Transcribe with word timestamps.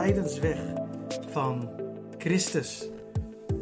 lijdensweg 0.00 0.58
van 1.30 1.70
Christus. 2.18 2.88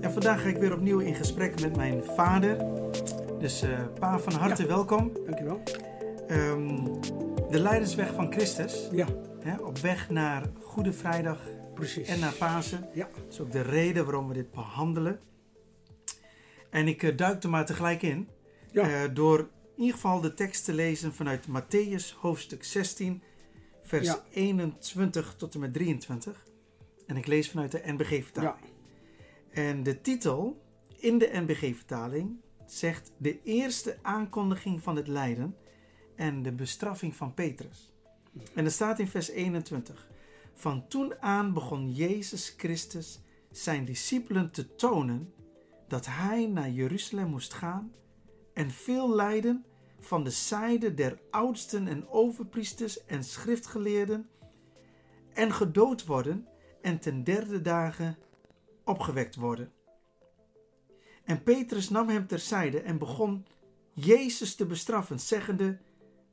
En 0.00 0.12
vandaag 0.12 0.42
ga 0.42 0.48
ik 0.48 0.56
weer 0.56 0.72
opnieuw 0.72 0.98
in 0.98 1.14
gesprek 1.14 1.60
met 1.60 1.76
mijn 1.76 2.04
vader. 2.04 2.58
Dus 3.38 3.62
uh, 3.62 3.78
pa, 3.98 4.18
van 4.18 4.32
harte 4.32 4.62
Ja. 4.62 4.68
welkom. 4.68 5.12
Dankjewel. 5.26 5.62
Ehm, 6.26 6.84
de 7.50 7.58
lijdensweg 7.60 8.14
van 8.14 8.32
Christus. 8.32 8.88
Ja, 8.92 9.06
Hè, 9.40 9.56
op 9.56 9.78
weg 9.78 10.10
naar 10.10 10.42
Goede 10.62 10.92
Vrijdag 10.92 11.38
precies. 11.74 12.08
en 12.08 12.18
naar 12.18 12.32
Pasen. 12.32 12.88
Ja, 12.94 13.08
Dat 13.14 13.32
is 13.32 13.40
ook 13.40 13.52
de 13.52 13.62
reden 13.62 14.04
waarom 14.04 14.28
we 14.28 14.34
dit 14.34 14.50
behandelen. 14.50 15.20
En 16.70 16.88
ik 16.88 17.02
eh, 17.02 17.16
duik 17.16 17.42
er 17.42 17.50
maar 17.50 17.66
tegelijk 17.66 18.02
in. 18.02 18.28
ja, 18.72 18.82
eh, 18.82 19.14
door 19.14 19.38
in 19.38 19.48
ieder 19.82 19.94
geval 19.94 20.20
de 20.20 20.34
tekst 20.34 20.64
te 20.64 20.72
lezen 20.72 21.14
vanuit 21.14 21.46
Matthäus 21.48 22.14
hoofdstuk 22.20 22.64
16, 22.64 23.22
vers 23.88 24.06
Ja. 24.06 24.24
21 24.30 25.34
tot 25.36 25.54
en 25.54 25.60
met 25.60 25.72
23. 25.72 26.46
En 27.06 27.16
ik 27.16 27.26
lees 27.26 27.50
vanuit 27.50 27.72
de 27.72 27.82
NBG-vertaling. 27.84 28.54
ja, 28.62 29.62
En 29.62 29.82
de 29.82 30.00
titel 30.00 30.62
in 30.96 31.18
de 31.18 31.30
NBG-vertaling 31.32 32.40
zegt 32.66 33.12
de 33.16 33.42
eerste 33.42 33.98
aankondiging 34.02 34.82
van 34.82 34.96
het 34.96 35.08
lijden 35.08 35.56
en 36.16 36.42
de 36.42 36.52
bestraffing 36.52 37.16
van 37.16 37.34
Petrus. 37.34 37.92
En 38.54 38.64
er 38.64 38.70
staat 38.70 38.98
in 38.98 39.08
vers 39.08 39.30
21. 39.30 40.08
Van 40.54 40.88
toen 40.88 41.20
aan 41.20 41.52
begon 41.52 41.92
Jezus 41.92 42.54
Christus 42.56 43.20
zijn 43.50 43.84
discipelen 43.84 44.50
te 44.52 44.74
tonen 44.74 45.32
dat 45.88 46.06
hij 46.06 46.46
naar 46.46 46.70
Jeruzalem 46.70 47.28
moest 47.28 47.52
gaan 47.54 47.92
en 48.54 48.70
veel 48.70 49.14
lijden 49.14 49.64
van 50.08 50.24
de 50.24 50.30
zijde 50.30 50.94
der 50.94 51.20
oudsten 51.30 51.88
en 51.88 52.08
overpriesters 52.08 53.04
en 53.04 53.24
schriftgeleerden 53.24 54.28
en 55.32 55.52
gedood 55.52 56.06
worden 56.06 56.48
en 56.82 56.98
ten 56.98 57.24
derde 57.24 57.60
dagen 57.60 58.18
opgewekt 58.84 59.36
worden. 59.36 59.72
En 61.24 61.42
Petrus 61.42 61.88
nam 61.88 62.08
hem 62.08 62.26
terzijde 62.26 62.80
en 62.80 62.98
begon 62.98 63.46
Jezus 63.92 64.54
te 64.54 64.66
bestraffen, 64.66 65.20
zeggende: 65.20 65.78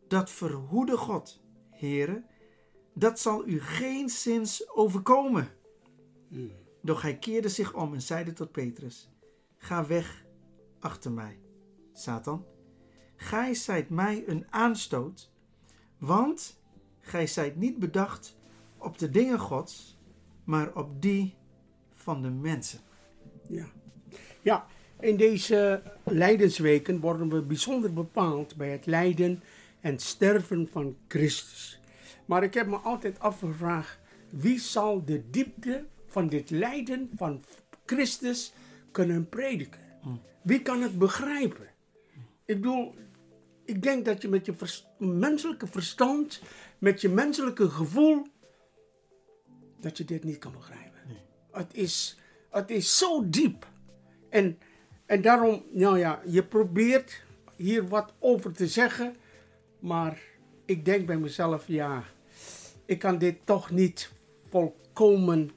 Dat 0.08 0.30
verhoede 0.30 0.98
God, 0.98 1.42
Heere, 1.70 2.24
dat 2.94 3.20
zal 3.20 3.48
u 3.48 3.62
geen 3.62 4.10
zins 4.10 4.70
overkomen. 4.76 5.50
Mm. 6.30 6.52
Doch 6.82 7.02
hij 7.02 7.18
keerde 7.18 7.50
zich 7.50 7.74
om 7.74 7.94
en 7.94 8.02
zeide 8.02 8.34
tot 8.34 8.52
Petrus: 8.52 9.10
Ga 9.58 9.86
weg 9.86 10.26
achter 10.80 11.12
mij, 11.12 11.40
Satan. 11.94 12.55
Gij 13.16 13.54
zijt 13.54 13.90
mij 13.90 14.24
een 14.28 14.46
aanstoot, 14.50 15.32
want 15.98 16.60
gij 17.00 17.28
zijt 17.28 17.56
niet 17.56 17.80
bedacht 17.80 18.36
op 18.78 18.98
de 18.98 19.10
dingen 19.10 19.40
Gods, 19.40 19.98
maar 20.44 20.74
op 20.74 21.02
die 21.02 21.36
van 21.94 22.22
de 22.22 22.30
mensen. 22.30 22.80
ja. 23.48 23.68
Ja, 24.42 24.66
in 25.00 25.18
deze 25.18 25.82
lijdensweken 26.04 27.00
worden 27.00 27.30
we 27.30 27.42
bijzonder 27.42 27.94
bepaald 27.94 28.56
bij 28.56 28.70
het 28.70 28.86
lijden 28.86 29.44
en 29.80 30.00
sterven 30.00 30.68
van 30.72 30.98
Christus. 31.08 31.80
Maar 32.26 32.44
ik 32.44 32.54
heb 32.54 32.68
me 32.68 32.76
altijd 32.76 33.20
afgevraagd, 33.20 34.00
wie 34.30 34.60
zal 34.60 35.06
de 35.06 35.30
diepte 35.30 35.86
van 36.08 36.28
dit 36.28 36.50
lijden 36.50 37.10
van 37.16 37.44
Christus 37.86 38.54
kunnen 38.92 39.30
prediken? 39.30 39.80
Wie 40.42 40.62
kan 40.62 40.82
het 40.82 40.98
begrijpen? 40.98 41.68
Ik 42.46 42.56
bedoel, 42.56 42.96
ik 43.66 43.84
denk 43.84 44.06
dat 44.06 44.22
je 44.22 44.28
met 44.28 44.46
je 44.46 44.54
vers- 44.54 44.88
menselijke 44.98 45.68
verstand, 45.68 46.42
met 46.78 47.02
je 47.02 47.10
menselijke 47.10 47.70
gevoel, 47.70 48.28
dat 49.80 49.98
je 49.98 50.06
dit 50.06 50.24
niet 50.24 50.38
kan 50.38 50.52
begrijpen. 50.52 51.00
Het, 51.52 51.74
is, 51.74 52.18
het 52.50 52.70
is 52.70 52.98
zo 52.98 53.30
diep. 53.30 53.68
En, 54.30 54.60
en 55.06 55.22
daarom, 55.22 55.64
nou 55.72 56.00
ja, 56.00 56.22
je 56.26 56.44
probeert 56.44 57.24
hier 57.56 57.88
wat 57.88 58.14
over 58.20 58.52
te 58.52 58.68
zeggen, 58.68 59.16
maar 59.80 60.22
ik 60.66 60.86
denk 60.86 61.06
bij 61.06 61.18
mezelf, 61.18 61.68
ja, 61.68 62.04
ik 62.86 63.00
kan 63.00 63.18
dit 63.18 63.38
toch 63.44 63.72
niet 63.72 64.12
volkomen 64.50 65.52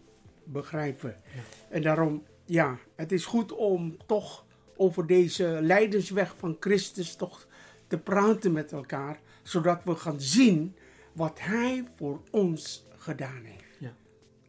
begrijpen. 0.45 1.21
En 1.69 1.83
daarom, 1.83 2.23
ja, 2.45 2.79
het 2.97 3.13
is 3.13 3.25
goed 3.25 3.53
om 3.53 3.97
toch 4.07 4.47
over 4.77 5.07
deze 5.07 5.59
lijdensweg 5.63 6.35
van 6.37 6.57
Christus 6.61 7.17
toch 7.17 7.48
te 7.89 7.99
praten 7.99 8.53
met 8.53 8.73
elkaar, 8.73 9.21
zodat 9.43 9.85
we 9.85 9.95
gaan 9.95 10.21
zien 10.21 10.77
wat 11.13 11.39
Hij 11.41 11.85
voor 11.97 12.21
ons 12.31 12.87
gedaan 12.97 13.43
heeft. 13.45 13.65
Ja. 13.79 13.93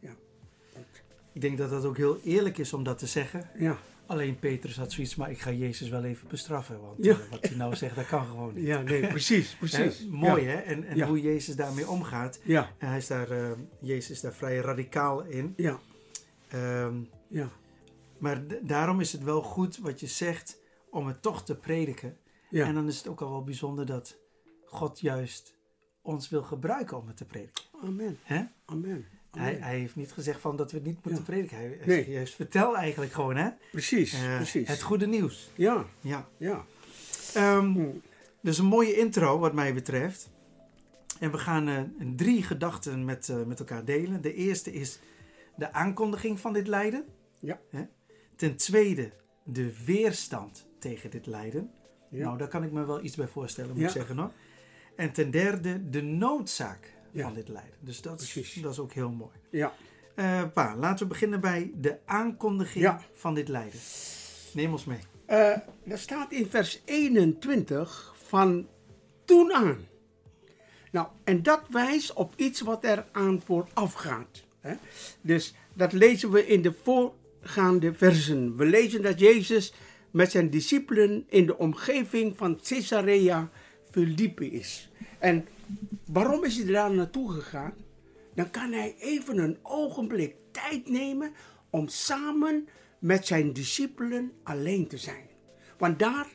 Ja, 0.00 0.10
Ik 1.32 1.40
denk 1.40 1.58
dat 1.58 1.70
dat 1.70 1.84
ook 1.84 1.96
heel 1.96 2.20
eerlijk 2.24 2.58
is 2.58 2.72
om 2.72 2.82
dat 2.84 2.98
te 2.98 3.06
zeggen. 3.06 3.50
ja, 3.58 3.78
Alleen 4.06 4.38
Petrus 4.38 4.76
had 4.76 4.92
zoiets, 4.92 5.14
maar 5.16 5.30
ik 5.30 5.40
ga 5.40 5.50
Jezus 5.52 5.88
wel 5.88 6.04
even 6.04 6.28
bestraffen. 6.28 6.80
Want 6.80 7.04
Ja. 7.04 7.12
eh, 7.12 7.18
wat 7.30 7.46
hij 7.48 7.56
nou 7.56 7.76
zegt, 7.76 7.96
dat 7.96 8.06
kan 8.06 8.26
gewoon 8.26 8.54
niet. 8.54 8.66
ja 8.66 8.80
nee, 8.80 9.06
precies, 9.06 9.54
precies. 9.58 10.06
Mooi 10.10 10.42
ja. 10.42 10.48
hè? 10.48 10.54
En, 10.56 10.84
en 10.84 10.96
Ja. 10.96 11.06
hoe 11.06 11.20
Jezus 11.20 11.56
daarmee 11.56 11.88
omgaat. 11.88 12.40
Ja, 12.44 12.70
En 12.78 12.88
hij 12.88 12.96
is 12.98 13.06
daar, 13.06 13.30
eh, 13.30 13.50
Jezus 13.80 14.10
is 14.10 14.20
daar 14.20 14.34
vrij 14.34 14.56
radicaal 14.56 15.22
in. 15.22 15.52
ja, 15.56 15.78
Ehm, 16.48 16.94
ja, 17.28 17.48
maar 18.18 18.42
daarom 18.62 19.00
is 19.00 19.12
het 19.12 19.22
wel 19.24 19.42
goed 19.42 19.78
wat 19.78 20.00
je 20.00 20.06
zegt 20.06 20.60
om 20.90 21.06
het 21.06 21.22
toch 21.22 21.44
te 21.44 21.56
prediken. 21.56 22.16
Ja. 22.50 22.66
En 22.66 22.74
dan 22.74 22.86
is 22.88 22.96
het 22.98 23.08
ook 23.08 23.20
al 23.20 23.30
wel 23.30 23.44
bijzonder 23.44 23.86
dat 23.86 24.16
God 24.64 25.00
juist 25.00 25.54
ons 26.02 26.28
wil 26.28 26.42
gebruiken 26.42 26.96
om 26.98 27.06
het 27.06 27.16
te 27.16 27.24
prediken. 27.24 27.62
Amen, 27.82 28.18
amen. 28.64 29.06
Hij, 29.30 29.48
amen. 29.48 29.62
hij 29.62 29.78
heeft 29.78 29.96
niet 29.96 30.12
gezegd 30.12 30.40
van 30.40 30.56
dat 30.56 30.70
we 30.70 30.76
het 30.76 30.86
niet 30.86 30.94
moeten 31.04 31.22
Ja. 31.22 31.26
prediken. 31.30 31.56
Hij, 31.56 31.66
hij 31.66 31.86
Nee. 31.86 31.96
zegt 31.96 32.08
juist 32.08 32.34
vertel 32.34 32.76
eigenlijk 32.76 33.12
gewoon 33.12 33.36
hè? 33.36 33.50
Precies, 33.70 34.12
Eh, 34.12 34.36
precies. 34.36 34.68
het 34.68 34.82
goede 34.82 35.06
nieuws. 35.06 35.50
Ja, 35.54 35.86
Ja. 36.00 36.28
ja. 36.36 36.64
Ehm, 37.34 37.66
Mm. 37.66 38.02
Dus 38.42 38.58
een 38.58 38.64
mooie 38.66 38.94
intro 38.96 39.38
wat 39.38 39.52
mij 39.52 39.74
betreft. 39.74 40.30
En 41.18 41.30
we 41.30 41.38
gaan 41.38 41.68
eh, 41.68 41.82
drie 42.16 42.42
gedachten 42.42 43.04
met, 43.04 43.28
eh, 43.28 43.42
met 43.42 43.58
elkaar 43.58 43.84
delen. 43.84 44.22
De 44.22 44.34
eerste 44.34 44.72
is 44.72 44.98
de 45.56 45.72
aankondiging 45.72 46.40
van 46.40 46.52
dit 46.52 46.66
lijden. 46.66 47.04
Ja. 47.40 47.60
Ten 48.36 48.56
tweede 48.56 49.12
de 49.44 49.84
weerstand 49.84 50.66
tegen 50.78 51.10
dit 51.10 51.26
lijden. 51.26 51.70
Ja. 52.10 52.24
Nou, 52.24 52.38
daar 52.38 52.48
kan 52.48 52.64
ik 52.64 52.72
me 52.72 52.84
wel 52.86 53.04
iets 53.04 53.16
bij 53.16 53.26
voorstellen, 53.26 53.74
moet 53.74 53.82
ik 53.82 53.88
zeggen 53.88 54.16
hoor. 54.16 54.30
En 54.96 55.12
ten 55.12 55.30
derde 55.30 55.90
de 55.90 56.02
noodzaak 56.02 56.92
van 57.14 57.34
dit 57.34 57.48
lijden. 57.48 57.74
Dus 57.80 58.02
dat 58.02 58.20
is, 58.20 58.58
dat 58.62 58.72
is 58.72 58.78
ook 58.78 58.92
heel 58.92 59.10
mooi. 59.10 59.32
Ja, 59.50 59.72
Eh, 60.14 60.42
pa, 60.54 60.76
laten 60.76 60.98
we 60.98 61.12
beginnen 61.12 61.40
bij 61.40 61.70
de 61.74 61.96
aankondiging 62.04 62.94
van 63.14 63.34
dit 63.34 63.48
lijden. 63.48 63.80
Neem 64.52 64.72
ons 64.72 64.84
mee. 64.84 64.98
Eh, 65.26 65.36
er 65.86 65.98
staat 65.98 66.32
in 66.32 66.46
vers 66.46 66.82
21 66.84 68.14
van 68.22 68.66
toen 69.24 69.52
aan. 69.52 69.78
Nou, 70.92 71.06
en 71.24 71.42
dat 71.42 71.60
wijst 71.70 72.12
op 72.12 72.32
iets 72.36 72.60
wat 72.60 72.84
er 72.84 73.06
aan 73.12 73.42
vooraf 73.44 73.92
gaat. 73.92 74.44
Hè? 74.60 74.74
Dus 75.20 75.54
dat 75.74 75.92
lezen 75.92 76.30
we 76.30 76.46
in 76.46 76.62
de 76.62 76.72
voorgaande 76.82 77.94
versen. 77.94 78.56
We 78.56 78.64
lezen 78.64 79.02
dat 79.02 79.18
Jezus 79.20 79.74
met 80.10 80.30
zijn 80.30 80.50
discipelen 80.50 81.24
in 81.28 81.46
de 81.46 81.58
omgeving 81.58 82.36
van 82.36 82.60
Caesarea 82.62 83.50
Philippi 83.90 84.52
is. 84.52 84.90
En 85.18 85.46
waarom 86.06 86.44
is 86.44 86.56
hij 86.56 86.72
daar 86.72 86.94
naartoe 86.94 87.30
gegaan? 87.30 87.74
Dan 88.34 88.50
kan 88.50 88.72
hij 88.72 88.94
even 88.98 89.38
een 89.38 89.58
ogenblik 89.62 90.34
tijd 90.50 90.88
nemen 90.88 91.32
om 91.70 91.88
samen 91.88 92.68
met 92.98 93.26
zijn 93.26 93.52
discipelen 93.52 94.32
alleen 94.42 94.86
te 94.86 94.98
zijn. 94.98 95.28
Want 95.78 95.98
daar 95.98 96.26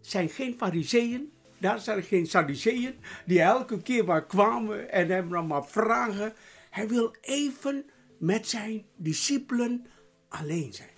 zijn 0.00 0.28
geen 0.28 0.54
fariseeën, 0.58 1.32
daar 1.58 1.80
zijn 1.80 2.02
geen 2.02 2.26
sadduceeën 2.26 2.94
die 3.26 3.40
elke 3.40 3.82
keer 3.82 4.04
waar 4.04 4.26
kwamen 4.26 4.90
en 4.90 5.08
hem 5.08 5.28
dan 5.28 5.46
maar 5.46 5.66
vragen. 5.66 6.32
Hij 6.70 6.88
wil 6.88 7.14
even 7.20 7.84
met 8.18 8.48
zijn 8.48 8.84
discipelen 8.96 9.86
alleen 10.28 10.72
zijn. 10.72 10.93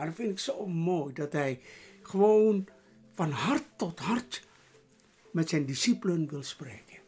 Maar 0.00 0.08
dat 0.08 0.18
vind 0.18 0.30
ik 0.30 0.38
zo 0.38 0.66
mooi 0.66 1.12
dat 1.14 1.32
hij 1.32 1.60
gewoon 2.02 2.66
van 3.14 3.30
hart 3.30 3.64
tot 3.76 3.98
hart 3.98 4.46
met 5.30 5.48
zijn 5.48 5.66
discipelen 5.66 6.28
wil 6.28 6.42
spreken. 6.42 6.98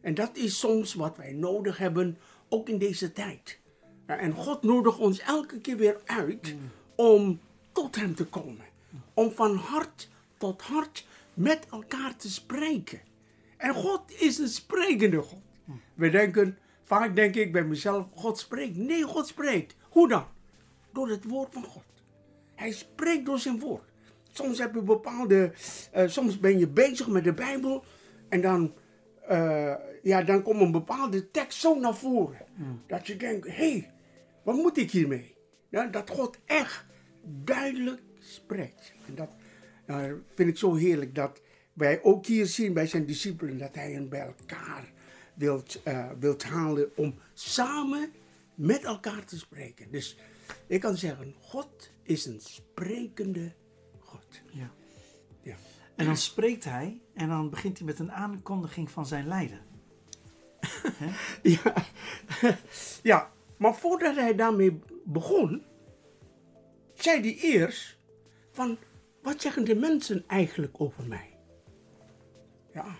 En 0.00 0.14
dat 0.14 0.36
is 0.36 0.58
soms 0.58 0.94
wat 0.94 1.16
wij 1.16 1.32
nodig 1.32 1.78
hebben, 1.78 2.18
ook 2.48 2.68
in 2.68 2.78
deze 2.78 3.12
tijd. 3.12 3.60
En 4.06 4.32
God 4.32 4.62
nodigt 4.62 4.98
ons 4.98 5.18
elke 5.18 5.60
keer 5.60 5.76
weer 5.76 6.00
uit 6.04 6.54
om 6.94 7.40
tot 7.72 7.96
Hem 7.96 8.14
te 8.14 8.26
komen. 8.26 8.64
Om 9.14 9.30
van 9.30 9.56
hart 9.56 10.08
tot 10.36 10.62
hart 10.62 11.06
met 11.34 11.66
elkaar 11.70 12.16
te 12.16 12.30
spreken. 12.30 13.00
En 13.56 13.74
God 13.74 14.20
is 14.20 14.38
een 14.38 14.48
sprekende 14.48 15.22
God. 15.22 15.42
We 15.94 16.10
denken, 16.10 16.58
vaak 16.82 17.14
denk 17.14 17.34
ik 17.34 17.52
bij 17.52 17.64
mezelf, 17.64 18.06
God 18.14 18.38
spreekt. 18.38 18.76
Nee, 18.76 19.02
God 19.02 19.26
spreekt. 19.26 19.76
Hoe 19.88 20.08
dan? 20.08 20.26
Door 20.92 21.08
het 21.08 21.24
woord 21.24 21.52
van 21.52 21.64
God. 21.64 21.93
Hij 22.54 22.72
spreekt 22.72 23.26
door 23.26 23.38
zijn 23.38 23.58
woord. 23.58 23.92
Soms 24.32 24.58
heb 24.58 24.74
je 24.74 24.82
bepaalde, 24.82 25.52
eh, 25.92 26.08
soms 26.08 26.40
ben 26.40 26.58
je 26.58 26.68
bezig 26.68 27.08
met 27.08 27.24
de 27.24 27.32
Bijbel 27.32 27.84
en 28.28 28.40
dan, 28.40 28.74
eh, 29.28 29.74
ja, 30.02 30.22
dan 30.22 30.42
komt 30.42 30.60
een 30.60 30.72
bepaalde 30.72 31.30
tekst 31.30 31.60
zo 31.60 31.78
naar 31.80 31.96
voren. 31.96 32.46
Dat 32.86 33.06
je 33.06 33.16
denkt, 33.16 33.46
hé, 33.46 33.52
hey, 33.52 33.90
wat 34.42 34.54
moet 34.54 34.76
ik 34.76 34.90
hiermee? 34.90 35.34
Ja, 35.68 35.86
dat 35.86 36.10
God 36.10 36.38
echt 36.44 36.84
duidelijk 37.22 38.00
spreekt. 38.18 38.92
En 39.06 39.14
dat 39.14 39.30
nou, 39.86 40.22
vind 40.34 40.48
ik 40.48 40.58
zo 40.58 40.74
heerlijk 40.74 41.14
dat 41.14 41.40
wij 41.72 42.02
ook 42.02 42.26
hier 42.26 42.46
zien 42.46 42.72
bij 42.72 42.86
zijn 42.86 43.06
discipelen 43.06 43.58
dat 43.58 43.74
hij 43.74 43.92
hen 43.92 44.08
bij 44.08 44.20
elkaar 44.20 44.92
wilt, 45.34 45.82
eh, 45.82 46.06
wilt 46.18 46.44
halen 46.44 46.90
om 46.96 47.14
samen 47.32 48.12
met 48.54 48.84
elkaar 48.84 49.24
te 49.24 49.38
spreken. 49.38 49.90
Dus 49.90 50.16
ik 50.66 50.80
kan 50.80 50.96
zeggen, 50.96 51.34
God 51.40 51.90
is 52.02 52.26
een 52.26 52.40
sprekende 52.40 53.52
God. 53.98 54.42
Ja. 54.52 54.70
Ja. 55.42 55.56
En 55.96 56.06
dan 56.06 56.16
spreekt 56.16 56.64
hij 56.64 57.00
en 57.14 57.28
dan 57.28 57.50
begint 57.50 57.78
hij 57.78 57.86
met 57.86 57.98
een 57.98 58.12
aankondiging 58.12 58.90
van 58.90 59.06
zijn 59.06 59.26
lijden. 59.26 59.60
Ja. 61.42 61.74
ja, 63.02 63.32
maar 63.56 63.74
voordat 63.74 64.14
hij 64.16 64.34
daarmee 64.34 64.80
begon, 65.04 65.64
zei 66.94 67.20
hij 67.20 67.36
eerst 67.36 67.98
van, 68.50 68.78
wat 69.22 69.40
zeggen 69.40 69.64
de 69.64 69.74
mensen 69.74 70.24
eigenlijk 70.26 70.80
over 70.80 71.06
mij? 71.06 71.38
Ja. 72.72 72.96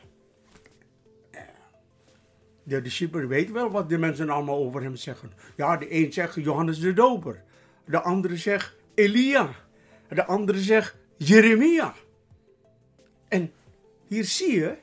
De 2.65 2.83
discipelen 2.83 3.29
weten 3.29 3.55
wel 3.55 3.71
wat 3.71 3.89
de 3.89 3.99
mensen 3.99 4.31
allemaal 4.31 4.59
over 4.59 4.83
hem 4.83 4.97
zeggen. 4.97 5.33
Ja, 5.57 5.77
de 5.77 5.95
een 5.95 6.13
zegt 6.13 6.35
Johannes 6.35 6.81
de 6.81 6.93
Doper. 6.93 7.43
De 7.85 8.01
andere 8.01 8.37
zegt 8.37 8.75
Elia. 8.95 9.51
De 10.09 10.25
andere 10.25 10.59
zegt 10.59 10.97
Jeremia. 11.17 11.95
En 13.29 13.53
hier 14.07 14.25
zie 14.25 14.55
je 14.55 14.77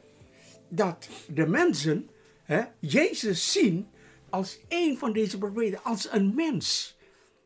dat 0.70 1.10
de 1.28 1.48
mensen 1.48 2.10
hè, 2.44 2.62
Jezus 2.80 3.52
zien 3.52 3.88
als 4.30 4.60
een 4.68 4.98
van 4.98 5.14
deze 5.14 5.38
profeten, 5.38 5.84
als 5.84 6.12
een 6.12 6.36
mens. 6.36 6.98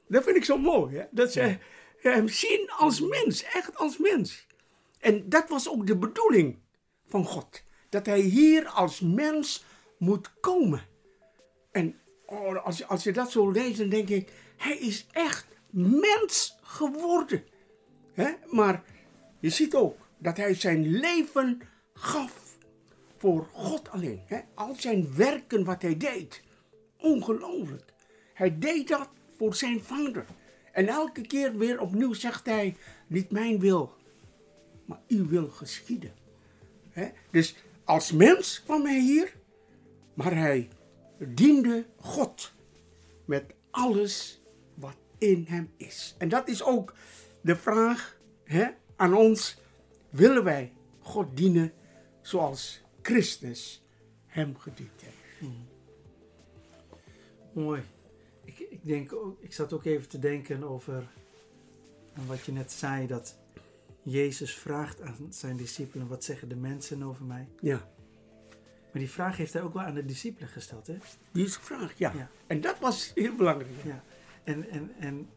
Dat 0.08 0.24
vind 0.24 0.36
ik 0.36 0.46
zo 0.46 0.58
mooi, 0.58 0.96
hè? 0.96 1.04
dat 1.12 1.32
ze 1.32 1.58
hem 1.98 2.28
zien 2.28 2.70
als 2.78 3.02
mens, 3.02 3.44
echt 3.44 3.78
als 3.78 3.98
mens. 3.98 4.48
En 5.00 5.30
dat 5.30 5.50
was 5.50 5.70
ook 5.70 5.88
de 5.88 5.98
bedoeling 5.98 6.58
van 7.08 7.26
God, 7.26 7.64
dat 7.90 8.06
hij 8.06 8.20
hier 8.20 8.68
als 8.68 9.00
mens 9.00 9.66
moet 9.98 10.34
komen. 10.40 10.82
En 11.72 12.00
oh, 12.26 12.66
als, 12.66 12.78
je- 12.78 12.86
als 12.86 13.04
je 13.04 13.12
dat 13.12 13.32
zo 13.32 13.52
leest, 13.52 13.78
dan 13.78 13.90
denk 13.90 14.10
ik, 14.10 14.32
hij 14.58 14.78
is 14.78 15.08
echt 15.12 15.48
mens 15.70 16.58
geworden. 16.62 17.44
Hè? 18.14 18.32
Maar 18.52 18.84
je 19.40 19.50
ziet 19.50 19.76
ook 19.76 19.98
dat 20.18 20.38
hij 20.38 20.54
zijn 20.54 20.88
leven 20.90 21.62
gaf 21.94 22.58
voor 23.18 23.48
God 23.52 23.90
alleen. 23.90 24.22
Al 24.54 24.76
zijn 24.78 25.16
werken 25.16 25.64
wat 25.64 25.82
hij 25.82 25.98
deed. 25.98 26.42
Ongelooflijk. 26.98 27.94
Hij 28.34 28.60
deed 28.60 28.88
dat 28.88 29.10
voor 29.38 29.56
zijn 29.56 29.84
vader. 29.84 30.26
En 30.72 30.88
elke 30.88 31.22
keer 31.22 31.58
weer 31.58 31.80
opnieuw 31.80 32.14
zegt 32.14 32.46
hij, 32.46 32.76
niet 33.08 33.32
mijn 33.32 33.60
wil, 33.60 33.94
maar 34.86 35.00
uw 35.08 35.28
wil 35.28 35.48
geschieden. 35.48 36.14
Dus 37.32 37.56
als 37.84 38.12
mens 38.12 38.64
kwam 38.64 38.86
hij 38.86 39.00
hier, 39.00 39.34
maar 40.16 40.36
hij 40.36 40.70
diende 41.18 41.86
God 41.98 42.54
met 43.26 43.54
alles 43.72 44.42
wat 44.74 44.98
in 45.18 45.46
hem 45.48 45.72
is. 45.78 46.16
En 46.18 46.30
dat 46.30 46.48
is 46.48 46.64
ook 46.64 46.94
de 47.42 47.56
vraag 47.56 48.20
hè, 48.44 48.68
aan 48.96 49.14
ons. 49.14 49.58
Willen 50.10 50.44
wij 50.44 50.74
God 51.00 51.38
dienen 51.38 51.74
zoals 52.22 52.82
Christus 53.02 53.84
hem 54.26 54.58
gediend 54.58 55.02
heeft? 55.02 55.54
Mooi. 57.54 57.84
Ik, 58.44 58.60
ik, 58.60 58.86
denk 58.86 59.14
ook, 59.14 59.42
ik 59.42 59.54
zat 59.54 59.74
ook 59.74 59.86
even 59.86 60.10
te 60.10 60.20
denken 60.20 60.64
over 60.64 61.08
wat 62.28 62.46
je 62.46 62.52
net 62.52 62.72
zei, 62.72 63.08
dat 63.08 63.38
Jezus 64.04 64.56
vraagt 64.56 65.02
aan 65.02 65.28
zijn 65.30 65.58
discipelen, 65.58 66.08
wat 66.08 66.24
zeggen 66.24 66.50
de 66.50 66.56
mensen 66.56 67.04
over 67.04 67.26
mij? 67.26 67.48
Ja, 67.60 67.90
Maar 68.96 69.04
die 69.04 69.14
vraag 69.14 69.38
heeft 69.38 69.54
hij 69.54 69.62
ook 69.62 69.74
wel 69.74 69.84
aan 69.84 69.94
de 69.94 70.06
discipelen 70.06 70.50
gesteld, 70.50 70.88
hè? 70.88 70.98
die 71.32 71.46
is 71.46 71.56
gevraagd, 71.56 71.98
ja. 71.98 72.14
Ja. 72.16 72.30
En 72.48 72.62
dat 72.62 72.80
was 72.80 73.12
heel 73.16 73.36
belangrijk. 73.36 73.72
Ja. 73.84 74.04
En, 74.44 74.70
en, 74.70 74.92
en 75.00 75.30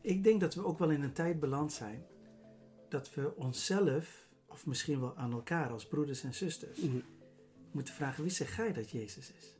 ik 0.00 0.24
denk 0.24 0.40
dat 0.40 0.54
we 0.54 0.64
ook 0.64 0.78
wel 0.78 0.90
in 0.90 1.02
een 1.02 1.12
tijd 1.12 1.40
beland 1.40 1.72
zijn 1.72 2.04
dat 2.88 3.14
we 3.14 3.34
onszelf, 3.36 4.28
of 4.46 4.66
misschien 4.66 5.00
wel 5.00 5.16
aan 5.16 5.32
elkaar 5.32 5.70
als 5.70 5.86
broeders 5.86 6.22
en 6.24 6.34
zusters, 6.34 6.78
Mhm. 6.78 6.96
moeten 7.70 7.94
vragen, 7.94 8.22
wie 8.22 8.32
zeg 8.32 8.56
jij 8.56 8.72
dat 8.72 8.90
Jezus 8.90 9.32
is? 9.38 9.54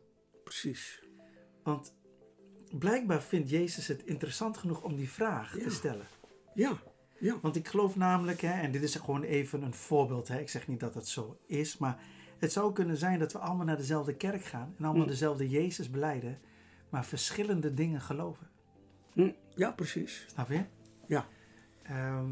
Precies. 0.44 1.02
Want 1.62 1.94
blijkbaar 2.78 3.22
vindt 3.22 3.50
Jezus 3.50 3.86
het 3.86 4.04
interessant 4.04 4.56
genoeg 4.56 4.82
om 4.82 4.96
die 4.96 5.10
vraag 5.10 5.56
Ja. 5.56 5.62
te 5.62 5.70
stellen. 5.70 6.06
Ja, 6.54 6.78
ja. 7.18 7.38
Want 7.40 7.56
ik 7.56 7.68
geloof 7.68 7.96
namelijk, 7.96 8.40
hè, 8.40 8.60
en 8.60 8.70
dit 8.72 8.82
is 8.82 8.94
gewoon 8.94 9.22
even 9.22 9.62
een 9.62 9.74
voorbeeld, 9.74 10.28
hè, 10.28 10.38
ik 10.40 10.48
zeg 10.48 10.68
niet 10.68 10.80
dat 10.80 10.94
het 10.94 11.08
zo 11.08 11.38
is, 11.46 11.78
maar 11.78 12.14
het 12.38 12.52
zou 12.52 12.72
kunnen 12.72 12.96
zijn 12.96 13.18
dat 13.18 13.32
we 13.32 13.38
allemaal 13.38 13.66
naar 13.66 13.76
dezelfde 13.76 14.14
kerk 14.14 14.44
gaan 14.44 14.74
en 14.78 14.84
allemaal 14.84 15.02
Mm. 15.02 15.08
dezelfde 15.08 15.48
Jezus 15.48 15.90
beleiden, 15.90 16.38
maar 16.88 17.04
verschillende 17.04 17.74
dingen 17.74 18.00
geloven. 18.00 18.48
Hm, 19.12 19.30
Ja, 19.54 19.70
precies. 19.70 20.24
Snap 20.28 20.48
je? 20.48 20.64
Ja. 21.06 21.26
Ehm, 21.82 22.30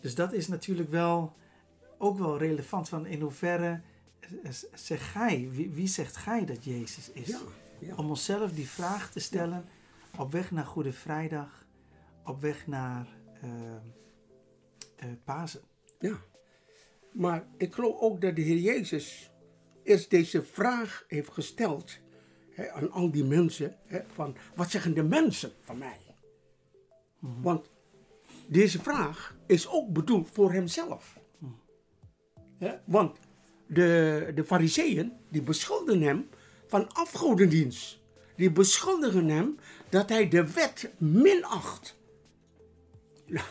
dus 0.00 0.14
dat 0.14 0.32
is 0.32 0.48
natuurlijk 0.48 0.90
wel 0.90 1.36
ook 1.98 2.18
wel 2.18 2.38
relevant 2.38 2.88
van 2.88 3.06
in 3.06 3.20
hoeverre 3.20 3.80
zeg 4.74 5.12
gij, 5.12 5.48
wie, 5.50 5.70
wie 5.70 5.86
zegt 5.86 6.16
gij 6.16 6.44
dat 6.44 6.64
Jezus 6.64 7.10
is? 7.10 7.26
Ja, 7.26 7.38
ja. 7.78 7.94
Om 7.94 8.08
onszelf 8.08 8.52
die 8.52 8.68
vraag 8.68 9.10
te 9.10 9.20
stellen 9.20 9.64
op 10.18 10.32
weg 10.32 10.50
naar 10.50 10.64
Goede 10.64 10.92
Vrijdag, 10.92 11.64
op 12.24 12.40
weg 12.40 12.66
naar 12.66 13.06
eh, 13.40 15.08
Pasen. 15.24 15.60
Ja. 15.98 16.16
Maar 17.16 17.46
ik 17.56 17.74
geloof 17.74 18.00
ook 18.00 18.20
dat 18.20 18.36
de 18.36 18.42
Heer 18.42 18.58
Jezus 18.58 19.30
eerst 19.82 20.10
deze 20.10 20.42
vraag 20.42 21.04
heeft 21.08 21.32
gesteld 21.32 21.98
hè, 22.50 22.70
aan 22.70 22.90
al 22.90 23.10
die 23.10 23.24
mensen. 23.24 23.76
Hè, 23.84 24.00
van, 24.14 24.36
wat 24.54 24.70
zeggen 24.70 24.94
de 24.94 25.02
mensen 25.02 25.52
van 25.60 25.78
mij? 25.78 25.98
Want 27.18 27.70
deze 28.46 28.82
vraag 28.82 29.36
is 29.46 29.68
ook 29.68 29.92
bedoeld 29.92 30.28
voor 30.32 30.52
hemzelf. 30.52 31.18
Want 32.84 33.18
de, 33.66 34.32
de 34.34 34.44
fariseeën, 34.44 35.12
die 35.30 35.42
beschuldigen 35.42 36.02
hem 36.02 36.28
van 36.66 36.92
afgodendienst. 36.92 37.98
Die 38.36 38.50
beschuldigen 38.50 39.28
hem 39.28 39.58
dat 39.88 40.08
hij 40.08 40.28
de 40.28 40.52
wet 40.52 40.90
minacht. 40.98 41.96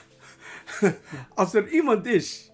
Als 1.33 1.53
er 1.53 1.69
iemand 1.69 2.05
is 2.05 2.53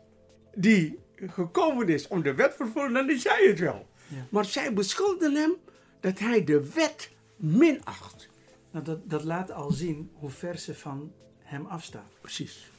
die 0.56 1.00
gekomen 1.16 1.90
is 1.90 2.08
om 2.08 2.22
de 2.22 2.34
wet 2.34 2.52
te 2.52 2.58
vervullen, 2.58 2.94
dan 2.94 3.10
is 3.10 3.24
hij 3.24 3.46
het 3.48 3.60
wel. 3.60 3.88
Ja. 4.08 4.26
Maar 4.30 4.46
zij 4.46 4.74
beschuldigen 4.74 5.36
hem 5.36 5.54
dat 6.00 6.20
hij 6.20 6.44
de 6.44 6.72
wet 6.74 7.12
minacht. 7.36 8.30
Nou, 8.72 8.86
dat, 8.86 9.10
dat 9.10 9.24
laat 9.24 9.52
al 9.52 9.72
zien 9.72 10.12
hoe 10.14 10.30
ver 10.30 10.58
ze 10.58 10.76
van 10.76 11.12
hem 11.40 11.66
afstaan. 11.66 12.08
Precies. 12.22 12.70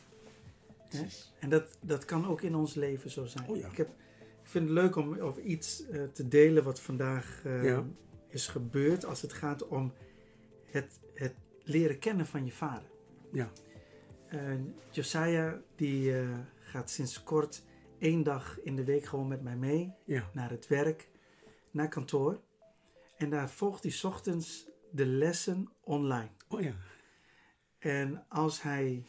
En 1.39 1.49
dat, 1.49 1.65
dat 1.81 2.05
kan 2.05 2.27
ook 2.27 2.43
in 2.43 2.55
ons 2.55 2.75
leven 2.75 3.11
zo 3.11 3.27
zijn. 3.27 3.49
Oh 3.49 3.57
ja. 3.57 3.69
ik, 3.69 3.77
heb, 3.77 3.89
ik 4.21 4.49
vind 4.49 4.65
het 4.65 4.75
leuk 4.75 4.97
om 4.97 5.19
over 5.19 5.43
iets 5.43 5.87
eh, 5.89 6.03
te 6.13 6.29
delen 6.29 6.65
wat 6.65 6.81
vandaag 6.81 7.41
eh, 7.45 7.65
Ja. 7.65 7.85
is 8.29 8.47
gebeurd 8.47 9.05
als 9.05 9.23
het 9.23 9.33
gaat 9.33 9.67
om 9.69 9.93
het, 10.71 10.99
het 11.15 11.35
leren 11.65 11.99
kennen 11.99 12.27
van 12.27 12.45
je 12.45 12.53
vader. 12.53 12.89
Ja. 13.33 13.51
Eh, 14.29 14.39
Josiah 14.91 15.55
die 15.77 16.19
eh, 16.19 16.29
gaat 16.73 16.91
sinds 16.91 17.23
kort 17.23 17.63
één 17.99 18.23
dag 18.23 18.61
in 18.61 18.77
de 18.77 18.85
week 18.85 19.05
gewoon 19.05 19.29
met 19.29 19.43
mij 19.43 19.57
mee 19.57 19.95
Ja. 20.05 20.31
naar 20.33 20.51
het 20.51 20.67
werk, 20.67 21.09
naar 21.71 21.89
kantoor. 21.89 22.41
En 23.17 23.31
daar 23.31 23.51
volgt 23.51 23.83
hij 23.83 23.93
's 23.93 24.05
ochtends 24.05 24.67
de 24.91 25.07
lessen 25.07 25.69
online. 25.81 26.31
Oh 26.49 26.61
ja. 26.61 26.73
En 27.79 28.25
als 28.29 28.63
hij 28.63 29.05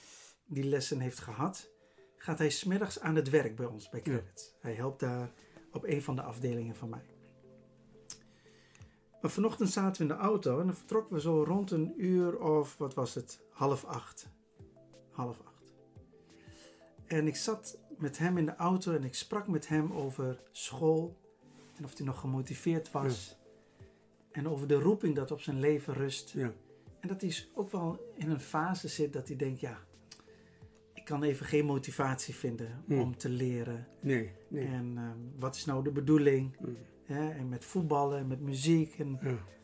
die 0.45 0.63
lessen 0.63 0.99
heeft 0.99 1.19
gehad, 1.19 1.69
gaat 2.17 2.37
hij 2.37 2.49
smiddags 2.49 2.99
aan 2.99 3.15
het 3.15 3.29
werk 3.29 3.55
bij 3.55 3.65
ons, 3.65 3.89
bij 3.89 4.01
Ja. 4.03 4.11
Credit. 4.11 4.55
Hij 4.59 4.73
helpt 4.73 4.99
daar 4.99 5.31
op 5.71 5.83
een 5.83 6.01
van 6.01 6.15
de 6.15 6.21
afdelingen 6.21 6.75
van 6.75 6.89
mij. 6.89 7.05
Maar 9.21 9.31
vanochtend 9.31 9.69
zaten 9.69 10.07
we 10.07 10.11
in 10.13 10.17
de 10.19 10.23
auto 10.23 10.59
en 10.59 10.65
dan 10.65 10.75
vertrokken 10.75 11.13
we 11.15 11.21
zo 11.21 11.43
rond 11.43 11.71
een 11.71 11.93
uur 11.97 12.39
of, 12.39 12.77
wat 12.77 12.93
was 12.93 13.13
het, 13.13 13.39
half 13.51 13.85
acht. 13.85 14.29
Half 15.11 15.39
acht. 15.45 15.52
En 17.07 17.27
ik 17.27 17.35
zat 17.35 17.77
met 17.97 18.17
hem 18.17 18.37
in 18.37 18.45
de 18.45 18.55
auto 18.55 18.93
en 18.93 19.03
ik 19.03 19.15
sprak 19.15 19.47
met 19.47 19.67
hem 19.67 19.91
over 19.91 20.41
school 20.51 21.17
en 21.75 21.83
of 21.85 21.97
hij 21.97 22.05
nog 22.05 22.19
gemotiveerd 22.19 22.91
was. 22.91 23.37
En 24.31 24.47
over 24.49 24.67
de 24.67 24.79
roeping 24.79 25.15
dat 25.15 25.31
op 25.31 25.41
zijn 25.41 25.59
leven 25.59 25.93
rust. 25.93 26.29
Ja. 26.31 26.51
En 26.99 27.07
dat 27.07 27.21
hij 27.21 27.35
ook 27.53 27.71
wel 27.71 28.13
in 28.15 28.29
een 28.29 28.39
fase 28.39 28.87
zit 28.87 29.13
dat 29.13 29.27
hij 29.27 29.37
denkt, 29.37 29.59
ja, 29.59 29.77
ik 30.93 31.05
kan 31.05 31.23
even 31.23 31.45
geen 31.45 31.65
motivatie 31.65 32.35
vinden 32.35 32.83
Hmm. 32.85 32.99
om 32.99 33.17
te 33.17 33.29
leren. 33.29 33.87
Nee. 34.01 34.31
Nee. 34.47 34.65
En 34.65 34.93
ehm, 34.97 35.39
wat 35.39 35.55
is 35.55 35.65
nou 35.65 35.83
de 35.83 35.91
bedoeling? 35.91 36.55
Mm. 36.59 36.77
En 37.07 37.49
met 37.49 37.65
voetballen 37.65 38.19
en 38.19 38.27
met 38.27 38.39
muziek. 38.41 38.99
En 38.99 39.19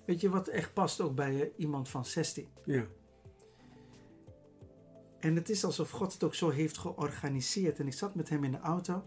weet 0.05 0.21
je 0.21 0.29
wat 0.29 0.47
echt 0.47 0.73
past 0.73 1.01
ook 1.01 1.15
bij 1.15 1.41
eh, 1.41 1.49
iemand 1.55 1.89
van 1.89 2.05
16. 2.05 2.47
Ja. 2.65 2.85
En 5.19 5.35
het 5.35 5.49
is 5.49 5.63
alsof 5.63 5.89
God 5.89 6.13
het 6.13 6.23
ook 6.23 6.35
zo 6.35 6.49
heeft 6.49 6.77
georganiseerd. 6.77 7.79
En 7.79 7.87
ik 7.87 7.93
zat 7.93 8.15
met 8.15 8.29
hem 8.29 8.43
in 8.43 8.51
de 8.51 8.59
auto. 8.59 9.03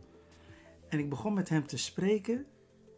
En 0.88 0.98
ik 0.98 1.08
begon 1.08 1.34
met 1.34 1.48
hem 1.48 1.66
te 1.66 1.76
spreken. 1.76 2.46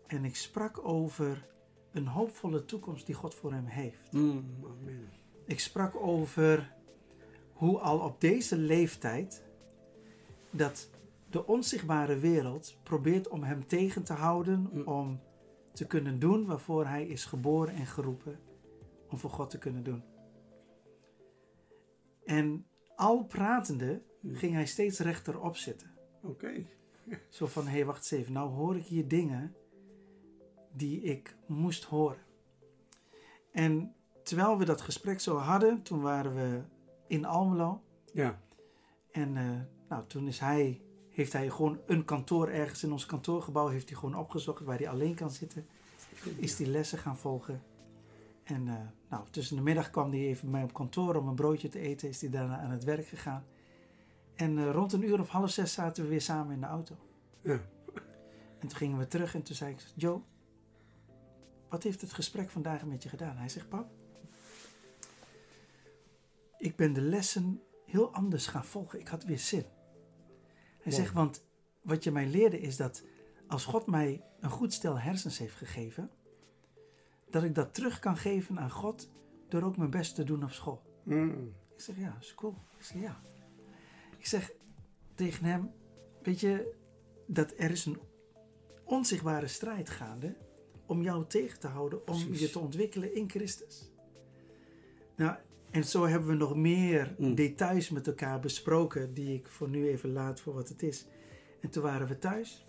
En 0.06 0.24
ik 0.24 0.36
sprak 0.36 0.86
over 0.86 1.46
een 1.92 2.06
hoopvolle 2.06 2.64
toekomst 2.64 3.06
die 3.06 3.14
God 3.14 3.34
voor 3.34 3.52
hem 3.52 3.66
heeft. 3.66 4.12
Mm, 4.12 4.44
amen. 4.64 5.08
Ik 5.46 5.60
sprak 5.60 5.96
over 5.96 6.72
hoe 7.52 7.78
al 7.78 7.98
op 7.98 8.20
deze 8.20 8.56
leeftijd 8.56 9.44
dat 10.50 10.90
de 11.30 11.46
onzichtbare 11.46 12.18
wereld 12.18 12.76
probeert 12.82 13.28
om 13.28 13.42
hem 13.42 13.66
tegen 13.66 14.02
te 14.02 14.12
houden 14.12 14.68
Mm. 14.72 14.82
om 14.82 15.20
te 15.72 15.86
kunnen 15.86 16.18
doen 16.18 16.46
waarvoor 16.46 16.86
hij 16.86 17.06
is 17.06 17.24
geboren 17.24 17.74
en 17.74 17.86
geroepen 17.86 18.38
om 19.10 19.18
voor 19.18 19.30
God 19.30 19.50
te 19.50 19.58
kunnen 19.58 19.82
doen. 19.82 20.02
En 22.24 22.66
al 22.96 23.24
pratende 23.24 24.02
ging 24.32 24.52
hij 24.52 24.66
steeds 24.66 24.98
rechterop 24.98 25.56
zitten. 25.56 25.90
Oké. 26.22 26.66
Zo 27.28 27.46
van, 27.46 27.64
hé, 27.64 27.70
hey, 27.70 27.84
wacht 27.84 28.12
eens 28.12 28.20
even. 28.20 28.32
Nou 28.32 28.50
hoor 28.50 28.76
ik 28.76 28.84
hier 28.84 29.08
dingen 29.08 29.54
die 30.72 31.02
ik 31.02 31.36
moest 31.46 31.84
horen. 31.84 32.22
En 33.52 33.94
terwijl 34.22 34.58
we 34.58 34.64
dat 34.64 34.80
gesprek 34.80 35.20
zo 35.20 35.36
hadden, 35.36 35.82
toen 35.82 36.00
waren 36.00 36.34
we 36.34 36.62
in 37.06 37.24
Almelo. 37.24 37.82
Ja. 38.12 38.40
En 39.10 39.36
eh, 39.36 39.60
nou, 39.88 40.06
toen 40.06 40.26
is 40.26 40.38
hij, 40.38 40.80
heeft 41.10 41.32
hij 41.32 41.50
gewoon 41.50 41.80
een 41.86 42.04
kantoor 42.04 42.48
ergens 42.48 42.82
in 42.82 42.92
ons 42.92 43.06
kantoorgebouw, 43.06 43.68
heeft 43.68 43.88
hij 43.88 43.98
gewoon 43.98 44.18
opgezocht 44.18 44.64
waar 44.64 44.78
hij 44.78 44.88
alleen 44.88 45.14
kan 45.14 45.30
zitten. 45.30 45.66
Is 46.36 46.56
die 46.56 46.66
lessen 46.66 46.98
gaan 46.98 47.18
volgen. 47.18 47.62
En 48.44 48.68
eh, 48.68 48.74
nou, 49.08 49.24
tussen 49.30 49.56
de 49.56 49.62
middag 49.62 49.90
kwam 49.90 50.10
hij 50.10 50.20
even 50.20 50.42
bij 50.42 50.50
mij 50.50 50.62
op 50.62 50.74
kantoor 50.74 51.14
om 51.16 51.28
een 51.28 51.34
broodje 51.34 51.68
te 51.68 51.78
eten. 51.78 52.08
Is 52.08 52.20
hij 52.20 52.30
daarna 52.30 52.58
aan 52.58 52.70
het 52.70 52.84
werk 52.84 53.06
gegaan. 53.06 53.44
En 54.34 54.58
eh, 54.58 54.70
rond 54.70 54.92
een 54.92 55.04
uur 55.04 55.20
of 55.20 55.28
half 55.28 55.50
zes 55.50 55.72
zaten 55.72 56.02
we 56.02 56.08
weer 56.08 56.20
samen 56.20 56.54
in 56.54 56.60
de 56.60 56.66
auto. 56.66 56.96
Ja. 57.40 57.60
En 58.58 58.68
toen 58.68 58.78
gingen 58.78 58.98
we 58.98 59.06
terug 59.06 59.34
en 59.34 59.42
toen 59.42 59.56
zei 59.56 59.72
ik, 59.72 59.80
Joe, 59.94 60.20
wat 61.68 61.82
heeft 61.82 62.00
het 62.00 62.12
gesprek 62.12 62.50
vandaag 62.50 62.84
met 62.84 63.02
je 63.02 63.08
gedaan? 63.08 63.36
Hij 63.36 63.48
zegt, 63.48 63.68
pap, 63.68 63.90
ik 66.58 66.76
ben 66.76 66.92
de 66.92 67.00
lessen 67.00 67.62
heel 67.86 68.12
anders 68.12 68.46
gaan 68.46 68.64
volgen. 68.64 69.00
Ik 69.00 69.08
had 69.08 69.24
weer 69.24 69.38
zin. 69.38 69.64
Hij 70.80 70.92
Wow. 70.92 70.94
zegt, 70.94 71.12
want 71.12 71.44
wat 71.82 72.04
je 72.04 72.10
mij 72.10 72.26
leerde 72.26 72.60
is 72.60 72.76
dat 72.76 73.02
als 73.48 73.64
God 73.64 73.86
mij 73.86 74.22
een 74.40 74.50
goed 74.50 74.72
stel 74.72 74.98
hersens 74.98 75.38
heeft 75.38 75.54
gegeven, 75.56 76.10
dat 77.34 77.42
ik 77.42 77.54
dat 77.54 77.74
terug 77.74 77.98
kan 77.98 78.16
geven 78.16 78.58
aan 78.58 78.70
God 78.70 79.10
door 79.48 79.62
ook 79.62 79.76
mijn 79.76 79.90
best 79.90 80.14
te 80.14 80.24
doen 80.24 80.42
op 80.42 80.50
school. 80.50 80.82
Mm. 81.02 81.54
Ik 81.74 81.80
zeg, 81.80 81.96
ja, 81.98 82.16
is 82.20 82.34
cool. 82.34 82.54
Ik 82.78 82.84
zeg, 82.84 83.00
ja. 83.00 83.20
Ik 84.18 84.26
zeg 84.26 84.52
tegen 85.14 85.44
hem, 85.44 85.70
weet 86.22 86.40
je, 86.40 86.74
dat 87.26 87.52
er 87.56 87.70
is 87.70 87.84
een 87.84 87.98
onzichtbare 88.84 89.46
strijd 89.46 89.90
gaande 89.90 90.36
om 90.86 91.02
jou 91.02 91.26
tegen 91.26 91.60
te 91.60 91.66
houden, 91.66 91.98
om 91.98 92.04
Precies. 92.04 92.40
je 92.40 92.50
te 92.50 92.58
ontwikkelen 92.58 93.14
in 93.14 93.30
Christus. 93.30 93.90
Nou, 95.16 95.36
en 95.70 95.84
zo 95.84 96.06
hebben 96.06 96.28
we 96.28 96.34
nog 96.34 96.56
meer 96.56 97.14
Mm. 97.18 97.34
details 97.34 97.90
met 97.90 98.06
elkaar 98.06 98.40
besproken, 98.40 99.14
die 99.14 99.34
ik 99.34 99.48
voor 99.48 99.68
nu 99.68 99.88
even 99.88 100.12
laat 100.12 100.40
voor 100.40 100.54
wat 100.54 100.68
het 100.68 100.82
is. 100.82 101.06
En 101.60 101.70
toen 101.70 101.82
waren 101.82 102.06
we 102.08 102.18
thuis. 102.18 102.66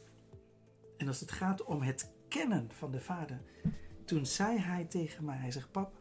En 0.98 1.08
als 1.08 1.20
het 1.20 1.32
gaat 1.32 1.64
om 1.64 1.82
het 1.82 2.12
kennen 2.28 2.68
van 2.72 2.92
de 2.92 3.02
Vader, 3.02 3.42
toen 4.06 4.26
zei 4.26 4.58
hij 4.58 4.86
tegen 4.86 5.26
mij, 5.26 5.38
hij 5.38 5.52
zegt, 5.52 5.72
pap, 5.72 5.94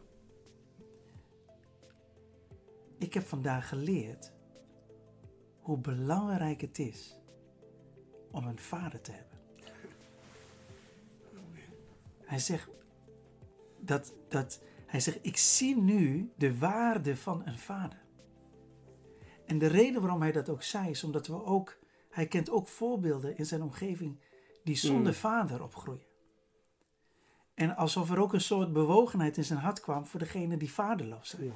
ik 2.97 3.13
heb 3.13 3.23
vandaag 3.23 3.69
geleerd 3.69 4.33
hoe 5.59 5.77
belangrijk 5.77 6.61
het 6.61 6.79
is 6.79 7.19
om 8.31 8.47
een 8.47 8.59
vader 8.59 9.01
te 9.01 9.11
hebben. 9.11 9.33
Hij 12.25 12.39
zegt 12.39 12.69
dat, 13.79 14.13
dat 14.29 14.63
hij 14.85 14.99
zegt, 14.99 15.19
ik 15.21 15.37
zie 15.37 15.81
nu 15.81 16.31
de 16.37 16.57
waarde 16.57 17.17
van 17.17 17.41
een 17.45 17.59
vader. 17.59 18.03
En 19.45 19.57
de 19.57 19.67
reden 19.67 20.01
waarom 20.01 20.21
hij 20.21 20.31
dat 20.31 20.49
ook 20.49 20.63
zei, 20.63 20.89
is 20.89 21.03
omdat 21.03 21.27
we 21.27 21.43
ook, 21.43 21.77
hij 22.09 22.27
kent 22.27 22.49
ook 22.49 22.67
voorbeelden 22.67 23.37
in 23.37 23.45
zijn 23.45 23.61
omgeving 23.61 24.19
die 24.63 24.75
zonder 24.75 25.11
Mm. 25.11 25.17
vader 25.19 25.63
opgroeien. 25.63 26.04
En 27.55 27.75
alsof 27.75 28.09
er 28.11 28.19
ook 28.19 28.33
een 28.33 28.41
soort 28.41 28.73
bewogenheid 28.73 29.37
in 29.37 29.43
zijn 29.43 29.59
hart 29.59 29.79
kwam 29.79 30.05
voor 30.05 30.19
degene 30.19 30.57
die 30.57 30.71
vaderloos 30.73 31.29
zijn. 31.29 31.43
Ja. 31.43 31.51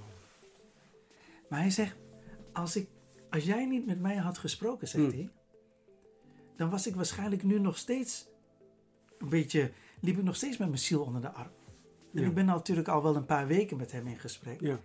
Maar 1.49 1.59
hij 1.59 1.69
zegt, 1.69 1.95
als, 2.53 2.75
ik, 2.75 2.89
als 3.29 3.43
jij 3.43 3.65
niet 3.65 3.85
met 3.85 3.99
mij 3.99 4.15
had 4.15 4.37
gesproken, 4.37 4.87
zegt 4.87 5.03
Hmm. 5.05 5.13
hij, 5.13 5.29
dan 6.55 6.69
was 6.69 6.87
ik 6.87 6.95
waarschijnlijk 6.95 7.43
nu 7.43 7.59
nog 7.59 7.77
steeds 7.77 8.27
een 9.17 9.29
beetje, 9.29 9.71
liep 10.01 10.17
ik 10.17 10.23
nog 10.23 10.35
steeds 10.35 10.57
met 10.57 10.67
mijn 10.67 10.79
ziel 10.79 11.01
onder 11.03 11.21
de 11.21 11.31
arm. 11.31 11.51
En 12.13 12.21
Ja. 12.21 12.27
ik 12.27 12.33
ben 12.33 12.45
natuurlijk 12.45 12.87
al 12.87 13.03
wel 13.03 13.15
een 13.15 13.25
paar 13.25 13.47
weken 13.47 13.77
met 13.77 13.91
hem 13.91 14.07
in 14.07 14.19
gesprek. 14.19 14.61
Ja. 14.61 14.79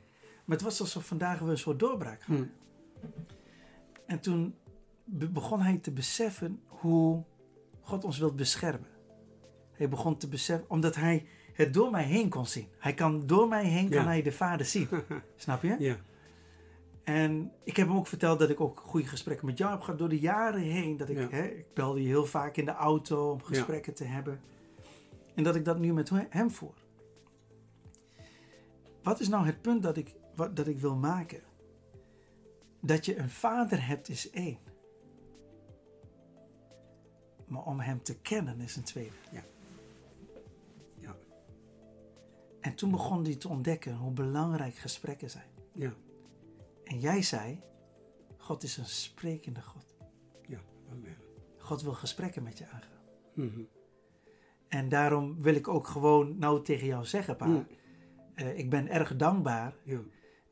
Maar 0.45 0.57
het 0.57 0.63
was 0.63 0.81
alsof 0.81 1.07
vandaag 1.07 1.39
we 1.39 1.51
een 1.51 1.59
soort 1.59 1.79
doorbraak 1.79 2.23
hadden. 2.23 2.53
Mm. 3.03 3.11
En 4.07 4.21
toen 4.21 4.55
be- 5.05 5.29
begon 5.31 5.61
hij 5.61 5.79
te 5.79 5.91
beseffen 5.91 6.61
hoe 6.67 7.25
God 7.81 8.05
ons 8.05 8.19
wil 8.19 8.35
beschermen. 8.35 8.89
Hij 9.75 9.89
begon 9.89 10.17
te 10.17 10.29
beseffen, 10.29 10.71
omdat 10.71 10.95
hij 10.95 11.27
het 11.53 11.75
door 11.75 11.91
mij 11.91 12.05
heen 12.05 12.29
kon 12.29 12.47
zien. 12.47 12.69
Hij 12.79 12.95
kan 12.95 13.27
door 13.27 13.49
mij 13.49 13.65
heen 13.65 13.89
kan 13.91 14.07
hij 14.07 14.23
de 14.23 14.33
Vader 14.33 14.67
zien. 14.67 14.89
Snap 15.37 15.63
je? 15.63 15.77
Ja. 15.79 15.97
En 17.05 17.53
ik 17.65 17.77
heb 17.77 17.87
hem 17.89 17.97
ook 17.97 18.07
verteld 18.07 18.39
dat 18.39 18.51
ik 18.51 18.61
ook 18.61 18.81
goede 18.85 19.07
gesprekken 19.07 19.47
met 19.47 19.59
jou 19.59 19.71
heb 19.73 19.81
gehad 19.81 19.99
door 19.99 20.09
de 20.09 20.19
jaren 20.19 20.61
heen. 20.61 20.97
Dat 20.97 21.09
ik, 21.09 21.19
Ja. 21.19 21.29
hè, 21.31 21.45
ik 21.45 21.75
belde 21.75 22.03
je 22.03 22.09
heel 22.09 22.27
vaak 22.27 22.57
in 22.57 22.65
de 22.65 22.73
auto 22.75 23.31
om 23.31 23.43
gesprekken 23.43 23.95
te 23.95 24.05
hebben. 24.05 24.41
En 25.35 25.43
dat 25.45 25.55
ik 25.55 25.65
dat 25.65 25.79
nu 25.79 25.93
met 25.93 26.09
he- 26.09 26.27
hem 26.29 26.51
voer. 26.51 26.75
Wat 29.03 29.21
is 29.21 29.29
nou 29.29 29.47
het 29.47 29.61
punt 29.63 29.83
dat 29.83 29.97
ik, 29.97 30.15
wat, 30.35 30.57
dat 30.57 30.67
ik 30.67 30.79
wil 30.79 30.97
maken? 30.97 31.41
Dat 32.81 33.05
je 33.07 33.17
een 33.19 33.31
vader 33.31 33.87
hebt 33.87 34.09
is 34.09 34.31
één. 34.31 34.59
Maar 37.47 37.63
om 37.63 37.81
hem 37.81 38.03
te 38.03 38.19
kennen 38.21 38.61
is 38.61 38.77
een 38.77 38.83
tweede. 38.85 39.15
Ja. 39.33 39.43
En 42.65 42.75
toen 42.75 42.91
begon 42.91 43.25
hij 43.25 43.37
te 43.37 43.49
ontdekken 43.49 43.97
hoe 43.97 44.13
belangrijk 44.13 44.75
gesprekken 44.75 45.31
zijn. 45.31 45.49
Ja. 45.73 45.93
En 46.85 46.99
jij 46.99 47.23
zei, 47.23 47.61
God 48.39 48.63
is 48.63 48.77
een 48.77 48.85
sprekende 48.87 49.63
God. 49.63 49.97
Ja. 50.47 50.59
Amen. 50.91 51.17
God 51.59 51.83
wil 51.83 51.93
gesprekken 51.93 52.43
met 52.43 52.59
je 52.59 52.67
aangaan. 52.67 53.03
Mhm. 53.35 53.61
En 54.69 54.89
daarom 54.89 55.43
wil 55.43 55.55
ik 55.55 55.69
ook 55.69 55.87
gewoon 55.87 56.39
nou 56.39 56.63
tegen 56.63 56.87
jou 56.87 57.05
zeggen, 57.05 57.37
pa. 57.37 57.47
Mm. 57.47 57.67
eh, 58.35 58.59
ik 58.59 58.71
ben 58.71 58.89
erg 58.89 59.17
dankbaar 59.17 59.75
Ja. 59.83 60.01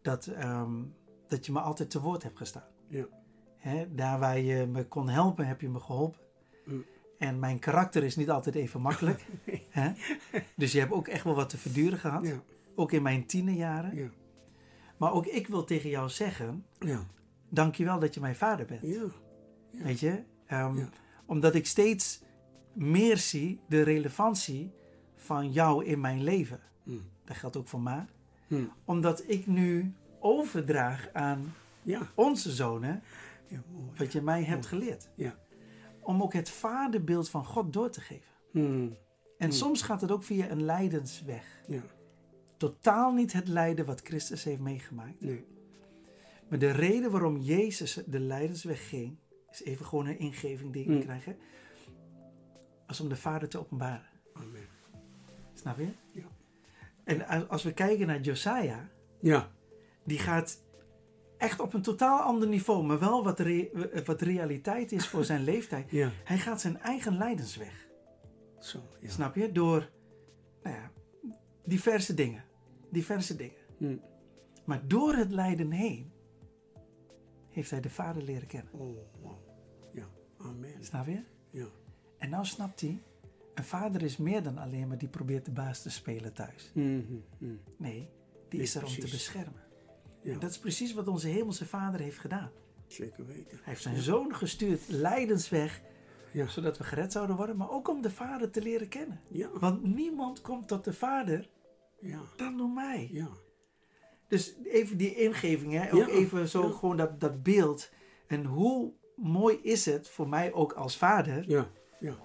dat, 0.02 0.26
ehm, 0.26 0.82
dat 1.26 1.46
je 1.46 1.52
me 1.52 1.60
altijd 1.60 1.90
te 1.90 2.00
woord 2.00 2.22
hebt 2.22 2.36
gestaan. 2.38 2.68
Ja. 2.88 3.06
Hè, 3.56 3.94
daar 3.94 4.18
waar 4.18 4.38
je 4.38 4.66
me 4.66 4.88
kon 4.88 5.08
helpen, 5.08 5.46
heb 5.46 5.60
je 5.60 5.68
me 5.68 5.80
geholpen. 5.80 6.20
Mm. 6.64 6.84
En 7.22 7.38
mijn 7.38 7.58
karakter 7.58 8.02
is 8.04 8.16
niet 8.16 8.30
altijd 8.30 8.54
even 8.54 8.80
makkelijk. 8.80 9.26
hè? 9.70 9.92
Dus 10.56 10.72
je 10.72 10.78
hebt 10.78 10.92
ook 10.92 11.08
echt 11.08 11.24
wel 11.24 11.34
wat 11.34 11.48
te 11.48 11.58
verduren 11.58 11.98
gehad. 11.98 12.26
Ja. 12.26 12.42
Ook 12.74 12.92
in 12.92 13.02
mijn 13.02 13.26
tienerjaren. 13.26 13.96
Ja. 13.96 14.08
Maar 14.96 15.12
ook 15.12 15.26
ik 15.26 15.46
wil 15.46 15.64
tegen 15.64 15.90
jou 15.90 16.08
zeggen, 16.08 16.64
Ja. 16.78 17.06
dankjewel 17.48 17.98
dat 17.98 18.14
je 18.14 18.20
mijn 18.20 18.34
vader 18.36 18.66
bent. 18.66 18.80
Ja. 18.82 19.04
Weet 19.70 20.00
je? 20.00 20.22
Ehm. 20.46 20.84
Omdat 21.26 21.54
ik 21.54 21.66
steeds 21.66 22.22
meer 22.72 23.16
zie 23.16 23.60
de 23.68 23.82
relevantie 23.82 24.72
van 25.16 25.52
jou 25.52 25.84
in 25.84 26.00
mijn 26.00 26.22
leven. 26.22 26.60
Mm. 26.82 27.02
Dat 27.24 27.36
geldt 27.36 27.56
ook 27.56 27.68
voor 27.68 27.80
Ma. 27.80 28.06
Mm. 28.46 28.70
Omdat 28.84 29.22
ik 29.26 29.46
nu 29.46 29.94
overdraag 30.18 31.08
aan 31.12 31.54
Ja. 31.82 32.00
onze 32.14 32.50
zonen 32.50 33.02
wat 33.96 34.12
je 34.12 34.22
mij 34.22 34.44
hebt 34.44 34.66
geleerd. 34.66 35.08
Ja. 35.14 35.34
Om 36.02 36.22
ook 36.22 36.32
het 36.32 36.50
vaderbeeld 36.50 37.28
van 37.30 37.44
God 37.44 37.72
door 37.72 37.90
te 37.90 38.00
geven. 38.00 38.30
Mm. 38.52 38.96
En 39.38 39.46
Mm. 39.48 39.52
soms 39.54 39.82
gaat 39.82 40.00
het 40.00 40.10
ook 40.10 40.22
via 40.24 40.50
een 40.50 40.62
lijdensweg. 40.64 41.62
Ja. 41.66 41.82
Totaal 42.56 43.12
niet 43.12 43.32
het 43.32 43.48
lijden 43.48 43.84
wat 43.86 44.00
Christus 44.00 44.44
heeft 44.44 44.60
meegemaakt. 44.60 45.20
Nee. 45.20 45.44
Maar 46.48 46.58
de 46.58 46.70
reden 46.70 47.10
waarom 47.10 47.36
Jezus 47.36 47.94
de 48.06 48.20
lijdensweg 48.20 48.88
ging, 48.88 49.18
is 49.50 49.62
even 49.62 49.86
gewoon 49.86 50.06
een 50.06 50.18
ingeving 50.18 50.72
die 50.72 50.82
ik 50.82 50.88
Mm. 50.88 51.00
krijg, 51.00 51.24
hè, 51.24 51.36
was 52.86 53.00
om 53.00 53.08
de 53.08 53.16
Vader 53.16 53.48
te 53.48 53.58
openbaren. 53.58 54.06
Amen. 54.32 54.66
Snap 55.54 55.78
je? 55.78 55.88
Ja. 56.10 56.24
En 57.04 57.48
als 57.48 57.62
we 57.62 57.72
kijken 57.72 58.06
naar 58.06 58.20
Josiah, 58.20 58.78
Ja. 59.20 59.50
die 60.04 60.18
gaat 60.18 60.61
echt 61.42 61.60
op 61.60 61.74
een 61.74 61.82
totaal 61.82 62.20
ander 62.20 62.48
niveau, 62.48 62.84
maar 62.84 62.98
wel 62.98 63.24
wat, 63.24 63.40
re- 63.40 63.70
wat 64.04 64.20
realiteit 64.20 64.92
is 64.92 65.06
voor 65.08 65.24
zijn 65.24 65.44
leeftijd. 65.44 65.90
Ja. 66.00 66.10
Hij 66.24 66.38
gaat 66.38 66.60
zijn 66.60 66.78
eigen 66.78 67.16
lijdensweg. 67.16 67.86
Zo, 68.60 68.78
ja. 69.00 69.10
Snap 69.10 69.34
je? 69.34 69.52
Door 69.52 69.90
nou 70.62 70.76
ja, 70.76 70.90
diverse 71.64 72.14
dingen. 72.14 72.44
Diverse 72.90 73.36
dingen. 73.36 73.56
Hm. 73.78 73.96
Maar 74.64 74.88
door 74.88 75.14
het 75.14 75.30
lijden 75.30 75.70
heen 75.70 76.12
heeft 77.48 77.70
hij 77.70 77.80
de 77.80 77.90
Vader 77.90 78.22
leren 78.22 78.46
kennen. 78.46 78.72
Oh, 78.72 78.96
wow. 79.22 79.38
Ja, 79.92 80.04
amen. 80.38 80.84
Snap 80.84 81.06
je? 81.06 81.22
Ja. 81.50 81.66
En 82.18 82.30
nou 82.30 82.44
snapt 82.44 82.80
hij, 82.80 83.02
een 83.54 83.64
vader 83.64 84.02
is 84.02 84.16
meer 84.16 84.42
dan 84.42 84.58
alleen 84.58 84.88
maar 84.88 84.98
die 84.98 85.08
probeert 85.08 85.44
de 85.44 85.50
baas 85.50 85.82
te 85.82 85.90
spelen 85.90 86.32
thuis. 86.32 86.70
Mhm, 86.74 87.02
mhm. 87.38 87.52
Nee, 87.76 88.08
die 88.48 88.58
Nee, 88.58 88.60
is 88.62 88.74
er 88.74 88.84
om 88.84 88.92
te 88.92 89.00
beschermen. 89.00 89.61
Ja, 90.22 90.38
dat 90.38 90.50
is 90.50 90.58
precies 90.58 90.92
wat 90.94 91.08
onze 91.08 91.28
hemelse 91.28 91.66
vader 91.66 92.00
heeft 92.00 92.18
gedaan. 92.18 92.50
zeker 92.86 93.26
weten. 93.26 93.50
Hij 93.50 93.60
heeft 93.64 93.82
zijn 93.82 94.00
zoon 94.02 94.34
gestuurd, 94.34 94.80
lijdensweg, 94.88 95.82
Ja. 96.32 96.46
zodat 96.48 96.78
we 96.78 96.84
gered 96.84 97.12
zouden 97.12 97.36
worden, 97.36 97.56
maar 97.56 97.70
ook 97.70 97.88
om 97.88 98.02
de 98.02 98.10
vader 98.10 98.50
te 98.50 98.62
leren 98.62 98.88
kennen. 98.88 99.20
Ja, 99.28 99.48
Want 99.52 99.82
niemand 99.82 100.40
komt 100.40 100.68
tot 100.68 100.84
de 100.84 100.92
vader 100.92 101.48
ja, 102.00 102.20
dan 102.36 102.56
door 102.56 102.68
mij. 102.70 103.08
ja. 103.12 103.28
Dus 104.28 104.54
even 104.64 104.96
die 104.96 105.14
ingeving, 105.14 105.72
hè? 105.72 105.92
ook 105.94 106.08
even 106.08 106.48
zo 106.48 106.70
gewoon 106.70 106.96
dat, 106.96 107.20
dat 107.20 107.42
beeld. 107.42 107.90
En 108.26 108.44
hoe 108.44 108.92
mooi 109.16 109.58
is 109.62 109.84
het 109.84 110.08
voor 110.08 110.28
mij 110.28 110.52
ook 110.52 110.72
als 110.72 110.96
vader 110.96 111.48
Ja, 111.50 111.70
ja, 112.00 112.16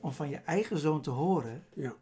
om 0.00 0.12
van 0.12 0.28
je 0.28 0.36
eigen 0.36 0.78
zoon 0.78 1.00
te 1.02 1.10
horen 1.10 1.66
ja, 1.74 1.94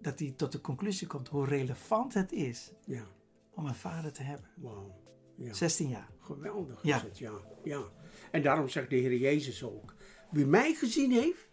dat 0.00 0.18
hij 0.18 0.32
tot 0.36 0.52
de 0.52 0.60
conclusie 0.60 1.06
komt 1.06 1.28
hoe 1.28 1.46
relevant 1.46 2.14
het 2.14 2.32
is 2.32 2.72
ja. 2.84 3.04
Om 3.54 3.66
een 3.66 3.74
vader 3.74 4.12
te 4.12 4.22
hebben. 4.22 4.50
Wauw. 4.56 5.00
Ja. 5.36 5.52
16 5.52 5.88
jaar. 5.88 6.08
Geweldig 6.18 6.82
Ja. 6.82 6.96
is 6.96 7.02
het, 7.02 7.18
ja. 7.18 7.40
ja. 7.64 7.82
En 8.30 8.42
daarom 8.42 8.68
zegt 8.68 8.90
de 8.90 8.96
Heer 8.96 9.16
Jezus 9.16 9.62
ook. 9.62 9.94
Wie 10.30 10.46
mij 10.46 10.74
gezien 10.74 11.10
heeft, 11.10 11.48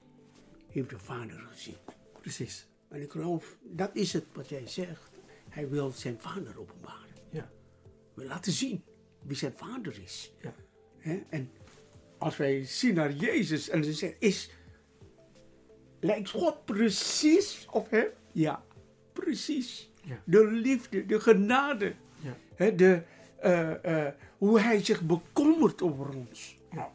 heeft 0.68 0.89
de 0.89 1.00
Vader 1.00 1.39
gezien. 1.39 1.77
Precies. 2.22 2.68
En 2.89 3.01
ik 3.01 3.12
geloof, 3.12 3.58
dat 3.62 3.96
is 3.96 4.13
het 4.13 4.25
wat 4.34 4.50
jij 4.50 4.68
zegt. 4.68 5.12
Hij 5.50 5.70
wil 5.70 5.91
zijn 5.91 6.20
Vader 6.20 6.60
openbaren. 6.60 7.15
Ja. 7.29 7.50
Wil 8.13 8.25
laten 8.25 8.51
zien 8.51 8.84
wie 9.24 9.38
zijn 9.38 9.53
Vader 9.56 10.01
is. 10.03 10.32
Ja. 10.41 10.53
En 11.29 11.51
als 12.18 12.38
wij 12.38 12.65
zien 12.65 12.94
naar 12.96 13.12
Jezus 13.13 13.70
en 13.70 13.84
ze 13.84 13.94
zeggen, 13.94 14.20
is, 14.20 14.50
lijkt 16.00 16.29
God 16.29 16.65
precies 16.65 17.68
op 17.72 17.89
hem? 17.89 18.08
Ja, 18.32 18.65
precies. 19.13 19.88
Ja. 20.01 20.22
De 20.24 20.46
liefde, 20.51 21.06
de 21.06 21.20
genade, 21.20 21.94
Ja. 22.20 22.36
hè, 22.56 22.75
de, 22.75 23.01
eh, 23.39 24.06
eh, 24.08 24.13
hoe 24.38 24.60
hij 24.60 24.84
zich 24.84 25.01
bekommert 25.01 25.82
over 25.82 26.10
ons. 26.15 26.58
Nou, 26.72 26.89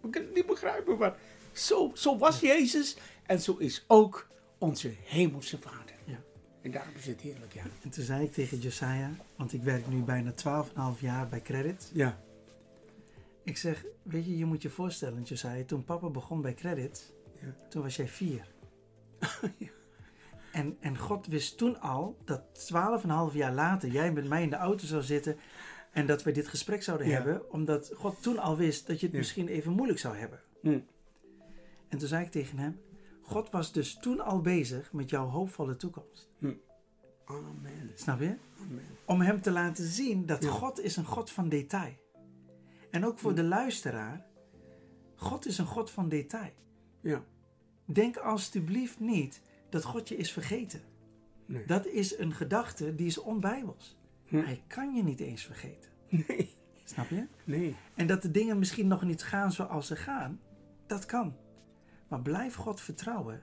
we 0.00 0.10
kunnen 0.10 0.28
het 0.28 0.38
niet 0.38 0.46
begrijpen, 0.46 0.98
maar 0.98 1.16
zo, 1.52 1.90
zo 1.94 2.18
was 2.18 2.40
Jezus 2.40 2.96
en 3.26 3.40
zo 3.40 3.56
is 3.56 3.84
ook 3.86 4.28
onze 4.58 4.92
hemelse 5.04 5.58
Vader. 5.60 5.94
Ja. 6.04 6.20
En 6.62 6.70
daarom 6.70 6.92
is 6.96 7.06
het 7.06 7.20
heerlijk, 7.20 7.52
ja. 7.52 7.62
En 7.82 7.90
toen 7.90 8.04
zei 8.04 8.24
ik 8.24 8.32
tegen 8.32 8.58
Josiah, 8.58 9.08
want 9.36 9.52
ik 9.52 9.62
werk 9.62 9.88
nu 9.88 10.02
bijna 10.02 10.32
12,5 10.32 11.00
jaar 11.00 11.28
bij 11.28 11.42
Credit. 11.42 11.90
Ja, 11.94 12.18
Ik 13.42 13.56
zeg, 13.56 13.84
weet 14.02 14.24
je, 14.24 14.38
je 14.38 14.44
moet 14.44 14.62
je 14.62 14.70
voorstellen, 14.70 15.22
Josiah, 15.22 15.66
toen 15.66 15.84
papa 15.84 16.08
begon 16.08 16.40
bij 16.40 16.54
Credit, 16.54 17.12
Ja. 17.40 17.54
toen 17.68 17.82
was 17.82 17.96
jij 17.96 18.08
vier. 18.08 18.46
Ja. 19.58 19.66
En, 20.52 20.76
en 20.80 20.98
God 20.98 21.26
wist 21.26 21.58
toen 21.58 21.80
al 21.80 22.16
dat 22.24 22.42
12,5 23.30 23.36
jaar 23.36 23.52
later 23.54 23.88
jij 23.88 24.12
met 24.12 24.28
mij 24.28 24.42
in 24.42 24.50
de 24.50 24.56
auto 24.56 24.86
zou 24.86 25.02
zitten 25.02 25.36
en 25.92 26.06
dat 26.06 26.22
we 26.22 26.32
dit 26.32 26.48
gesprek 26.48 26.82
zouden 26.82 27.06
Ja. 27.06 27.12
hebben, 27.14 27.52
omdat 27.52 27.90
God 27.94 28.22
toen 28.22 28.38
al 28.38 28.56
wist 28.56 28.86
dat 28.86 29.00
je 29.00 29.04
het 29.06 29.14
Ja. 29.14 29.20
misschien 29.20 29.48
even 29.48 29.72
moeilijk 29.72 29.98
zou 29.98 30.16
hebben. 30.16 30.40
En 31.88 31.98
toen 31.98 32.08
zei 32.08 32.24
ik 32.24 32.30
tegen 32.30 32.58
hem, 32.58 32.80
God 33.22 33.50
was 33.50 33.72
dus 33.72 33.94
toen 34.00 34.20
al 34.20 34.40
bezig 34.40 34.92
met 34.92 35.10
jouw 35.10 35.26
hoopvolle 35.26 35.76
toekomst. 35.76 36.28
Amen. 37.24 37.90
Snap 37.94 38.20
je? 38.20 38.34
Amen. 38.60 38.84
Om 39.04 39.20
hem 39.20 39.40
te 39.40 39.50
laten 39.50 39.84
zien 39.86 40.26
dat 40.26 40.42
Ja. 40.42 40.50
God 40.50 40.80
is 40.80 40.96
een 40.96 41.04
God 41.04 41.30
van 41.30 41.48
detail. 41.48 41.92
En 42.90 43.04
ook 43.06 43.18
voor 43.18 43.34
de 43.34 43.42
luisteraar, 43.44 44.26
God 45.14 45.46
is 45.46 45.58
een 45.58 45.66
God 45.66 45.90
van 45.90 46.08
detail. 46.08 46.52
Ja. 47.00 47.24
Denk 47.84 48.16
alstublieft 48.16 49.00
niet 49.00 49.40
dat 49.68 49.84
God 49.84 50.08
je 50.08 50.16
is 50.16 50.32
vergeten. 50.32 50.80
Nee. 51.46 51.66
Dat 51.66 51.86
is 51.86 52.18
een 52.18 52.34
gedachte 52.34 52.94
die 52.94 53.06
is 53.06 53.18
onbijbels. 53.18 53.96
Hm. 54.26 54.36
Hij 54.36 54.62
kan 54.66 54.94
je 54.94 55.02
niet 55.02 55.20
eens 55.20 55.42
vergeten. 55.42 55.90
Nee. 56.08 56.56
Snap 56.84 57.08
je? 57.08 57.26
Nee. 57.44 57.76
En 57.94 58.06
dat 58.06 58.22
de 58.22 58.30
dingen 58.30 58.58
misschien 58.58 58.86
nog 58.86 59.02
niet 59.02 59.22
gaan 59.22 59.52
zoals 59.52 59.86
ze 59.86 59.96
gaan, 59.96 60.40
dat 60.86 61.06
kan. 61.06 61.36
Maar 62.08 62.22
blijf 62.22 62.54
God 62.54 62.80
vertrouwen 62.80 63.42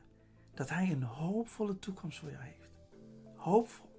dat 0.53 0.69
Hij 0.69 0.91
een 0.91 1.03
hoopvolle 1.03 1.79
toekomst 1.79 2.19
voor 2.19 2.31
jou 2.31 2.43
heeft. 2.43 2.69
Hoopvol. 3.35 3.93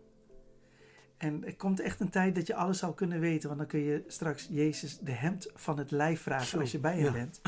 En 1.17 1.45
er 1.45 1.57
komt 1.57 1.81
echt 1.81 2.01
een 2.01 2.11
tijd 2.11 2.35
dat 2.35 2.47
je 2.47 2.55
alles 2.55 2.79
zal 2.79 2.95
kunnen 2.95 3.21
weten, 3.21 3.49
want 3.49 3.61
dan 3.61 3.69
kun 3.69 3.81
je 3.81 4.05
straks 4.07 4.47
Jezus 4.51 4.99
de 4.99 5.13
hemd 5.13 5.51
van 5.55 5.79
het 5.79 5.91
lijf 5.91 6.21
vragen 6.21 6.47
Zo, 6.47 6.59
als 6.61 6.73
je 6.73 6.79
bij 6.79 6.95
hem 6.95 7.05
ja. 7.05 7.13
bent. 7.13 7.41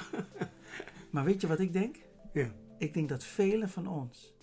maar 1.13 1.25
weet 1.25 1.41
je 1.41 1.47
wat 1.47 1.61
ik 1.61 1.73
denk? 1.73 1.97
Ja. 2.33 2.51
Ik 2.79 2.95
denk 2.95 3.09
dat 3.09 3.25
velen 3.25 3.69
van 3.69 3.87
ons 3.87 4.35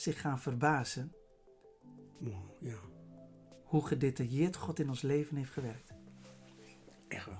zich 0.00 0.20
gaan 0.20 0.40
verbazen 0.40 1.12
Wow, 2.18 2.34
ja. 2.60 2.74
hoe 3.64 3.86
gedetailleerd 3.86 4.56
God 4.56 4.78
in 4.78 4.88
ons 4.88 5.02
leven 5.02 5.36
heeft 5.36 5.52
gewerkt. 5.52 5.92
Echt 7.08 7.26
wel. 7.26 7.38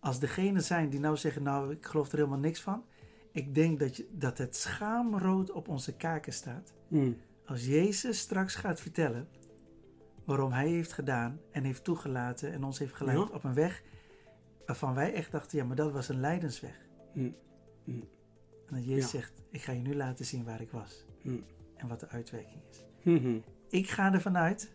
Als 0.00 0.18
degene 0.20 0.60
zijn 0.60 0.90
die 0.90 1.00
nou 1.00 1.16
zeggen, 1.16 1.42
nou 1.42 1.72
ik 1.72 1.86
geloof 1.86 2.10
er 2.12 2.16
helemaal 2.18 2.38
niks 2.38 2.60
van. 2.60 2.84
Ik 3.32 3.54
denk 3.54 3.78
dat, 3.80 3.96
je, 3.96 4.08
dat 4.12 4.38
het 4.38 4.56
schaamrood 4.56 5.50
op 5.50 5.68
onze 5.68 5.96
kaken 5.96 6.32
staat. 6.32 6.72
Hm. 6.88 7.12
Als 7.46 7.66
Jezus 7.66 8.18
straks 8.18 8.54
gaat 8.54 8.80
vertellen 8.80 9.28
waarom 10.24 10.52
Hij 10.52 10.68
heeft 10.68 10.92
gedaan 10.92 11.40
en 11.50 11.64
heeft 11.64 11.84
toegelaten 11.84 12.52
en 12.52 12.64
ons 12.64 12.78
heeft 12.78 12.94
geleid 12.94 13.18
Ja. 13.18 13.34
op 13.34 13.44
een 13.44 13.54
weg 13.54 13.82
waarvan 14.66 14.94
wij 14.94 15.12
echt 15.14 15.32
dachten, 15.32 15.58
ja 15.58 15.64
maar 15.64 15.76
dat 15.76 15.92
was 15.92 16.08
een 16.08 16.20
lijdensweg. 16.20 16.86
Hm. 17.12 17.30
En 17.84 18.76
dat 18.76 18.84
Jezus 18.84 19.02
Ja. 19.12 19.18
zegt, 19.18 19.42
ik 19.50 19.62
ga 19.62 19.72
je 19.72 19.80
nu 19.80 19.94
laten 19.94 20.24
zien 20.24 20.44
waar 20.44 20.60
ik 20.60 20.70
was. 20.70 21.04
En 21.80 21.88
wat 21.88 22.00
de 22.00 22.08
uitwerking 22.08 22.60
is. 22.70 22.84
Mhm. 23.02 23.36
Ik 23.68 23.90
ga 23.90 24.12
ervan 24.12 24.36
uit 24.36 24.70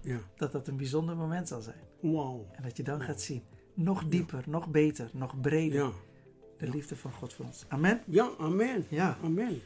Ja. 0.00 0.18
dat 0.36 0.52
dat 0.52 0.68
een 0.68 0.76
bijzonder 0.76 1.16
moment 1.16 1.48
zal 1.48 1.60
zijn. 1.60 1.80
Wauw. 2.00 2.46
En 2.52 2.62
dat 2.62 2.76
je 2.76 2.82
dan 2.82 3.00
gaat 3.02 3.20
zien, 3.20 3.42
nog 3.74 4.04
dieper, 4.08 4.42
nog 4.46 4.68
beter, 4.68 5.10
nog 5.12 5.40
breder, 5.40 5.78
Ja. 5.82 5.90
de 6.58 6.68
liefde 6.68 6.96
van 6.96 7.12
God 7.12 7.34
voor 7.34 7.44
ons. 7.44 7.64
Amen. 7.68 8.00
Ja, 8.06 8.30
amen. 8.38 8.86
Ja. 8.88 9.18
Amen. 9.24 9.60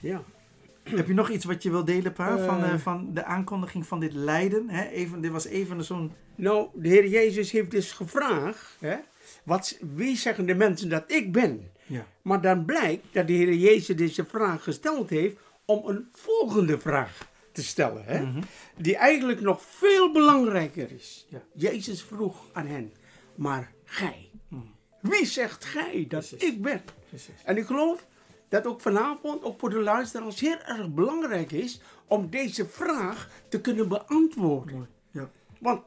Ja. 0.00 0.22
Heb 0.82 1.06
je 1.06 1.14
nog 1.14 1.30
iets 1.30 1.44
wat 1.44 1.62
je 1.62 1.70
wil 1.70 1.84
delen, 1.84 2.12
Pa, 2.12 2.38
van, 2.38 2.62
Eh. 2.62 2.72
eh, 2.72 2.78
van 2.78 3.14
de 3.14 3.24
aankondiging 3.24 3.86
van 3.86 4.00
dit 4.00 4.12
lijden? 4.12 4.68
Hè? 4.70 4.84
Even, 4.88 5.20
dit 5.20 5.30
was 5.30 5.44
even 5.44 5.84
zo'n... 5.84 6.12
Nou, 6.34 6.68
de 6.74 6.88
Heer 6.88 7.06
Jezus 7.08 7.50
heeft 7.50 7.70
dus 7.70 7.92
gevraagd, 7.92 8.76
hè, 8.80 8.96
wat, 9.44 9.78
wie 9.94 10.16
zeggen 10.16 10.46
de 10.46 10.54
mensen 10.54 10.88
dat 10.88 11.12
ik 11.12 11.32
ben? 11.32 11.70
Ja. 11.86 12.06
Maar 12.22 12.40
dan 12.40 12.64
blijkt 12.64 13.04
dat 13.12 13.26
de 13.26 13.32
Heer 13.32 13.54
Jezus 13.54 13.96
deze 13.96 14.24
vraag 14.24 14.62
gesteld 14.62 15.10
heeft 15.10 15.36
om 15.66 15.82
een 15.88 16.08
volgende 16.12 16.80
vraag 16.80 17.28
te 17.52 17.62
stellen. 17.62 18.04
Hè? 18.04 18.32
Die 18.76 18.96
eigenlijk 18.96 19.40
nog 19.40 19.62
veel 19.62 20.12
belangrijker 20.12 20.90
is. 20.92 21.26
Ja. 21.28 21.42
Jezus 21.54 22.02
vroeg 22.02 22.36
aan 22.52 22.66
hen, 22.66 22.92
maar 23.34 23.72
gij, 23.84 24.30
Mhm. 24.48 24.62
wie 25.00 25.24
zegt 25.26 25.64
gij 25.64 26.04
dat 26.08 26.28
Precies. 26.28 26.48
ik 26.48 26.62
ben? 26.62 26.82
Precies. 27.08 27.42
En 27.44 27.56
ik 27.56 27.66
geloof 27.66 28.06
dat 28.48 28.66
ook 28.66 28.80
vanavond, 28.80 29.42
ook 29.44 29.58
voor 29.60 29.70
de 29.70 29.80
luisteraars, 29.80 30.40
heel 30.40 30.58
erg 30.60 30.94
belangrijk 30.94 31.52
is 31.52 31.80
om 32.06 32.30
deze 32.30 32.66
vraag 32.68 33.30
te 33.48 33.60
kunnen 33.60 33.88
beantwoorden. 33.88 34.88
Ja. 35.10 35.30
Want 35.60 35.84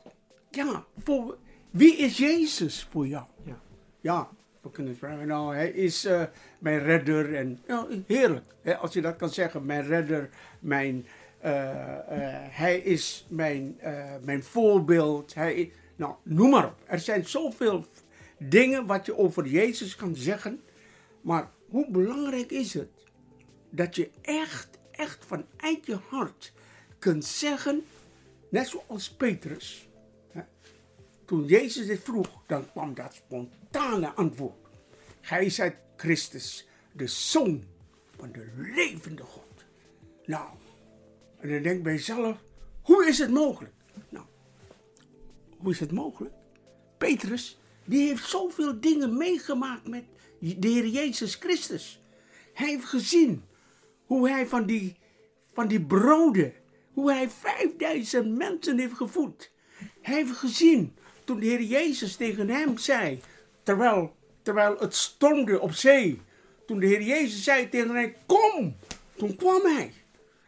ja, 0.51 0.85
voor, 1.03 1.37
wie 1.69 1.97
is 1.97 2.17
Jezus 2.17 2.87
voor 2.91 3.07
jou? 3.07 3.25
Ja. 3.45 3.59
Ja, 4.01 4.29
we 4.61 4.71
kunnen 4.71 4.97
vragen, 4.97 5.27
nou, 5.27 5.55
hij 5.55 5.69
is 5.69 6.05
eh, 6.05 6.23
mijn 6.59 6.79
redder 6.79 7.35
en 7.35 7.59
ja, 7.67 7.87
heerlijk. 8.07 8.55
Hè, 8.61 8.77
als 8.77 8.93
je 8.93 9.01
dat 9.01 9.15
kan 9.15 9.29
zeggen, 9.29 9.65
mijn 9.65 9.87
redder, 9.87 10.29
mijn, 10.59 11.05
eh, 11.39 11.71
eh, 11.71 12.47
hij 12.49 12.77
is 12.77 13.25
mijn, 13.29 13.79
mijn 14.23 14.43
voorbeeld. 14.43 15.33
Hij, 15.33 15.71
nou, 15.95 16.13
noem 16.23 16.49
maar 16.49 16.65
op. 16.65 16.75
Er 16.85 16.99
zijn 16.99 17.25
zoveel 17.25 17.85
dingen 18.37 18.85
wat 18.85 19.05
je 19.05 19.17
over 19.17 19.45
Jezus 19.47 19.95
kan 19.95 20.15
zeggen. 20.15 20.61
Maar 21.21 21.49
hoe 21.69 21.91
belangrijk 21.91 22.51
is 22.51 22.73
het 22.73 22.89
dat 23.69 23.95
je 23.95 24.09
echt, 24.21 24.79
echt 24.91 25.25
vanuit 25.25 25.85
je 25.85 25.97
hart 26.09 26.53
kunt 26.99 27.25
zeggen, 27.25 27.83
net 28.49 28.67
zoals 28.67 29.11
Petrus. 29.11 29.88
Toen 31.29 31.45
Jezus 31.45 31.87
dit 31.87 31.99
vroeg, 32.03 32.29
dan 32.47 32.71
kwam 32.71 32.93
dat 32.93 33.13
spontane 33.13 34.13
antwoord. 34.13 34.67
Gij 35.21 35.49
zijt 35.49 35.75
Christus, 35.95 36.67
de 36.91 37.07
Zoon 37.07 37.63
van 38.17 38.31
de 38.31 38.47
levende 38.57 39.23
God. 39.23 39.65
Nou, 40.25 40.49
en 41.39 41.49
dan 41.49 41.61
denk 41.61 41.83
bij 41.83 41.93
jezelf, 41.93 42.37
hoe 42.81 43.07
is 43.07 43.19
het 43.19 43.31
mogelijk? 43.31 43.73
Nou, 44.09 44.25
hoe 45.57 45.71
is 45.71 45.79
het 45.79 45.91
mogelijk? 45.91 46.33
Petrus, 46.97 47.57
die 47.85 48.07
heeft 48.07 48.29
zoveel 48.29 48.79
dingen 48.79 49.17
meegemaakt 49.17 49.87
met 49.87 50.03
de 50.39 50.67
Heer 50.67 50.87
Jezus 50.87 51.35
Christus. 51.35 52.01
Hij 52.53 52.67
heeft 52.67 52.85
gezien 52.85 53.43
hoe 54.05 54.29
hij 54.29 54.47
van 54.47 54.65
die, 54.65 54.97
van 55.53 55.67
die 55.67 55.81
broden, 55.81 56.53
hoe 56.93 57.11
hij 57.11 57.29
5000 57.29 58.37
mensen 58.37 58.79
heeft 58.79 58.97
gevoed. 58.97 59.51
Hij 60.01 60.15
heeft 60.15 60.37
gezien 60.37 60.97
toen 61.29 61.39
de 61.39 61.45
Heer 61.45 61.61
Jezus 61.61 62.15
tegen 62.15 62.49
hem 62.49 62.77
zei, 62.77 63.19
terwijl, 63.63 64.15
terwijl 64.41 64.75
het 64.79 64.95
stormde 64.95 65.59
op 65.59 65.73
zee. 65.73 66.21
Toen 66.65 66.79
de 66.79 66.85
Heer 66.85 67.01
Jezus 67.01 67.43
zei 67.43 67.69
tegen 67.69 67.95
hem, 67.95 68.13
kom, 68.25 68.75
toen 69.17 69.35
kwam 69.35 69.61
hij. 69.61 69.93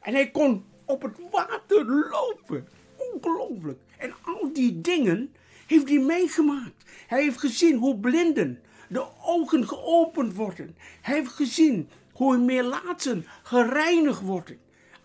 En 0.01 0.13
hij 0.13 0.31
kon 0.31 0.65
op 0.85 1.01
het 1.01 1.17
water 1.31 1.85
lopen. 1.85 2.67
Ongelooflijk. 3.13 3.79
En 3.97 4.13
al 4.21 4.53
die 4.53 4.81
dingen 4.81 5.33
heeft 5.67 5.89
hij 5.89 5.99
meegemaakt. 5.99 6.83
Hij 7.07 7.21
heeft 7.21 7.39
gezien 7.39 7.77
hoe 7.77 7.99
blinden 7.99 8.61
de 8.89 9.05
ogen 9.23 9.67
geopend 9.67 10.35
worden. 10.35 10.77
Hij 11.01 11.15
heeft 11.15 11.31
gezien 11.31 11.89
hoe 12.13 12.37
meerlaatsen 12.37 13.25
gereinigd 13.43 14.21
worden. 14.21 14.59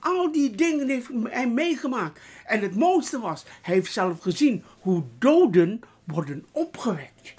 Al 0.06 0.32
die 0.32 0.50
dingen 0.50 0.88
heeft 0.88 1.08
hij 1.22 1.48
meegemaakt. 1.48 2.20
En 2.44 2.60
het 2.60 2.74
mooiste 2.76 3.18
was, 3.18 3.44
hij 3.62 3.74
heeft 3.74 3.92
zelf 3.92 4.20
gezien 4.20 4.64
hoe 4.80 5.04
doden 5.18 5.80
worden 6.04 6.46
opgewekt. 6.52 7.34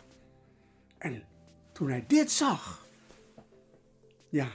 En 0.98 1.24
toen 1.72 1.90
hij 1.90 2.04
dit 2.08 2.32
zag, 2.32 2.88
ja, 4.30 4.48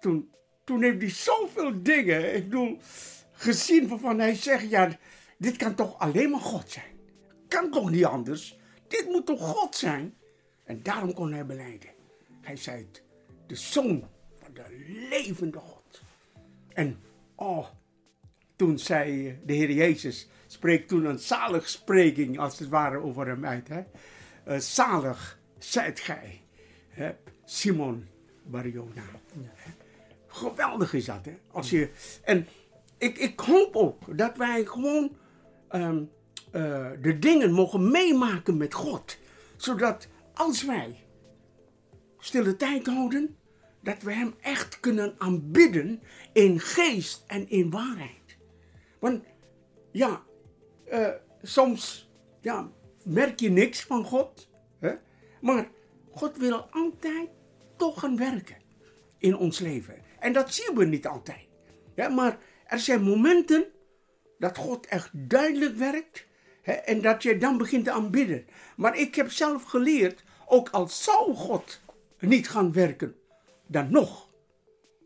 toen, 0.00 0.30
toen 0.64 0.82
heeft 0.82 1.00
hij 1.00 1.10
zoveel 1.10 1.82
dingen 1.82 2.34
ik 2.34 2.42
bedoel, 2.42 2.78
gezien 3.32 3.88
waarvan 3.88 4.18
hij 4.18 4.34
zegt, 4.34 4.70
ja, 4.70 4.98
dit 5.38 5.56
kan 5.56 5.74
toch 5.74 5.98
alleen 5.98 6.30
maar 6.30 6.40
God 6.40 6.70
zijn. 6.70 6.98
Kan 7.48 7.70
toch 7.70 7.90
niet 7.90 8.04
anders? 8.04 8.58
Dit 8.88 9.06
moet 9.10 9.26
toch 9.26 9.40
God 9.40 9.76
zijn? 9.76 10.14
En 10.64 10.82
daarom 10.82 11.14
kon 11.14 11.32
hij 11.32 11.46
beleiden. 11.46 11.90
Hij 12.40 12.56
zei 12.56 12.78
het, 12.78 13.02
de 13.46 13.56
zoon 13.56 14.08
van 14.42 14.54
de 14.54 14.64
levende 15.10 15.58
God. 15.58 16.02
En 16.68 17.03
oh, 17.34 17.66
toen 18.56 18.78
zei 18.78 19.38
de 19.44 19.52
Heer 19.52 19.70
Jezus, 19.70 20.28
spreekt 20.46 20.88
toen 20.88 21.04
een 21.04 21.18
zalig 21.18 21.68
spreking 21.68 22.38
als 22.38 22.58
het 22.58 22.68
ware 22.68 22.98
over 22.98 23.26
hem 23.26 23.46
uit. 23.46 23.68
Hè? 23.68 23.82
Uh, 24.48 24.58
zalig 24.58 25.38
zijt 25.58 26.00
gij, 26.00 26.40
hè? 26.88 27.14
Simon 27.44 28.06
Barjona. 28.42 29.02
Geweldig 30.26 30.92
is 30.94 31.04
dat, 31.04 31.24
hè? 31.24 31.36
Als 31.50 31.70
je, 31.70 31.90
en 32.24 32.46
ik, 32.98 33.18
ik 33.18 33.40
hoop 33.40 33.76
ook 33.76 34.18
dat 34.18 34.36
wij 34.36 34.64
gewoon 34.64 35.16
um, 35.72 36.10
uh, 36.52 36.90
de 37.02 37.18
dingen 37.18 37.52
mogen 37.52 37.90
meemaken 37.90 38.56
met 38.56 38.74
God. 38.74 39.18
Zodat 39.56 40.08
als 40.34 40.64
wij 40.64 41.04
stille 42.18 42.56
tijd 42.56 42.86
houden, 42.86 43.36
dat 43.84 44.02
we 44.02 44.12
Hem 44.12 44.34
echt 44.40 44.80
kunnen 44.80 45.14
aanbidden 45.18 46.02
in 46.32 46.60
geest 46.60 47.24
en 47.26 47.48
in 47.48 47.70
waarheid. 47.70 48.36
Want 48.98 49.24
ja, 49.90 50.22
uh, 50.92 51.08
soms 51.42 52.10
ja, 52.40 52.70
merk 53.04 53.40
je 53.40 53.50
niks 53.50 53.82
van 53.82 54.04
God, 54.04 54.48
hè? 54.78 54.94
maar 55.40 55.68
God 56.10 56.36
wil 56.36 56.66
altijd 56.70 57.28
toch 57.76 58.00
gaan 58.00 58.16
werken 58.16 58.56
in 59.18 59.36
ons 59.36 59.58
leven. 59.58 60.02
En 60.18 60.32
dat 60.32 60.54
zien 60.54 60.76
we 60.76 60.84
niet 60.84 61.06
altijd. 61.06 61.46
Ja, 61.94 62.08
maar 62.08 62.38
er 62.66 62.78
zijn 62.78 63.02
momenten 63.02 63.66
dat 64.38 64.58
God 64.58 64.86
echt 64.86 65.10
duidelijk 65.12 65.76
werkt 65.76 66.26
hè, 66.62 66.72
en 66.72 67.00
dat 67.00 67.22
je 67.22 67.38
dan 67.38 67.58
begint 67.58 67.84
te 67.84 67.90
aanbidden. 67.90 68.46
Maar 68.76 68.98
ik 68.98 69.14
heb 69.14 69.30
zelf 69.30 69.62
geleerd, 69.62 70.24
ook 70.46 70.68
al 70.68 70.88
zou 70.88 71.34
God 71.34 71.80
niet 72.18 72.48
gaan 72.48 72.72
werken, 72.72 73.14
dan 73.74 73.90
nog 73.90 74.28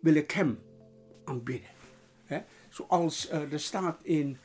wil 0.01 0.15
ik 0.15 0.31
Hem 0.31 0.59
aanbidden. 1.25 1.71
Zoals 2.69 3.31
er 3.31 3.61
staat 3.61 4.01
in 4.03 4.39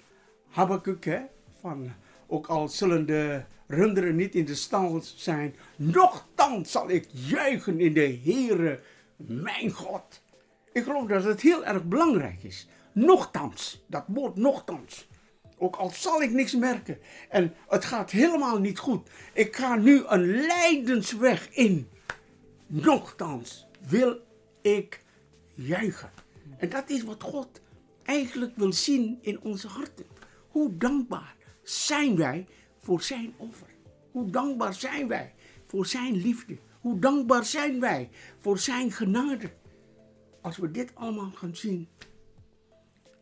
Habakkuk, 0.49 1.21
van 1.59 1.91
ook 2.27 2.47
al 2.47 2.67
zullen 2.67 3.05
de 3.05 3.43
runderen 3.67 4.15
niet 4.15 4.35
in 4.35 4.45
de 4.45 4.55
stal 4.55 5.01
zijn, 5.01 5.55
nochtans 5.75 6.71
zal 6.71 6.89
ik 6.89 7.07
juichen 7.11 7.79
in 7.79 7.93
de 7.93 8.19
Heere, 8.23 8.79
mijn 9.15 9.71
God. 9.71 10.21
Ik 10.71 10.83
geloof 10.83 11.07
dat 11.07 11.23
het 11.23 11.41
heel 11.41 11.65
erg 11.65 11.83
belangrijk 11.83 12.43
is. 12.43 12.67
Nochtans, 12.91 13.83
dat 13.87 14.03
woord 14.07 14.35
nochtans. 14.35 15.07
Ook 15.57 15.75
al 15.75 15.89
zal 15.89 16.21
ik 16.21 16.31
niks 16.31 16.55
merken 16.55 16.97
en 17.29 17.53
het 17.67 17.85
gaat 17.85 18.11
helemaal 18.11 18.59
niet 18.59 18.79
goed. 18.79 19.09
Ik 19.33 19.55
ga 19.55 19.75
nu 19.75 20.03
een 20.07 20.25
lijdensweg 20.25 21.49
in. 21.49 21.89
Nochtans 22.67 23.67
wil 23.87 24.19
ik 24.61 25.03
juichen. 25.53 26.11
En 26.57 26.69
dat 26.69 26.89
is 26.89 27.03
wat 27.03 27.23
God 27.23 27.61
eigenlijk 28.03 28.55
wil 28.55 28.73
zien 28.73 29.17
in 29.21 29.41
onze 29.41 29.67
harten. 29.67 30.05
Hoe 30.47 30.77
dankbaar 30.77 31.35
zijn 31.63 32.15
wij 32.15 32.45
voor 32.77 33.01
zijn 33.01 33.33
offer? 33.37 33.67
Hoe 34.11 34.29
dankbaar 34.29 34.73
zijn 34.73 35.07
wij 35.07 35.33
voor 35.67 35.85
zijn 35.85 36.15
liefde? 36.15 36.57
Hoe 36.79 36.99
dankbaar 36.99 37.45
zijn 37.45 37.79
wij 37.79 38.09
voor 38.39 38.59
zijn 38.59 38.91
genade? 38.91 39.51
Als 40.41 40.57
we 40.57 40.71
dit 40.71 40.95
allemaal 40.95 41.31
gaan 41.31 41.55
zien, 41.55 41.87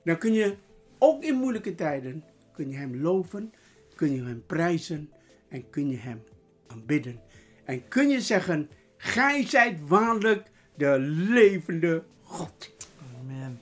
dan 0.03 0.17
kun 0.17 0.33
je 0.33 0.57
ook 0.97 1.23
in 1.23 1.35
moeilijke 1.35 1.75
tijden 1.75 2.23
kun 2.51 2.69
je 2.69 2.77
hem 2.77 3.01
loven, 3.01 3.53
kun 3.95 4.13
je 4.13 4.23
hem 4.23 4.45
prijzen 4.45 5.09
en 5.49 5.69
kun 5.69 5.89
je 5.89 5.97
hem 5.97 6.23
aanbidden. 6.67 7.21
En 7.63 7.87
kun 7.87 8.09
je 8.09 8.21
zeggen, 8.21 8.69
gij 8.97 9.47
zijt 9.47 9.87
waarlijk 9.87 10.50
de 10.81 10.99
levende 10.99 12.03
God. 12.23 12.71
Amen. 13.19 13.61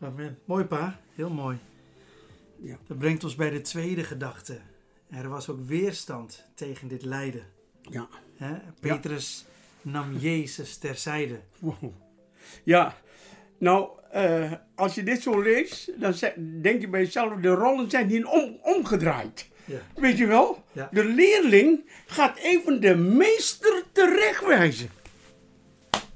Amen. 0.00 0.38
Mooi 0.44 0.64
pa, 0.64 1.00
heel 1.14 1.30
mooi. 1.30 1.58
Ja. 2.56 2.76
Dat 2.86 2.98
brengt 2.98 3.24
ons 3.24 3.34
bij 3.34 3.50
de 3.50 3.60
tweede 3.60 4.04
gedachte. 4.04 4.58
Er 5.10 5.28
was 5.28 5.48
ook 5.48 5.66
weerstand 5.66 6.44
tegen 6.54 6.88
dit 6.88 7.04
lijden. 7.04 7.46
Ja. 7.82 8.08
Petrus 8.80 9.44
nam 9.82 10.16
Jezus 10.16 10.76
terzijde. 10.76 11.40
Wow. 11.58 11.92
Ja, 12.64 12.96
nou, 13.58 13.88
uh, 14.14 14.52
als 14.74 14.94
je 14.94 15.02
dit 15.02 15.22
zo 15.22 15.40
leest, 15.40 16.00
dan 16.00 16.14
denk 16.62 16.80
je 16.80 16.88
bij 16.88 17.00
jezelf, 17.00 17.40
de 17.40 17.48
rollen 17.48 17.90
zijn 17.90 18.08
hier 18.08 18.28
om, 18.28 18.58
omgedraaid. 18.62 19.48
Ja. 19.64 19.78
Weet 19.94 20.18
je 20.18 20.26
wel? 20.26 20.64
Ja. 20.72 20.88
De 20.92 21.04
leerling 21.04 21.90
gaat 22.06 22.38
even 22.38 22.80
de 22.80 22.94
meester 22.94 23.82
terechtwijzen. 23.92 24.90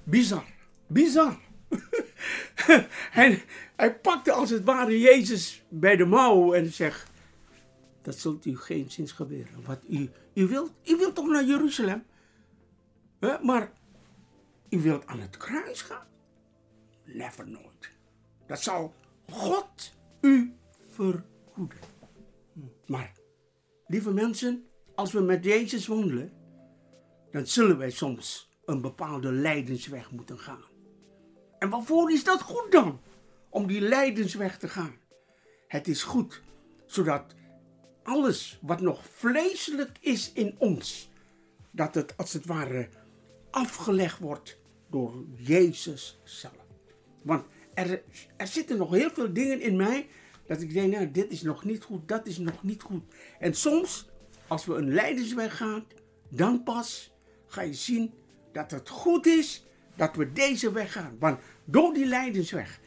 Bizar. 0.04 0.44
Bizar. 0.86 1.40
hij, 3.10 3.42
hij 3.76 3.94
pakte 3.94 4.32
als 4.32 4.50
het 4.50 4.64
ware 4.64 5.00
Jezus 5.00 5.62
bij 5.68 5.96
de 5.96 6.04
mouw 6.04 6.52
en 6.52 6.72
zegt, 6.72 7.10
dat 8.02 8.18
zult 8.18 8.44
u 8.44 8.56
geen 8.58 8.90
zins 8.90 9.12
gebeuren. 9.12 9.64
Wat 9.64 9.80
u, 9.88 10.10
u, 10.34 10.46
wilt, 10.46 10.72
u 10.84 10.96
wilt 10.96 11.14
toch 11.14 11.26
naar 11.26 11.44
Jeruzalem? 11.44 12.04
Maar 13.42 13.72
u 14.68 14.80
wilt 14.80 15.06
aan 15.06 15.20
het 15.20 15.36
kruis 15.36 15.82
gaan? 15.82 16.06
Never 17.04 17.48
nooit. 17.48 17.90
Dat 18.46 18.62
zal 18.62 18.94
God 19.28 19.92
u 20.20 20.52
vergoeden. 20.90 21.78
Maar, 22.86 23.12
lieve 23.86 24.12
mensen, 24.12 24.66
als 24.94 25.12
we 25.12 25.20
met 25.20 25.44
Jezus 25.44 25.86
wandelen, 25.86 26.32
dan 27.30 27.46
zullen 27.46 27.78
wij 27.78 27.90
soms 27.90 28.51
een 28.64 28.80
bepaalde 28.80 29.32
lijdensweg 29.32 30.10
moeten 30.10 30.38
gaan. 30.38 30.64
En 31.58 31.70
waarvoor 31.70 32.12
is 32.12 32.24
dat 32.24 32.42
goed 32.42 32.72
dan? 32.72 33.00
Om 33.48 33.66
die 33.66 33.80
lijdensweg 33.80 34.58
te 34.58 34.68
gaan. 34.68 34.94
Het 35.68 35.88
is 35.88 36.02
goed, 36.02 36.42
zodat 36.86 37.34
alles 38.02 38.58
wat 38.62 38.80
nog 38.80 39.08
vleeselijk 39.08 39.98
is 40.00 40.32
in 40.32 40.54
ons, 40.58 41.10
dat 41.70 41.94
het 41.94 42.16
als 42.16 42.32
het 42.32 42.46
ware 42.46 42.88
afgelegd 43.50 44.18
wordt 44.18 44.58
door 44.90 45.24
Jezus 45.36 46.20
zelf. 46.24 46.52
Want 47.22 47.44
er, 47.74 48.02
er 48.36 48.46
zitten 48.46 48.76
nog 48.76 48.90
heel 48.90 49.10
veel 49.10 49.32
dingen 49.32 49.60
in 49.60 49.76
mij 49.76 50.08
dat 50.46 50.60
ik 50.60 50.72
denk, 50.72 50.92
nou, 50.92 51.10
dit 51.10 51.30
is 51.30 51.42
nog 51.42 51.64
niet 51.64 51.84
goed, 51.84 52.08
dat 52.08 52.26
is 52.26 52.38
nog 52.38 52.62
niet 52.62 52.82
goed. 52.82 53.02
En 53.38 53.54
soms, 53.54 54.08
als 54.46 54.64
we 54.64 54.74
een 54.74 54.92
leidersweg 54.92 55.56
gaan, 55.56 55.84
dan 56.28 56.62
pas 56.62 57.12
ga 57.46 57.62
je 57.62 57.74
zien 57.74 58.12
dat 58.52 58.70
het 58.70 58.88
goed 58.88 59.26
is 59.26 59.66
dat 59.96 60.16
we 60.16 60.32
deze 60.32 60.72
weg 60.72 60.92
gaan. 60.92 61.16
Want 61.18 61.40
door 61.64 61.94
die 61.94 62.06
leidensweg, 62.06 62.80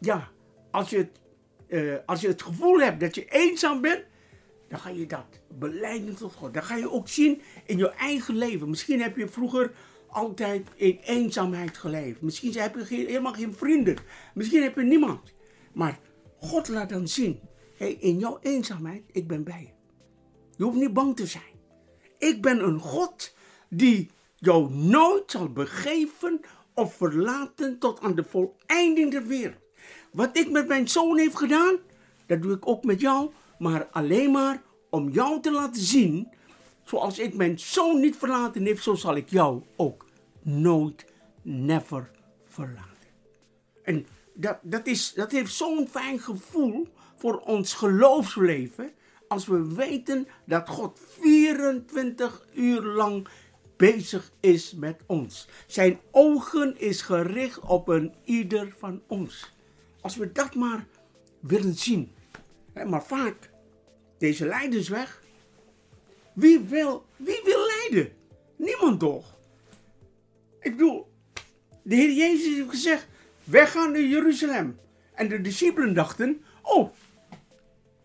ja, 0.00 0.28
als 0.70 0.90
je 0.90 0.96
het, 0.96 1.20
uh, 1.68 1.94
als 2.06 2.20
je 2.20 2.28
het 2.28 2.42
gevoel 2.42 2.78
hebt 2.78 3.00
dat 3.00 3.14
je 3.14 3.24
eenzaam 3.24 3.80
bent, 3.80 4.04
dan 4.68 4.78
ga 4.78 4.88
je 4.88 5.06
dat 5.06 5.40
beleiden 5.58 6.16
tot 6.16 6.32
God. 6.32 6.54
Dan 6.54 6.62
ga 6.62 6.76
je 6.76 6.90
ook 6.90 7.08
zien 7.08 7.42
in 7.66 7.78
je 7.78 7.90
eigen 7.90 8.36
leven. 8.36 8.68
Misschien 8.68 9.00
heb 9.00 9.16
je 9.16 9.28
vroeger 9.28 9.72
altijd 10.06 10.68
in 10.74 10.98
eenzaamheid 11.04 11.76
geleefd. 11.76 12.20
Misschien 12.20 12.52
heb 12.52 12.74
je 12.74 12.84
helemaal 12.84 13.32
geen 13.32 13.54
vrienden. 13.54 13.96
Misschien 14.34 14.62
heb 14.62 14.76
je 14.76 14.82
niemand. 14.82 15.32
Maar 15.72 15.98
God 16.38 16.68
laat 16.68 16.88
dan 16.88 17.08
zien, 17.08 17.40
hey, 17.76 17.92
in 17.92 18.18
jouw 18.18 18.38
eenzaamheid, 18.42 19.02
ik 19.12 19.26
ben 19.26 19.44
bij 19.44 19.60
je. 19.60 19.80
Je 20.56 20.64
hoeft 20.64 20.78
niet 20.78 20.92
bang 20.92 21.16
te 21.16 21.26
zijn. 21.26 21.60
Ik 22.18 22.42
ben 22.42 22.64
een 22.64 22.78
God 22.78 23.34
die 23.68 24.10
jou 24.42 24.74
nooit 24.74 25.30
zal 25.30 25.48
begeven 25.48 26.40
of 26.74 26.94
verlaten 26.94 27.78
tot 27.78 28.00
aan 28.00 28.14
de 28.14 28.24
voleinding 28.24 29.10
der 29.10 29.26
wereld. 29.26 29.56
Wat 30.12 30.36
ik 30.36 30.50
met 30.50 30.68
mijn 30.68 30.88
zoon 30.88 31.18
heb 31.18 31.34
gedaan, 31.34 31.76
dat 32.26 32.42
doe 32.42 32.52
ik 32.52 32.68
ook 32.68 32.84
met 32.84 33.00
jou, 33.00 33.30
maar 33.58 33.88
alleen 33.90 34.30
maar 34.30 34.62
om 34.90 35.08
jou 35.08 35.40
te 35.40 35.50
laten 35.50 35.82
zien, 35.82 36.28
zoals 36.84 37.18
ik 37.18 37.34
mijn 37.34 37.58
zoon 37.58 38.00
niet 38.00 38.16
verlaten 38.16 38.66
heb, 38.66 38.80
zo 38.80 38.94
zal 38.94 39.16
ik 39.16 39.30
jou 39.30 39.62
ook 39.76 40.06
nooit, 40.42 41.06
never 41.42 42.10
verlaten. 42.44 42.90
En 43.82 44.06
dat, 44.34 44.58
dat, 44.62 44.86
is, 44.86 45.12
dat 45.14 45.32
heeft 45.32 45.54
zo'n 45.54 45.88
fijn 45.90 46.18
gevoel 46.18 46.88
voor 47.16 47.38
ons 47.38 47.74
geloofsleven, 47.74 48.92
als 49.28 49.46
we 49.46 49.74
weten 49.74 50.28
dat 50.46 50.68
God 50.68 51.00
24 51.20 52.46
uur 52.54 52.82
lang 52.82 53.28
bezig 53.82 54.32
is 54.40 54.74
met 54.74 55.02
ons. 55.06 55.48
Zijn 55.66 56.00
ogen 56.10 56.80
is 56.80 57.02
gericht 57.02 57.58
op 57.58 57.88
een 57.88 58.14
ieder 58.24 58.74
van 58.78 59.02
ons. 59.06 59.52
Als 60.00 60.16
we 60.16 60.32
dat 60.32 60.54
maar 60.54 60.86
willen 61.40 61.74
zien. 61.74 62.12
Maar 62.86 63.04
vaak, 63.04 63.50
deze 64.18 64.46
lijdensweg, 64.46 65.22
wie 66.32 66.58
wil, 66.58 67.04
wie 67.16 67.40
wil 67.44 67.66
lijden? 67.66 68.12
Niemand 68.56 69.00
toch? 69.00 69.36
Ik 70.60 70.70
bedoel, 70.76 71.12
de 71.82 71.94
Heer 71.94 72.12
Jezus 72.12 72.54
heeft 72.54 72.70
gezegd, 72.70 73.08
wij 73.44 73.66
gaan 73.66 73.92
naar 73.92 74.00
Jeruzalem. 74.00 74.78
En 75.14 75.28
de 75.28 75.40
discipelen 75.40 75.94
dachten, 75.94 76.42
oh, 76.62 76.92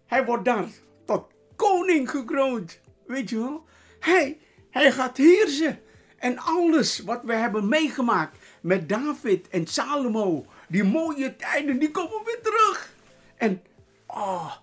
hij 0.06 0.26
wordt 0.26 0.46
daar 0.46 0.68
tot 1.06 1.26
koning 1.56 2.10
gekroond. 2.10 2.80
Weet 3.06 3.30
je 3.30 3.38
wel? 3.38 3.66
Hij, 4.00 4.38
hij 4.70 4.92
gaat 4.92 5.18
heersen. 5.18 5.80
En 6.18 6.38
alles 6.38 7.00
wat 7.00 7.24
we 7.24 7.34
hebben 7.34 7.68
meegemaakt 7.68 8.38
met 8.62 8.90
David 8.90 9.48
en 9.48 9.68
Salomo, 9.68 10.46
die 10.68 10.84
mooie 10.84 11.36
tijden, 11.36 11.80
die 11.80 11.92
komen 11.92 12.22
weer 12.26 12.42
terug. 12.42 12.94
En, 13.36 13.62
oh, 14.08 14.56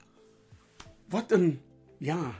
wat 1.08 1.32
een, 1.32 1.60
ja, 1.98 2.34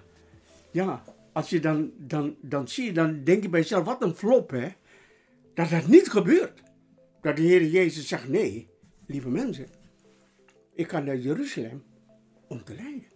ja, 0.71 1.03
als 1.33 1.51
je 1.51 1.61
dan, 1.61 1.93
dan, 1.97 2.37
dan 2.41 2.69
zie 2.69 2.85
je, 2.85 2.93
dan 2.93 3.25
denk 3.25 3.43
je 3.43 3.49
bij 3.49 3.61
jezelf, 3.61 3.85
wat 3.85 4.03
een 4.03 4.15
flop, 4.15 4.51
hè. 4.51 4.69
Dat 5.55 5.71
dat 5.71 5.87
niet 5.87 6.11
gebeurt. 6.11 6.63
Dat 7.21 7.37
de 7.37 7.43
Heer 7.43 7.65
Jezus 7.65 8.09
zegt, 8.09 8.29
nee, 8.29 8.69
lieve 9.07 9.29
mensen, 9.29 9.67
ik 10.75 10.91
ga 10.91 11.01
naar 11.01 11.17
Jeruzalem 11.17 11.85
om 12.49 12.65
te 12.65 12.75
lijden. 12.75 13.13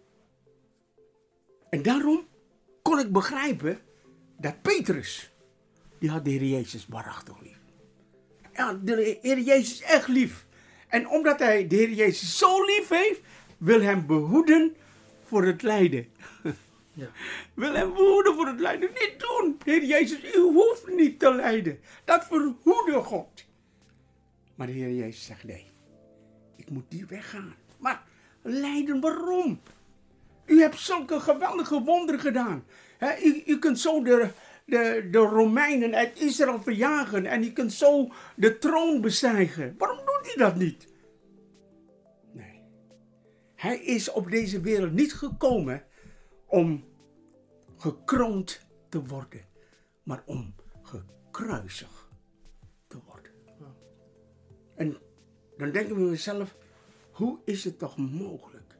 En 1.70 1.82
daarom 1.82 2.26
kon 2.82 2.98
ik 2.98 3.12
begrijpen 3.12 3.78
dat 4.38 4.62
Petrus, 4.62 5.30
die 5.98 6.10
had 6.10 6.24
de 6.24 6.30
Heer 6.30 6.44
Jezus 6.44 6.86
waarachtig 6.88 7.40
lief. 7.40 7.58
Ja, 8.54 8.72
de 8.82 9.18
Heer 9.22 9.38
Jezus 9.38 9.80
echt 9.80 10.08
lief. 10.08 10.46
En 10.88 11.08
omdat 11.08 11.38
hij 11.38 11.66
de 11.66 11.76
Heer 11.76 11.90
Jezus 11.90 12.38
zo 12.38 12.64
lief 12.64 12.88
heeft, 12.88 13.20
wil 13.58 13.80
hem 13.80 14.06
behoeden 14.06 14.76
voor 15.24 15.44
het 15.44 15.62
lijden. 15.62 16.06
Ja. 16.92 17.08
Wil 17.54 17.74
hem 17.74 17.92
behoeden 17.92 18.34
voor 18.34 18.46
het 18.46 18.60
lijden. 18.60 18.88
Niet 18.88 19.14
doen, 19.18 19.58
Heer 19.64 19.84
Jezus, 19.84 20.34
u 20.34 20.38
hoeft 20.38 20.86
niet 20.86 21.18
te 21.18 21.34
lijden. 21.34 21.80
Dat 22.04 22.26
verhoede 22.26 23.02
God. 23.02 23.44
Maar 24.54 24.66
de 24.66 24.72
Heer 24.72 24.94
Jezus 24.94 25.24
zegt 25.24 25.44
nee, 25.44 25.66
ik 26.56 26.70
moet 26.70 26.84
die 26.88 27.06
weggaan. 27.06 27.54
Maar 27.78 28.02
lijden 28.42 29.00
waarom? 29.00 29.60
U 30.46 30.60
hebt 30.60 30.78
zulke 30.78 31.20
geweldige 31.20 31.82
wonderen 31.82 32.20
gedaan. 32.20 32.64
U 33.46 33.58
kunt 33.58 33.78
zo 33.78 34.02
de, 34.02 34.30
de, 34.64 35.08
de 35.10 35.18
Romeinen 35.18 35.94
uit 35.94 36.20
Israël 36.20 36.62
verjagen 36.62 37.26
en 37.26 37.42
u 37.42 37.52
kunt 37.52 37.72
zo 37.72 38.12
de 38.36 38.58
troon 38.58 39.00
bestijgen. 39.00 39.74
Waarom 39.78 39.98
doet 39.98 40.20
hij 40.22 40.36
dat 40.36 40.56
niet? 40.56 40.88
Nee. 42.32 42.62
Hij 43.54 43.78
is 43.78 44.10
op 44.10 44.30
deze 44.30 44.60
wereld 44.60 44.92
niet 44.92 45.14
gekomen 45.14 45.84
om 46.46 46.84
gekroond 47.76 48.66
te 48.88 49.04
worden, 49.04 49.44
maar 50.02 50.22
om 50.26 50.54
gekruisigd 50.82 52.08
te 52.86 52.98
worden. 53.06 53.32
En 54.76 54.96
dan 55.56 55.70
denken 55.70 55.94
we 55.94 56.00
mezelf, 56.00 56.56
hoe 57.10 57.38
is 57.44 57.64
het 57.64 57.78
toch 57.78 57.96
mogelijk? 57.96 58.76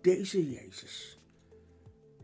Deze 0.00 0.50
Jezus, 0.50 1.21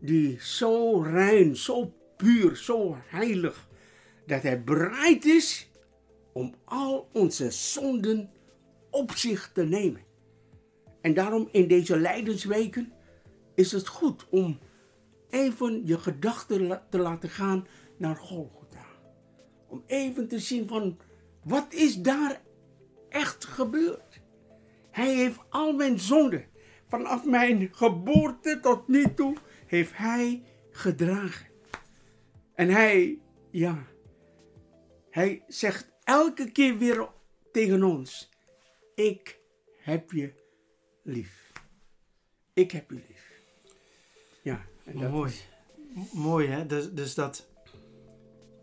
die 0.01 0.41
zo 0.41 1.01
rein, 1.01 1.57
zo 1.57 1.93
puur, 2.17 2.57
zo 2.57 2.97
heilig, 3.07 3.69
dat 4.27 4.43
hij 4.43 4.65
bereid 4.65 5.25
is 5.25 5.71
om 6.33 6.55
al 6.65 7.09
onze 7.13 7.51
zonden 7.51 8.31
op 8.91 9.13
zich 9.13 9.51
te 9.53 9.65
nemen. 9.65 10.01
En 11.01 11.15
daarom 11.15 11.49
in 11.53 11.69
deze 11.69 11.99
lijdensweken 11.99 12.93
is 13.55 13.73
het 13.73 13.89
goed 13.89 14.27
om 14.29 14.59
even 15.31 15.87
je 15.87 15.99
gedachten 15.99 16.83
te 16.91 16.99
laten 16.99 17.29
gaan 17.29 17.67
naar 17.97 18.17
Golgotha. 18.17 18.87
Om 19.69 19.83
even 19.87 20.29
te 20.29 20.39
zien 20.39 20.69
van 20.69 20.99
wat 21.45 21.73
is 21.73 21.97
daar 21.97 22.43
echt 23.09 23.45
gebeurd. 23.45 24.21
Hij 24.91 25.15
heeft 25.15 25.41
al 25.49 25.73
mijn 25.73 25.99
zonden 25.99 26.45
vanaf 26.89 27.25
mijn 27.25 27.69
geboorte 27.73 28.61
tot 28.61 28.89
nu 28.89 29.15
toe 29.15 29.37
heeft 29.68 29.96
hij 29.96 30.42
gedragen. 30.70 31.46
En 32.54 32.68
hij, 32.68 33.18
ja, 33.50 33.87
hij 35.11 35.42
zegt 35.48 35.90
elke 36.04 36.52
keer 36.52 36.78
weer 36.78 37.09
tegen 37.52 37.83
ons: 37.83 38.31
Ik 38.94 39.38
heb 39.78 40.12
je 40.12 40.33
lief. 41.02 41.52
Ik 42.52 42.70
heb 42.70 42.90
je 42.90 42.96
lief. 43.09 43.33
Ja. 44.42 44.64
Mooi. 44.92 45.33
Mooi 46.12 46.48
hè, 46.48 46.66
dus, 46.66 46.92
dus 46.92 47.14
dat. 47.14 47.48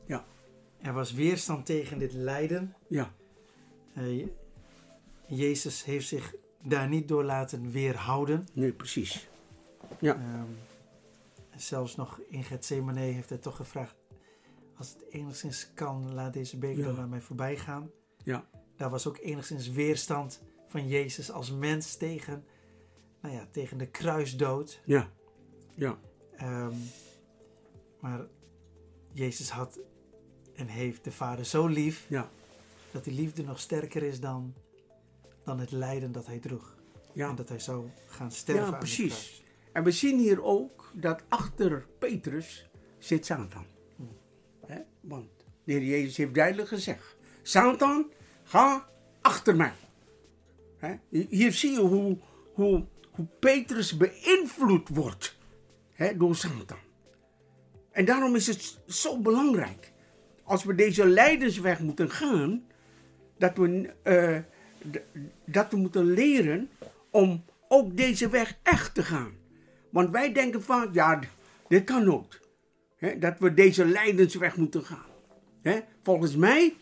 Ja. 0.07 0.25
Er 0.81 0.93
was 0.93 1.13
weerstand 1.13 1.65
tegen 1.65 1.97
dit 1.97 2.13
lijden. 2.13 2.75
Ja. 2.87 3.13
Uh, 3.97 4.27
Jezus 5.27 5.83
heeft 5.83 6.07
zich 6.07 6.35
daar 6.63 6.87
niet 6.87 7.07
door 7.07 7.23
laten 7.23 7.71
weerhouden. 7.71 8.47
Nee, 8.53 8.71
precies. 8.71 9.27
Ja. 9.99 10.13
Um, 10.13 10.57
zelfs 11.55 11.95
nog 11.95 12.19
in 12.29 12.43
Gethsemane 12.43 12.99
heeft 12.99 13.29
hij 13.29 13.37
toch 13.37 13.55
gevraagd: 13.55 13.95
als 14.77 14.89
het 14.89 15.05
enigszins 15.09 15.73
kan, 15.73 16.13
laat 16.13 16.33
deze 16.33 16.57
beker 16.57 16.85
ja. 16.85 16.91
naar 16.91 17.07
mij 17.07 17.21
voorbij 17.21 17.57
gaan. 17.57 17.91
Ja. 18.23 18.49
Daar 18.75 18.89
was 18.89 19.07
ook 19.07 19.17
enigszins 19.17 19.69
weerstand 19.69 20.41
van 20.67 20.87
Jezus 20.87 21.31
als 21.31 21.51
mens 21.51 21.95
tegen, 21.95 22.45
nou 23.21 23.35
ja, 23.35 23.47
tegen 23.51 23.77
de 23.77 23.87
kruisdood. 23.87 24.81
Ja. 24.85 25.11
Ja. 25.75 25.99
Um, 26.41 26.73
maar 27.99 28.25
Jezus 29.11 29.49
had 29.49 29.79
en 30.55 30.67
heeft 30.67 31.03
de 31.03 31.11
Vader 31.11 31.45
zo 31.45 31.67
lief 31.67 32.05
ja. 32.09 32.29
dat 32.91 33.03
die 33.03 33.13
liefde 33.13 33.43
nog 33.43 33.59
sterker 33.59 34.03
is 34.03 34.19
dan, 34.19 34.53
dan 35.43 35.59
het 35.59 35.71
lijden 35.71 36.11
dat 36.11 36.25
hij 36.25 36.39
droeg. 36.39 36.75
Ja. 37.13 37.29
En 37.29 37.35
dat 37.35 37.49
hij 37.49 37.59
zou 37.59 37.89
gaan 38.07 38.31
sterven. 38.31 38.71
Ja, 38.71 38.77
precies. 38.77 39.43
En 39.75 39.83
we 39.83 39.91
zien 39.91 40.19
hier 40.19 40.43
ook 40.43 40.91
dat 40.93 41.23
achter 41.27 41.85
Petrus 41.99 42.69
zit 42.97 43.25
Satan. 43.25 43.65
Want 45.01 45.29
de 45.63 45.71
Heer 45.71 45.83
Jezus 45.83 46.17
heeft 46.17 46.33
duidelijk 46.33 46.67
gezegd: 46.67 47.17
Satan, 47.41 48.11
ga 48.43 48.89
achter 49.21 49.55
mij. 49.55 49.73
Hier 51.09 51.51
zie 51.51 51.71
je 51.71 51.79
hoe, 51.79 52.17
hoe, 52.53 52.85
hoe 53.11 53.25
Petrus 53.39 53.97
beïnvloed 53.97 54.89
wordt 54.89 55.37
door 56.15 56.35
Satan. 56.35 56.77
En 57.91 58.05
daarom 58.05 58.35
is 58.35 58.47
het 58.47 58.79
zo 58.87 59.19
belangrijk, 59.19 59.91
als 60.43 60.63
we 60.63 60.75
deze 60.75 61.05
lijdensweg 61.05 61.79
moeten 61.79 62.09
gaan, 62.09 62.65
dat 63.37 63.57
we, 63.57 63.93
uh, 64.03 65.01
dat 65.45 65.71
we 65.71 65.77
moeten 65.77 66.05
leren 66.05 66.69
om 67.09 67.45
ook 67.67 67.97
deze 67.97 68.29
weg 68.29 68.57
echt 68.63 68.93
te 68.93 69.03
gaan. 69.03 69.43
Want 69.95 70.09
wij 70.09 70.33
denken 70.33 70.63
vaak, 70.63 70.93
ja, 70.93 71.19
dit 71.67 71.83
kan 71.83 72.03
nooit. 72.03 72.39
dat 73.19 73.39
we 73.39 73.53
deze 73.53 73.85
lijdensweg 73.85 74.57
moeten 74.57 74.83
gaan. 74.83 75.83
volgens 76.03 76.35
mij, 76.35 76.75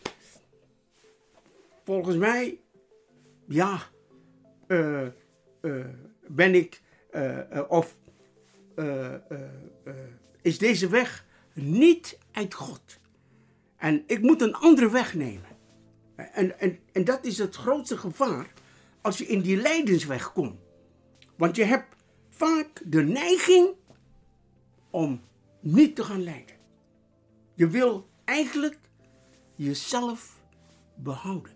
volgens 1.84 2.15
mij, 2.15 2.60
ja, 3.47 3.82
uh, 4.67 5.06
uh, 5.62 5.86
ben 6.28 6.56
ik, 6.56 6.82
of 7.67 7.95
is 10.41 10.58
deze 10.58 10.88
weg 10.89 11.26
niet 11.54 12.17
uit 12.32 12.54
God. 12.54 12.99
En 13.78 14.04
ik 14.08 14.21
moet 14.21 14.41
een 14.41 14.56
andere 14.56 14.89
weg 14.89 15.13
nemen. 15.13 15.49
En, 16.15 16.60
en, 16.60 16.80
en 16.91 17.04
dat 17.04 17.26
is 17.26 17.38
het 17.38 17.56
grootste 17.56 17.97
gevaar 17.97 18.54
als 19.02 19.17
je 19.17 19.26
in 19.26 19.41
die 19.41 19.58
lijdensweg 19.58 20.34
komt. 20.34 20.60
Want 21.36 21.56
je 21.56 21.63
hebt 21.63 21.93
vaak 22.43 22.82
de 22.86 23.03
neiging 23.03 23.69
om 24.89 25.21
niet 25.60 25.95
te 25.95 26.03
gaan 26.03 26.23
lijden. 26.23 26.56
Je 27.53 27.67
wil 27.67 28.08
eigenlijk 28.25 28.77
jezelf 29.56 30.41
behouden. 30.95 31.51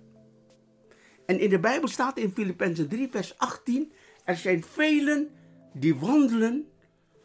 En 1.26 1.39
in 1.39 1.50
de 1.50 1.60
Bijbel 1.60 1.88
staat 1.88 2.17
in 2.17 2.32
Filippenzen 2.32 2.88
3, 2.88 3.08
vers 3.12 3.38
18: 3.38 3.91
Er 4.23 4.36
zijn 4.36 4.63
velen 4.63 5.30
die 5.73 5.95
wandelen 5.95 6.67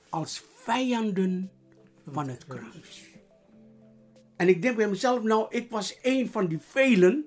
als 0.09 0.45
vijanden 0.55 1.51
van 2.07 2.29
het 2.29 2.47
kruis. 2.47 3.11
En 4.37 4.49
ik 4.49 4.63
denk 4.63 4.77
bij 4.77 4.89
mezelf, 4.89 5.23
nou, 5.23 5.47
ik 5.49 5.71
was 5.71 5.99
een 6.03 6.29
van 6.29 6.47
die 6.47 6.59
velen 6.59 7.27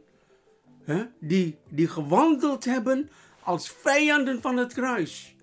hè, 0.84 1.06
die, 1.20 1.58
die 1.70 1.88
gewandeld 1.88 2.66
hebben 2.66 3.10
als 3.44 3.70
vijanden 3.70 4.42
van 4.42 4.58
het 4.58 4.74
kruis. 4.74 5.35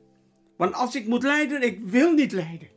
Want 0.62 0.74
als 0.74 0.94
ik 0.94 1.06
moet 1.06 1.22
lijden, 1.22 1.62
ik 1.62 1.80
wil 1.80 2.12
niet 2.12 2.32
lijden. 2.32 2.68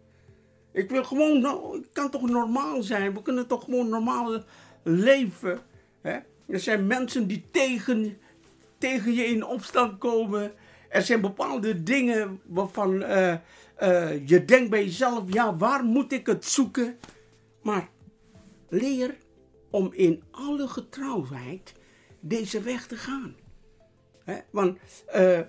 Ik 0.72 0.90
wil 0.90 1.04
gewoon, 1.04 1.42
nou, 1.42 1.78
ik 1.78 1.88
kan 1.94 2.10
toch 2.10 2.30
normaal 2.30 2.84
zijn. 2.84 3.14
We 3.14 3.22
kunnen 3.22 3.48
toch 3.48 3.64
gewoon 3.64 3.90
normaal 3.90 4.44
leven. 4.84 5.60
Hè? 6.02 6.18
Er 6.48 6.60
zijn 6.60 6.88
mensen 6.88 7.28
die 7.28 7.46
tegen, 7.52 8.18
tegen 8.78 9.14
je 9.14 9.26
in 9.26 9.46
opstand 9.46 9.98
komen. 9.98 10.54
Er 10.90 11.02
zijn 11.02 11.22
bepaalde 11.22 11.84
dingen 11.84 12.42
waarvan 12.46 12.94
uh, 13.02 13.36
uh, 13.82 14.28
je 14.28 14.46
denkt 14.46 14.70
bij 14.70 14.84
jezelf, 14.84 15.34
ja, 15.34 15.58
waar 15.58 15.84
moet 15.84 16.12
ik 16.12 16.28
het 16.28 16.46
zoeken? 16.46 16.98
Maar 17.62 17.90
leer 18.70 19.18
om 19.70 19.94
in 19.94 20.24
alle 20.32 20.68
getrouwheid 20.68 21.74
deze 22.20 22.62
weg 22.62 22.88
te 22.88 22.96
gaan. 22.96 23.36
Hè? 24.24 24.38
Want 24.50 24.78
uh, 25.16 25.40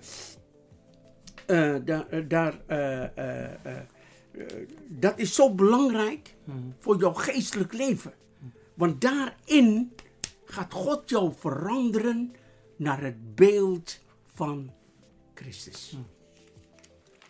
daar, 1.85 2.27
daar 2.27 2.61
dat 4.87 5.19
is 5.19 5.35
zo 5.35 5.53
belangrijk 5.53 6.35
voor 6.79 6.97
jouw 6.97 7.13
geestelijk 7.13 7.73
leven. 7.73 8.13
Want 8.73 9.01
daarin 9.01 9.93
gaat 10.45 10.73
God 10.73 11.09
jou 11.09 11.33
veranderen 11.33 12.31
naar 12.75 13.01
het 13.01 13.35
beeld 13.35 13.99
van 14.25 14.71
Christus. 15.33 15.97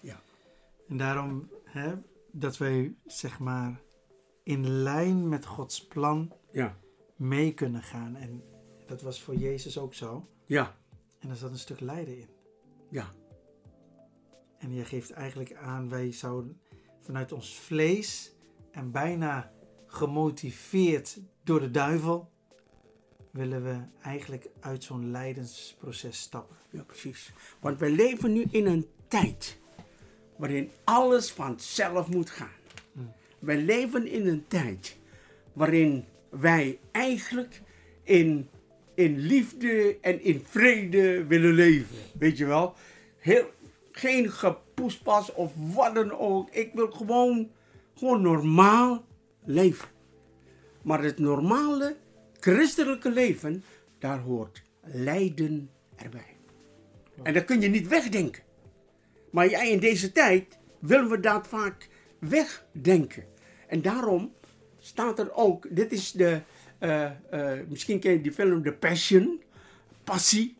Ja. 0.01 0.21
En 0.87 0.97
daarom 0.97 1.49
hè, 1.63 1.93
dat 2.31 2.57
wij 2.57 2.95
zeg 3.05 3.39
maar 3.39 3.81
in 4.43 4.67
lijn 4.67 5.29
met 5.29 5.45
Gods 5.45 5.87
plan 5.87 6.33
ja. 6.51 6.77
mee 7.15 7.53
kunnen 7.53 7.83
gaan. 7.83 8.15
En 8.15 8.43
dat 8.85 9.01
was 9.01 9.21
voor 9.21 9.35
Jezus 9.35 9.77
ook 9.77 9.93
zo. 9.93 10.27
Ja. 10.45 10.77
En 11.19 11.29
er 11.29 11.35
zat 11.35 11.51
een 11.51 11.57
stuk 11.57 11.79
lijden 11.79 12.17
in. 12.17 12.29
Ja. 12.89 13.11
En 14.57 14.73
je 14.73 14.85
geeft 14.85 15.11
eigenlijk 15.11 15.53
aan, 15.53 15.89
wij 15.89 16.11
zouden 16.11 16.59
vanuit 17.01 17.31
ons 17.31 17.59
vlees 17.59 18.31
en 18.71 18.91
bijna 18.91 19.51
gemotiveerd 19.87 21.19
door 21.43 21.59
de 21.59 21.71
duivel, 21.71 22.31
willen 23.31 23.63
we 23.63 23.77
eigenlijk 24.01 24.49
uit 24.59 24.83
zo'n 24.83 25.11
lijdensproces 25.11 26.19
stappen. 26.19 26.57
Ja, 26.69 26.83
precies. 26.83 27.31
Want 27.59 27.79
wij 27.79 27.91
leven 27.91 28.33
nu 28.33 28.45
in 28.51 28.65
een 28.65 28.87
tijd 29.07 29.59
waarin 30.35 30.69
alles 30.83 31.31
vanzelf 31.31 32.07
moet 32.07 32.29
gaan. 32.29 32.55
Hmm. 32.91 33.11
Wij 33.39 33.57
leven 33.57 34.07
in 34.07 34.27
een 34.27 34.45
tijd 34.47 34.97
waarin 35.53 36.05
wij 36.29 36.79
eigenlijk 36.91 37.61
in, 38.03 38.49
in 38.93 39.17
liefde 39.17 39.97
en 40.01 40.23
in 40.23 40.39
vrede 40.45 41.25
willen 41.25 41.53
leven. 41.53 41.97
Weet 42.19 42.37
je 42.37 42.45
wel? 42.45 42.75
Heel, 43.17 43.49
geen 43.97 44.31
gepoespas 44.31 45.33
of 45.33 45.51
wat 45.73 45.95
dan 45.95 46.11
ook. 46.11 46.49
Ik 46.49 46.73
wil 46.73 46.91
gewoon, 46.91 47.51
gewoon 47.95 48.21
normaal 48.21 49.05
leven. 49.43 49.89
Maar 50.81 51.03
het 51.03 51.19
normale 51.19 51.95
christelijke 52.39 53.11
leven, 53.11 53.63
daar 53.99 54.19
hoort 54.19 54.61
lijden 54.83 55.69
erbij. 55.95 56.35
En 57.23 57.33
dat 57.33 57.45
kun 57.45 57.61
je 57.61 57.67
niet 57.67 57.87
wegdenken. 57.87 58.43
Maar 59.31 59.49
jij 59.49 59.69
in 59.69 59.79
deze 59.79 60.11
tijd 60.11 60.57
willen 60.79 61.09
we 61.09 61.19
dat 61.19 61.47
vaak 61.47 61.89
wegdenken. 62.19 63.25
En 63.67 63.81
daarom 63.81 64.33
staat 64.79 65.19
er 65.19 65.33
ook, 65.33 65.67
dit 65.69 65.91
is 65.91 66.11
de, 66.11 66.41
uh, 66.79 67.11
uh, 67.33 67.51
misschien 67.67 67.99
ken 67.99 68.11
je 68.11 68.21
die 68.21 68.31
film 68.31 68.63
The 68.63 68.73
Passion, 68.73 69.41
passie. 70.03 70.55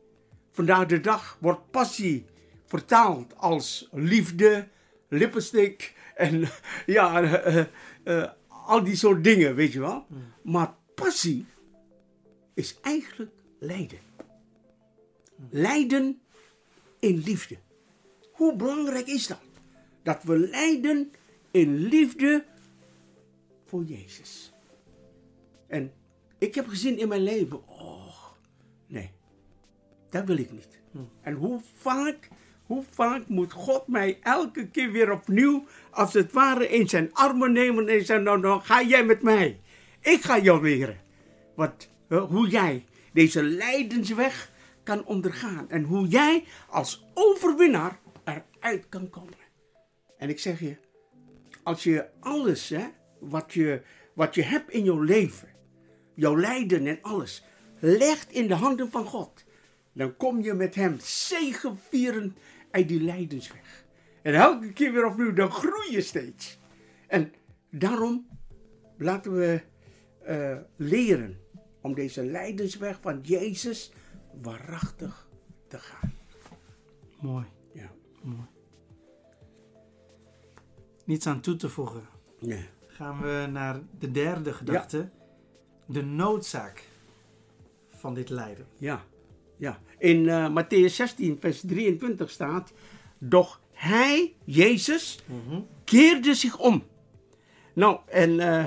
Vandaag 0.52 0.86
de 0.86 1.00
dag 1.00 1.38
wordt 1.41 1.71
passie 1.71 2.26
vertaald 2.67 3.38
als 3.38 3.89
liefde, 3.91 4.67
lippenstick 5.08 5.95
en 6.15 6.49
ja, 6.86 7.21
uh, 7.21 7.65
uh, 8.03 8.30
al 8.47 8.84
die 8.84 8.95
soort 8.95 9.23
dingen, 9.23 9.56
weet 9.56 9.73
je 9.73 9.80
wel. 9.80 10.06
Hmm. 10.08 10.34
Maar 10.43 10.75
passie 10.95 11.45
is 12.53 12.80
eigenlijk 12.82 13.32
lijden. 13.60 13.99
Lijden 15.49 16.21
in 16.99 17.17
liefde. 17.17 17.58
Hoe 18.32 18.56
belangrijk 18.56 19.08
is 19.08 19.27
dat? 19.27 19.41
Dat 20.03 20.23
we 20.23 20.38
lijden 20.38 21.12
in 21.51 21.75
liefde 21.75 22.45
voor 23.65 23.84
Jezus. 23.84 24.53
En 25.67 25.93
ik 26.38 26.56
heb 26.56 26.67
gezien 26.67 26.97
in 26.97 27.08
mijn 27.08 27.23
leven, 27.23 27.67
oh, 27.67 28.25
nee, 28.88 29.12
dat 30.10 30.25
wil 30.25 30.38
ik 30.38 30.51
niet. 30.51 30.80
Hmm. 30.91 31.10
En 31.21 31.34
hoe 31.34 31.60
vaak 31.75 32.30
hoe 32.67 32.84
vaak 32.89 33.27
moet 33.27 33.51
God 33.51 33.88
mij 33.88 34.19
elke 34.21 34.67
keer 34.67 34.91
weer 34.91 35.12
opnieuw, 35.12 35.65
als 35.89 36.13
het 36.13 36.32
ware, 36.32 36.69
in 36.69 36.89
zijn 36.89 37.13
armen 37.13 37.51
nemen 37.51 37.88
en 37.88 38.06
zeggen: 38.06 38.23
Nou, 38.23 38.39
nou 38.39 38.62
ga 38.62 38.84
jij 38.84 39.06
met 39.06 39.21
mij. 39.21 39.60
Ik 40.01 40.21
ga 40.21 40.39
jou 40.39 40.63
leren. 40.63 40.97
Wat, 41.56 41.89
hoe 42.08 42.47
jij 42.47 42.86
deze 43.13 43.43
lijdensweg 43.43 44.51
kan 44.84 45.06
ondergaan. 45.06 45.69
En 45.69 45.84
hoe 45.84 46.08
jij 46.08 46.43
als 46.69 47.06
overwinnaar 47.13 47.99
eruit 48.23 48.86
kan 48.89 49.10
komen. 49.10 49.34
En 50.17 50.30
ik 50.30 50.39
zeg 50.39 50.60
je, 50.60 50.77
als 51.63 51.84
je 51.84 52.06
alles 52.19 52.69
hè, 52.69 52.86
wat, 53.19 53.53
je, 53.53 53.82
wat 54.13 54.36
je 54.36 54.43
hebt 54.43 54.71
in 54.71 54.84
jouw 54.84 55.01
leven, 55.01 55.49
jouw 56.13 56.38
lijden 56.38 56.88
en 56.88 56.99
alles, 57.01 57.43
legt 57.80 58.32
in 58.32 58.47
de 58.47 58.53
handen 58.53 58.91
van 58.91 59.06
God, 59.06 59.43
dan 59.93 60.17
kom 60.17 60.41
je 60.41 60.53
met 60.53 60.75
Hem 60.75 60.97
zegevierend 60.99 62.38
uit 62.77 62.87
die 62.87 63.01
lijdensweg. 63.01 63.85
En 64.21 64.33
elke 64.33 64.73
keer 64.73 64.91
weer 64.91 65.05
opnieuw, 65.05 65.33
dan 65.33 65.51
groei 65.51 65.91
je 65.91 66.01
steeds. 66.01 66.59
En 67.07 67.33
daarom 67.71 68.27
laten 68.97 69.33
we 69.33 69.61
uh, 70.27 70.57
leren 70.75 71.37
om 71.81 71.93
deze 71.93 72.25
lijdensweg 72.25 72.99
van 73.01 73.21
Jezus 73.21 73.91
waarachtig 74.41 75.29
te 75.67 75.77
gaan. 75.77 76.13
Mooi. 77.19 77.45
Ja. 77.73 77.91
Mooi. 78.21 78.47
Niets 81.05 81.27
aan 81.27 81.41
toe 81.41 81.55
te 81.55 81.69
voegen. 81.69 82.07
Nee. 82.39 82.69
Gaan 82.87 83.21
we 83.21 83.47
naar 83.51 83.79
de 83.99 84.11
derde 84.11 84.53
gedachte. 84.53 84.97
Ja. 84.97 85.09
De 85.85 86.01
noodzaak 86.03 86.89
van 87.89 88.13
dit 88.13 88.29
lijden. 88.29 88.67
Ja. 88.77 89.05
Ja, 89.57 89.79
in 89.97 90.23
uh, 90.23 90.47
Matthäus 90.49 90.95
16, 90.95 91.37
vers 91.39 91.61
23 91.65 92.29
staat: 92.29 92.73
Doch 93.17 93.61
hij, 93.71 94.33
Jezus, 94.45 95.19
mm 95.25 95.67
keerde 95.87 96.33
zich 96.33 96.59
om. 96.59 96.83
Nou, 97.73 97.99
en 98.05 98.29
uh, 98.29 98.65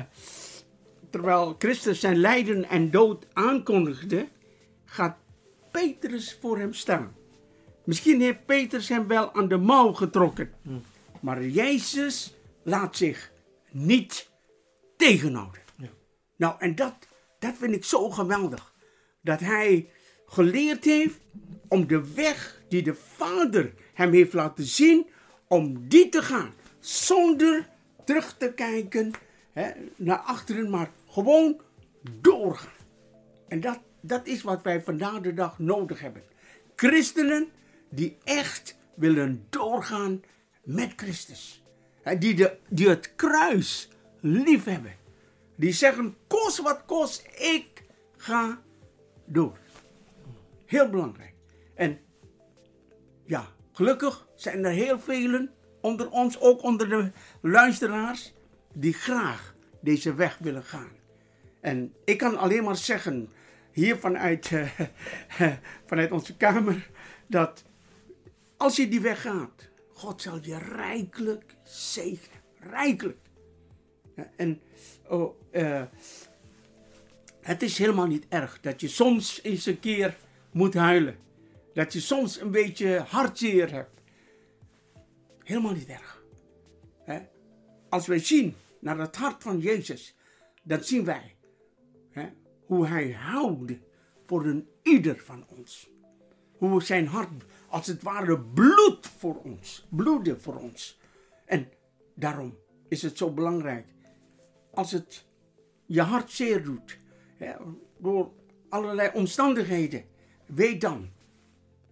terwijl 1.10 1.54
Christus 1.58 2.00
zijn 2.00 2.16
lijden 2.16 2.68
en 2.68 2.90
dood 2.90 3.26
aankondigde, 3.32 4.28
gaat 4.84 5.16
Petrus 5.70 6.38
voor 6.40 6.58
hem 6.58 6.72
staan. 6.72 7.14
Misschien 7.84 8.20
heeft 8.20 8.44
Petrus 8.46 8.88
hem 8.88 9.06
wel 9.06 9.34
aan 9.34 9.48
de 9.48 9.56
mouw 9.56 9.92
getrokken, 9.92 10.52
mm. 10.62 10.82
maar 11.20 11.44
Jezus 11.44 12.34
laat 12.62 12.96
zich 12.96 13.32
niet 13.70 14.30
tegenhouden. 14.96 15.60
Ja. 15.76 15.88
Nou, 16.36 16.54
en 16.58 16.74
dat, 16.74 16.94
dat 17.38 17.54
vind 17.58 17.74
ik 17.74 17.84
zo 17.84 18.10
geweldig. 18.10 18.74
Dat 19.22 19.40
hij 19.40 19.90
geleerd 20.30 20.84
heeft 20.84 21.18
om 21.68 21.86
de 21.86 22.12
weg 22.14 22.62
die 22.68 22.82
de 22.82 22.94
Vader 22.94 23.72
hem 23.94 24.12
heeft 24.12 24.32
laten 24.32 24.64
zien, 24.64 25.06
om 25.48 25.88
die 25.88 26.08
te 26.08 26.22
gaan. 26.22 26.52
Zonder 26.80 27.68
terug 28.04 28.36
te 28.36 28.52
kijken 28.52 29.12
hè, 29.52 29.70
naar 29.96 30.18
achteren, 30.18 30.70
maar 30.70 30.90
gewoon 31.08 31.60
doorgaan. 32.20 32.78
En 33.48 33.60
dat, 33.60 33.78
dat 34.00 34.26
is 34.26 34.42
wat 34.42 34.62
wij 34.62 34.82
vandaag 34.82 35.20
de 35.20 35.34
dag 35.34 35.58
nodig 35.58 36.00
hebben. 36.00 36.22
Christenen 36.76 37.48
die 37.88 38.16
echt 38.24 38.76
willen 38.94 39.46
doorgaan 39.50 40.22
met 40.62 40.92
Christus. 40.96 41.62
Die, 42.18 42.34
de, 42.34 42.56
die 42.68 42.88
het 42.88 43.14
kruis 43.16 43.88
lief 44.20 44.64
hebben. 44.64 44.94
Die 45.56 45.72
zeggen, 45.72 46.16
kost 46.26 46.58
wat 46.58 46.82
kost, 46.86 47.26
ik 47.38 47.84
ga 48.16 48.62
door. 49.24 49.58
Heel 50.70 50.90
belangrijk. 50.90 51.34
En 51.74 51.98
ja, 53.24 53.46
gelukkig 53.72 54.28
zijn 54.34 54.64
er 54.64 54.70
heel 54.70 54.98
velen 54.98 55.50
onder 55.80 56.10
ons, 56.10 56.40
ook 56.40 56.62
onder 56.62 56.88
de 56.88 57.10
luisteraars, 57.40 58.34
die 58.72 58.92
graag 58.92 59.54
deze 59.80 60.14
weg 60.14 60.38
willen 60.38 60.64
gaan. 60.64 60.92
En 61.60 61.94
ik 62.04 62.18
kan 62.18 62.36
alleen 62.36 62.64
maar 62.64 62.76
zeggen, 62.76 63.28
hier 63.72 63.96
vanuit, 63.96 64.52
eh, 64.52 64.80
vanuit 65.88 66.12
onze 66.12 66.36
kamer, 66.36 66.90
dat 67.26 67.64
als 68.56 68.76
je 68.76 68.88
die 68.88 69.00
weg 69.00 69.20
gaat, 69.20 69.68
God 69.92 70.22
zal 70.22 70.38
je 70.42 70.58
rijkelijk 70.58 71.56
zegenen. 71.62 72.40
Rijkelijk. 72.60 73.18
En 74.36 74.60
oh, 75.08 75.34
eh, 75.50 75.82
het 77.40 77.62
is 77.62 77.78
helemaal 77.78 78.06
niet 78.06 78.26
erg 78.28 78.60
dat 78.60 78.80
je 78.80 78.88
soms 78.88 79.42
eens 79.42 79.66
een 79.66 79.80
keer 79.80 80.16
moet 80.52 80.74
huilen. 80.74 81.18
Dat 81.74 81.92
je 81.92 82.00
soms 82.00 82.40
een 82.40 82.50
beetje 82.50 82.98
hartzeer 82.98 83.72
hebt. 83.72 84.00
Helemaal 85.38 85.72
niet 85.72 85.88
erg. 85.88 86.22
Als 87.88 88.06
wij 88.06 88.18
zien 88.18 88.54
naar 88.80 88.98
het 88.98 89.16
hart 89.16 89.42
van 89.42 89.58
Jezus, 89.58 90.16
dan 90.62 90.84
zien 90.84 91.04
wij 91.04 91.36
hoe 92.66 92.86
hij 92.86 93.12
houdt 93.12 93.72
voor 94.26 94.44
een 94.44 94.68
ieder 94.82 95.16
van 95.16 95.46
ons. 95.48 95.90
Hoe 96.56 96.82
zijn 96.82 97.06
hart 97.06 97.44
als 97.68 97.86
het 97.86 98.02
ware 98.02 98.40
bloed 98.40 99.06
voor 99.06 99.40
ons, 99.42 99.86
bloedde 99.90 100.40
voor 100.40 100.56
ons. 100.56 101.00
En 101.44 101.68
daarom 102.14 102.58
is 102.88 103.02
het 103.02 103.16
zo 103.16 103.30
belangrijk. 103.30 103.86
Als 104.72 104.92
het 104.92 105.26
je 105.86 106.02
hart 106.02 106.30
zeer 106.30 106.64
doet, 106.64 106.98
door 107.98 108.32
allerlei 108.68 109.10
omstandigheden, 109.14 110.04
weet 110.54 110.80
dan 110.80 111.08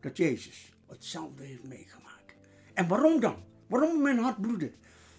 dat 0.01 0.17
Jezus 0.17 0.73
hetzelfde 0.87 1.45
heeft 1.45 1.65
meegemaakt. 1.65 2.35
En 2.75 2.89
waarom 2.89 3.21
dan? 3.21 3.37
Waarom 3.67 4.03
mijn 4.03 4.19
hart 4.19 4.41
bloedde? 4.41 4.73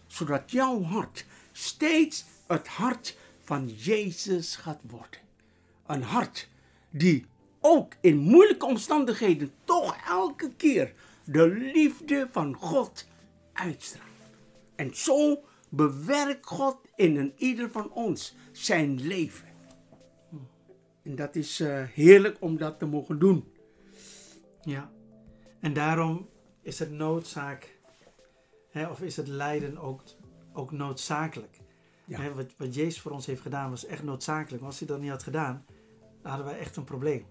Zodat 0.08 0.52
jouw 0.52 0.82
hart 0.82 1.26
steeds 1.52 2.26
het 2.48 2.68
hart 2.68 3.18
van 3.44 3.68
Jezus 3.68 4.56
gaat 4.56 4.80
worden. 4.82 5.20
Een 5.86 6.04
hart 6.04 6.50
die 6.90 7.26
ook 7.60 7.94
in 8.02 8.18
moeilijke 8.18 8.66
omstandigheden 8.66 9.52
toch 9.64 9.98
elke 10.08 10.52
keer 10.56 10.94
de 11.24 11.48
liefde 11.48 12.28
van 12.32 12.56
God 12.56 13.08
uitstraalt. 13.54 14.08
En 14.76 14.96
zo 14.96 15.44
bewerkt 15.70 16.46
God 16.46 16.78
in 16.96 17.18
een 17.18 17.34
ieder 17.38 17.72
van 17.72 17.92
ons 17.92 18.36
zijn 18.52 19.02
leven. 19.02 19.49
En 21.10 21.16
dat 21.16 21.36
is 21.36 21.60
uh, 21.60 21.84
heerlijk 21.84 22.38
om 22.40 22.58
dat 22.58 22.80
te 22.80 22.86
mogen 22.86 23.20
doen. 23.20 23.54
Ja, 24.62 24.92
en 25.60 25.74
daarom 25.74 26.30
is 26.62 26.80
het 26.80 26.92
noodzaak, 26.92 27.80
hè, 28.70 28.88
of 28.88 29.02
is 29.02 29.16
het 29.16 29.28
lijden 29.28 29.78
ook, 29.78 30.04
ook 30.54 30.72
noodzakelijk. 30.72 31.60
Ja. 32.06 32.22
Hè, 32.22 32.34
wat, 32.34 32.54
wat 32.58 32.76
Jezus 32.76 33.02
voor 33.02 33.12
ons 33.12 33.26
heeft 33.26 33.42
gedaan 33.42 33.70
was 33.70 33.86
echt 33.86 34.04
noodzakelijk. 34.04 34.62
Maar 34.62 34.70
als 34.70 34.80
hij 34.80 34.88
dat 34.88 35.00
niet 35.00 35.10
had 35.10 35.24
gedaan, 35.24 35.66
dan 36.22 36.32
hadden 36.32 36.46
wij 36.46 36.60
echt 36.60 36.76
een 36.76 36.84
probleem. 36.84 37.26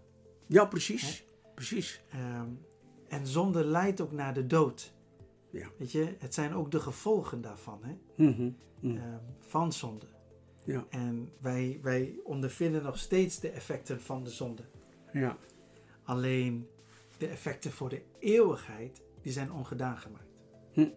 Ja, 0.47 0.65
precies. 0.65 1.27
Precies. 1.55 2.03
Um, 2.15 2.61
en 3.09 3.27
zonde 3.27 3.65
leidt 3.65 4.01
ook 4.01 4.13
naar 4.13 4.35
de 4.35 4.47
dood. 4.47 4.95
Ja. 5.51 5.69
Weet 5.77 5.93
je, 5.93 6.15
het 6.19 6.35
zijn 6.35 6.55
ook 6.55 6.71
de 6.71 6.81
gevolgen 6.81 7.41
daarvan, 7.41 7.81
hè? 7.83 8.25
Mm 8.25 8.33
-hmm. 8.33 8.57
um, 8.91 9.21
van 9.39 9.73
zonde. 9.73 10.07
Ja. 10.73 10.87
En 10.91 11.33
wij, 11.41 11.79
wij 11.83 12.21
ondervinden 12.25 12.83
nog 12.83 12.99
steeds 12.99 13.41
de 13.41 13.51
effecten 13.51 14.01
van 14.01 14.25
de 14.25 14.31
zonde. 14.31 14.63
Ja. 15.13 15.37
Alleen 16.03 16.69
de 17.19 17.27
effecten 17.27 17.73
voor 17.73 17.89
de 17.89 18.03
eeuwigheid, 18.19 19.03
die 19.23 19.33
zijn 19.33 19.53
ongedaan 19.53 19.99
gemaakt. 19.99 20.25
Hm. 20.73 20.89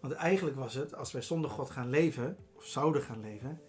Want 0.00 0.12
eigenlijk 0.12 0.56
was 0.56 0.74
het, 0.74 0.94
als 0.94 1.12
wij 1.12 1.22
zonder 1.22 1.50
God 1.50 1.70
gaan 1.70 1.90
leven, 1.90 2.36
of 2.56 2.64
zouden 2.64 3.02
gaan 3.02 3.20
leven, 3.20 3.60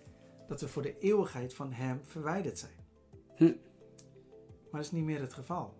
dat 0.48 0.62
we 0.62 0.68
voor 0.68 0.82
de 0.82 0.98
eeuwigheid 1.00 1.54
van 1.54 1.72
Hem 1.74 2.00
verwijderd 2.04 2.60
zijn. 2.60 2.86
Hm. 3.36 3.44
Maar 3.44 4.82
dat 4.82 4.82
is 4.82 4.92
niet 4.92 5.04
meer 5.04 5.22
het 5.22 5.34
geval 5.34 5.78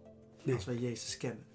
als 0.54 0.66
wij 0.66 0.78
Jezus 0.78 1.18
kennen. 1.18 1.46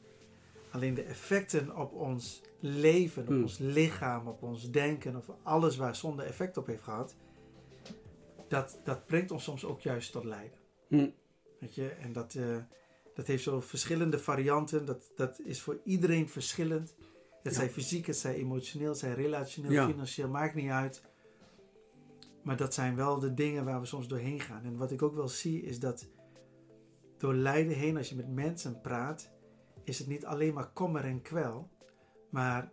Alleen 0.70 0.94
de 0.94 1.02
effecten 1.02 1.76
op 1.76 1.92
ons 1.92 2.42
leven, 2.60 3.22
op 3.22 3.28
hm. 3.28 3.42
ons 3.42 3.58
lichaam, 3.58 4.26
op 4.26 4.42
ons 4.42 4.70
denken, 4.70 5.16
of 5.16 5.30
alles 5.42 5.76
waar 5.76 5.96
zonde 5.96 6.22
effect 6.22 6.56
op 6.56 6.66
heeft 6.66 6.82
gehad, 6.82 7.16
dat, 8.54 8.80
dat 8.84 9.06
brengt 9.06 9.30
ons 9.30 9.44
soms 9.44 9.64
ook 9.64 9.80
juist 9.80 10.12
tot 10.12 10.24
lijden. 10.24 10.58
Hm. 10.88 11.10
Weet 11.60 11.74
je, 11.74 11.88
en 11.88 12.12
dat, 12.12 12.34
uh, 12.34 12.56
dat 13.14 13.26
heeft 13.26 13.42
zo 13.42 13.60
verschillende 13.60 14.18
varianten. 14.18 14.84
Dat, 14.84 15.12
dat 15.16 15.40
is 15.44 15.62
voor 15.62 15.80
iedereen 15.84 16.28
verschillend. 16.28 16.94
Het 17.42 17.52
ja. 17.52 17.58
zij 17.58 17.70
fysiek, 17.70 18.06
het 18.06 18.16
zij 18.16 18.34
emotioneel, 18.34 18.88
het 18.88 18.98
zij 18.98 19.14
relationeel, 19.14 19.86
financieel, 19.86 20.28
maakt 20.28 20.54
niet 20.54 20.70
uit. 20.70 21.02
Maar 22.42 22.56
dat 22.56 22.74
zijn 22.74 22.96
wel 22.96 23.18
de 23.18 23.34
dingen 23.34 23.64
waar 23.64 23.80
we 23.80 23.86
soms 23.86 24.08
doorheen 24.08 24.40
gaan. 24.40 24.64
En 24.64 24.76
wat 24.76 24.90
ik 24.90 25.02
ook 25.02 25.14
wel 25.14 25.28
zie 25.28 25.62
is 25.62 25.78
dat 25.78 26.06
door 27.18 27.34
lijden 27.34 27.76
heen, 27.76 27.96
als 27.96 28.08
je 28.08 28.16
met 28.16 28.34
mensen 28.34 28.80
praat, 28.80 29.32
is 29.84 29.98
het 29.98 30.08
niet 30.08 30.26
alleen 30.26 30.54
maar 30.54 30.72
kommer 30.72 31.04
en 31.04 31.22
kwel. 31.22 31.70
Maar 32.30 32.72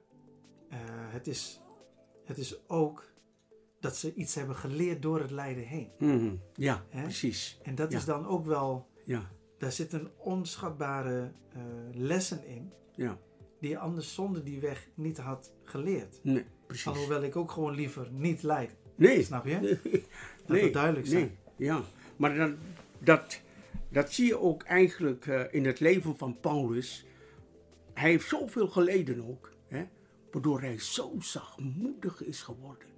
uh, 0.70 0.78
het, 0.88 1.28
is, 1.28 1.62
het 2.26 2.38
is 2.38 2.70
ook 2.70 3.11
dat 3.82 3.98
ze 3.98 4.14
iets 4.14 4.36
hebben 4.36 4.56
geleerd 4.56 5.02
door 5.02 5.20
het 5.20 5.32
lijden 5.32 5.64
heen. 5.64 5.90
Mm 5.98 6.42
Ja, 6.54 6.86
precies. 6.90 7.60
En 7.64 7.76
dat 7.76 7.94
is 7.94 8.06
dan 8.06 8.28
ook 8.28 8.46
wel, 8.46 8.88
ja. 9.04 9.32
daar 9.58 9.72
zitten 9.72 10.12
onschatbare 10.18 11.32
uh, 11.56 11.62
lessen 11.94 12.46
in. 12.46 12.72
Ja. 12.96 13.18
Die 13.60 13.70
je 13.70 13.78
anders 13.78 14.14
zonder 14.14 14.44
die 14.44 14.60
weg 14.60 14.88
niet 14.94 15.18
had 15.18 15.54
geleerd. 15.64 16.20
Nee, 16.24 16.46
precies. 16.68 16.88
Alhoewel 16.88 17.24
ik 17.24 17.36
ook 17.36 17.52
gewoon 17.52 17.76
liever 17.76 18.08
niet 18.12 18.44
lijd. 18.44 18.76
Nee. 18.96 19.24
Snap 19.24 19.46
je? 19.46 19.56
Nee. 19.60 19.80
Dat 20.46 20.58
nee. 20.58 20.72
duidelijk 20.72 21.08
zijn. 21.08 21.22
Nee. 21.22 21.68
Ja, 21.68 21.82
maar 22.16 22.36
dan, 22.36 22.56
dat, 23.00 23.42
dat 23.90 24.12
zie 24.12 24.26
je 24.26 24.40
ook 24.40 24.64
eigenlijk 24.64 25.26
uh, 25.26 25.54
in 25.54 25.66
het 25.66 25.80
leven 25.80 26.18
van 26.18 26.40
Paulus. 26.40 27.06
Hij 27.94 28.10
heeft 28.10 28.28
zoveel 28.28 28.68
geleden 28.68 29.28
ook, 29.28 29.52
hè, 29.68 29.84
waardoor 30.32 30.62
hij 30.62 30.80
zo 30.80 31.16
zachtmoedig 31.20 32.24
is 32.24 32.42
geworden. 32.42 32.91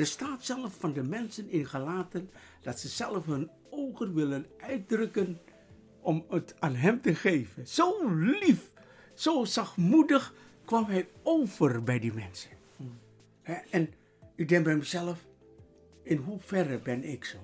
Er 0.00 0.06
staat 0.06 0.44
zelf 0.44 0.74
van 0.78 0.92
de 0.92 1.02
mensen 1.02 1.48
in 1.48 1.66
Galaten 1.66 2.30
dat 2.62 2.80
ze 2.80 2.88
zelf 2.88 3.26
hun 3.26 3.50
ogen 3.70 4.14
willen 4.14 4.46
uitdrukken 4.58 5.40
om 6.00 6.24
het 6.28 6.54
aan 6.58 6.74
hem 6.74 7.00
te 7.00 7.14
geven. 7.14 7.66
Zo 7.66 8.14
lief, 8.14 8.70
zo 9.14 9.44
zachtmoedig 9.44 10.34
kwam 10.64 10.84
hij 10.84 11.08
over 11.22 11.82
bij 11.82 11.98
die 11.98 12.12
mensen. 12.12 12.50
En 13.70 13.92
ik 14.34 14.48
denk 14.48 14.64
bij 14.64 14.76
mezelf, 14.76 15.26
in 16.02 16.16
hoeverre 16.16 16.78
ben 16.78 17.04
ik 17.04 17.24
zo? 17.24 17.38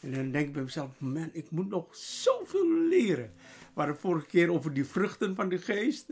En 0.00 0.12
dan 0.12 0.30
denk 0.30 0.46
ik 0.46 0.52
bij 0.52 0.62
mezelf, 0.62 1.00
man, 1.00 1.30
ik 1.32 1.50
moet 1.50 1.68
nog 1.68 1.96
zoveel 1.96 2.72
leren. 2.88 3.32
De 3.74 3.94
vorige 3.94 4.26
keer 4.26 4.52
over 4.52 4.74
die 4.74 4.84
vruchten 4.84 5.34
van 5.34 5.48
de 5.48 5.58
geest, 5.58 6.06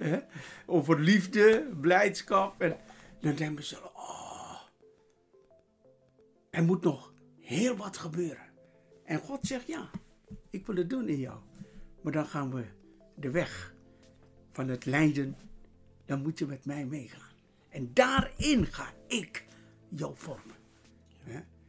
over 0.67 1.01
liefde, 1.01 1.69
blijdschap. 1.81 2.61
En 2.61 2.77
dan 3.21 3.35
denk 3.35 3.51
ik 3.51 3.57
mezelf, 3.57 3.93
oh, 3.95 4.22
er 6.53 6.65
moet 6.65 6.83
nog 6.83 7.13
heel 7.41 7.77
wat 7.77 7.97
gebeuren. 7.97 8.51
En 9.05 9.19
God 9.19 9.47
zegt, 9.47 9.67
ja, 9.67 9.91
ik 10.51 10.67
wil 10.67 10.77
het 10.77 10.91
doen 10.91 11.09
in 11.09 11.19
jou. 11.19 11.39
Maar 12.01 12.13
dan 12.13 12.27
gaan 12.27 12.55
we 12.55 12.65
de 13.15 13.31
weg 13.31 13.75
van 14.51 14.69
het 14.69 14.85
lijden, 14.85 15.37
dan 16.05 16.23
moet 16.23 16.39
je 16.39 16.47
met 16.47 16.65
mij 16.65 16.87
meegaan. 16.87 17.33
En 17.69 17.91
daarin 17.93 18.67
ga 18.67 18.93
ik 19.07 19.45
jou 19.89 20.13
vormen. 20.17 20.57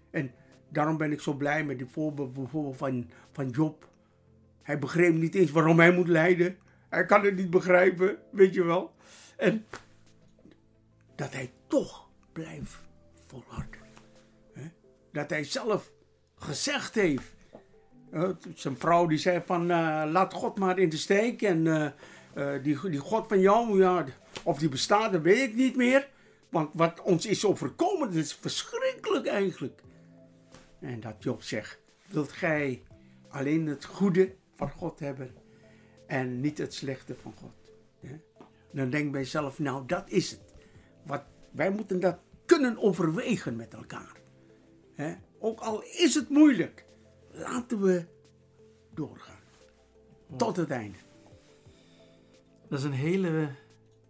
En 0.10 0.32
daarom 0.70 0.98
ben 0.98 1.12
ik 1.12 1.22
zo 1.22 1.34
blij 1.34 1.66
met 1.66 1.78
die 1.78 1.88
voorbeeld 1.88 2.34
bijvoorbeeld 2.34 2.78
van, 2.78 3.10
van 3.32 3.50
Job. 3.50 3.90
Hij 4.62 4.80
begreep 4.80 5.14
niet 5.14 5.36
eens 5.36 5.52
waarom 5.52 5.80
hij 5.80 5.92
moet 5.92 6.08
lijden. 6.08 6.58
Hij 6.90 7.06
kan 7.06 7.24
het 7.24 7.36
niet 7.36 7.50
begrijpen, 7.50 8.18
weet 8.32 8.54
je 8.54 8.64
wel. 8.64 8.96
En 9.38 9.66
dat 11.16 11.34
hij 11.34 11.52
toch 11.68 12.10
blijft 12.32 12.80
volharden. 13.28 13.83
Dat 15.14 15.30
hij 15.30 15.44
zelf 15.44 15.92
gezegd 16.36 16.96
heeft. 16.96 17.34
zijn 18.54 18.78
vrouw 18.78 19.08
die 19.08 19.18
zei 19.18 19.42
van 19.46 19.62
uh, 19.62 20.04
laat 20.12 20.34
God 20.34 20.60
maar 20.60 20.80
in 20.80 20.90
de 20.90 20.98
steek. 20.98 21.42
En 21.42 21.66
uh, 21.66 22.64
die, 22.64 22.90
die 22.90 23.00
God 23.00 23.28
van 23.28 23.40
jou, 23.40 23.80
ja, 23.80 24.06
of 24.44 24.58
die 24.58 24.70
bestaat, 24.70 25.12
dat 25.12 25.22
weet 25.22 25.50
ik 25.50 25.56
niet 25.56 25.76
meer. 25.76 26.10
Want 26.50 26.70
wat 26.74 27.02
ons 27.02 27.26
is 27.26 27.46
overkomen, 27.46 28.08
dat 28.08 28.18
is 28.18 28.34
verschrikkelijk 28.34 29.28
eigenlijk. 29.28 29.82
En 30.80 31.00
dat 31.00 31.16
Job 31.20 31.44
zegt, 31.44 31.80
wilt 32.08 32.32
gij 32.32 32.84
alleen 33.30 33.68
het 33.68 33.86
goede 33.86 34.34
van 34.56 34.70
God 34.70 35.00
hebben 35.00 35.32
en 36.08 36.42
niet 36.42 36.58
het 36.58 36.74
slechte 36.74 37.16
van 37.16 37.34
God? 37.40 37.52
Dan 38.72 38.90
denk 38.90 39.12
bij 39.12 39.22
jezelf, 39.22 39.60
nou 39.60 39.86
dat 39.86 40.10
is 40.10 40.32
het. 40.32 40.54
Wat, 41.06 41.24
wij 41.52 41.70
moeten 41.70 42.00
dat 42.00 42.18
kunnen 42.46 42.78
overwegen 42.78 43.56
met 43.56 43.74
elkaar. 43.74 44.23
Ook 45.40 45.60
al 45.60 45.82
is 45.84 46.16
het 46.16 46.30
moeilijk, 46.30 46.86
laten 47.32 47.82
we 47.82 48.06
doorgaan. 48.94 49.40
Tot 50.38 50.56
het 50.56 50.70
einde. 50.70 50.98
Dat 52.70 52.80
is 52.80 52.86
een 52.86 52.92
hele 52.92 53.50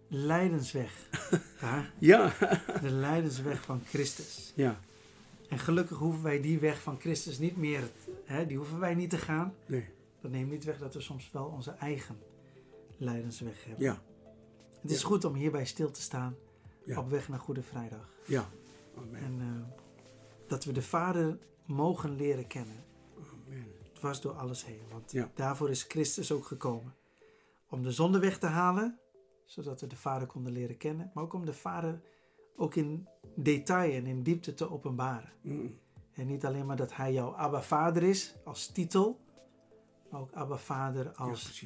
lijdensweg. 0.08 1.10
ja. 2.00 2.34
De 2.82 2.90
lijdensweg 2.92 3.62
van 3.62 3.82
Christus. 3.86 4.54
Ja. 4.56 4.80
En 5.50 5.60
gelukkig 5.60 5.98
hoeven 5.98 6.24
wij 6.24 6.42
die 6.42 6.60
weg 6.60 6.82
van 6.82 7.00
Christus 7.00 7.40
niet 7.40 7.58
meer 7.58 7.92
hè, 8.26 8.46
die 8.46 8.58
hoeven 8.58 8.80
wij 8.80 8.94
niet 8.96 9.10
te 9.10 9.18
gaan. 9.18 9.54
Nee. 9.66 9.90
Dat 10.22 10.32
neemt 10.32 10.50
niet 10.52 10.64
weg 10.64 10.78
dat 10.78 10.94
we 10.94 11.02
soms 11.02 11.30
wel 11.32 11.46
onze 11.46 11.72
eigen 11.72 12.18
lijdensweg 12.98 13.64
hebben. 13.66 13.84
Ja. 13.86 14.02
Het 14.82 14.92
is 14.92 15.02
Ja. 15.02 15.08
goed 15.08 15.26
om 15.26 15.34
hierbij 15.34 15.66
stil 15.66 15.92
te 15.92 16.02
staan 16.02 16.36
Ja. 16.86 17.00
op 17.00 17.10
weg 17.10 17.30
naar 17.30 17.40
Goede 17.40 17.64
Vrijdag. 17.64 18.10
Ja. 18.26 18.50
Amen. 18.98 19.22
En 19.22 19.40
eh, 19.40 19.83
dat 20.54 20.64
we 20.64 20.72
de 20.72 20.82
Vader 20.82 21.38
mogen 21.66 22.16
leren 22.16 22.48
kennen. 22.48 22.84
Amen. 23.48 23.66
Dwars 23.94 24.22
door 24.22 24.34
alles 24.34 24.66
heen. 24.66 24.82
Want 24.92 25.12
Ja. 25.12 25.32
daarvoor 25.36 25.70
is 25.70 25.84
Christus 25.84 26.32
ook 26.32 26.46
gekomen. 26.46 26.96
Om 27.70 27.84
de 27.84 27.92
zonde 27.92 28.20
weg 28.20 28.38
te 28.38 28.46
halen, 28.46 29.00
zodat 29.46 29.82
we 29.82 29.88
de 29.88 29.96
Vader 29.96 30.28
konden 30.28 30.52
leren 30.54 30.78
kennen. 30.78 31.12
Maar 31.14 31.24
ook 31.24 31.34
om 31.34 31.46
de 31.46 31.54
Vader 31.54 32.02
ook 32.56 32.76
in 32.76 33.08
detail 33.36 33.94
en 33.94 34.06
in 34.06 34.24
diepte 34.24 34.54
te 34.54 34.72
openbaren. 34.72 35.32
Mm. 35.42 35.80
En 36.14 36.28
niet 36.28 36.46
alleen 36.46 36.66
maar 36.66 36.76
dat 36.76 36.96
hij 36.96 37.14
jouw 37.14 37.36
Abba 37.36 37.62
Vader 37.62 38.04
is 38.04 38.36
als 38.46 38.68
titel, 38.68 39.20
maar 40.10 40.22
ook 40.22 40.32
Abba 40.34 40.58
Vader 40.58 41.06
Ja, 41.06 41.12
als, 41.12 41.66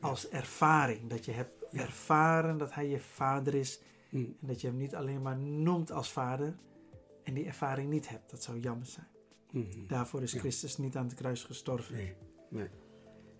als 0.00 0.28
ervaring. 0.28 1.10
Dat 1.10 1.24
je 1.24 1.32
hebt 1.32 1.64
ervaren 1.72 2.58
dat 2.58 2.74
hij 2.74 2.88
je 2.88 3.00
vader 3.00 3.54
is 3.54 3.80
Mm. 4.10 4.36
en 4.40 4.46
dat 4.46 4.60
je 4.60 4.66
hem 4.66 4.76
niet 4.76 4.94
alleen 4.94 5.22
maar 5.22 5.36
noemt 5.38 5.90
als 5.92 6.12
vader 6.12 6.56
en 7.22 7.34
die 7.34 7.44
ervaring 7.44 7.90
niet 7.90 8.08
hebt. 8.08 8.30
Dat 8.30 8.42
zou 8.42 8.58
jammer 8.60 8.86
zijn. 8.86 9.06
Mhm. 9.50 9.86
Daarvoor 9.86 10.22
is 10.22 10.32
Ja. 10.32 10.38
Christus 10.38 10.78
niet 10.78 10.96
aan 10.96 11.04
het 11.04 11.14
kruis 11.14 11.42
gestorven. 11.44 11.94
Nee. 11.94 12.14
Nee. 12.48 12.68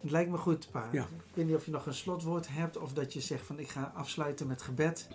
Het 0.00 0.10
lijkt 0.10 0.30
me 0.30 0.36
goed, 0.36 0.70
pa. 0.70 0.88
Ja. 0.92 1.02
Ik 1.02 1.34
weet 1.34 1.46
niet 1.46 1.54
of 1.54 1.64
je 1.64 1.70
nog 1.70 1.86
een 1.86 1.94
slotwoord 1.94 2.48
hebt 2.48 2.78
of 2.78 2.92
dat 2.92 3.12
je 3.12 3.20
zegt 3.20 3.46
van 3.46 3.58
ik 3.58 3.68
ga 3.68 3.92
afsluiten 3.94 4.46
met 4.46 4.62
gebed. 4.62 5.08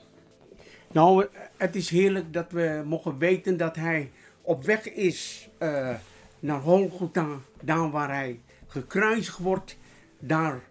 Nou, 0.91 1.27
het 1.57 1.75
is 1.75 1.89
heerlijk 1.89 2.33
dat 2.33 2.51
we 2.51 2.83
mogen 2.85 3.17
weten 3.17 3.57
dat 3.57 3.75
hij 3.75 4.11
op 4.41 4.63
weg 4.63 4.89
is 4.89 5.49
eh, 5.57 5.95
naar 6.39 6.61
Golgotha, 6.61 7.39
daar 7.63 7.91
waar 7.91 8.09
hij 8.09 8.41
gekruisigd 8.67 9.37
wordt, 9.37 9.77
daar 10.19 10.63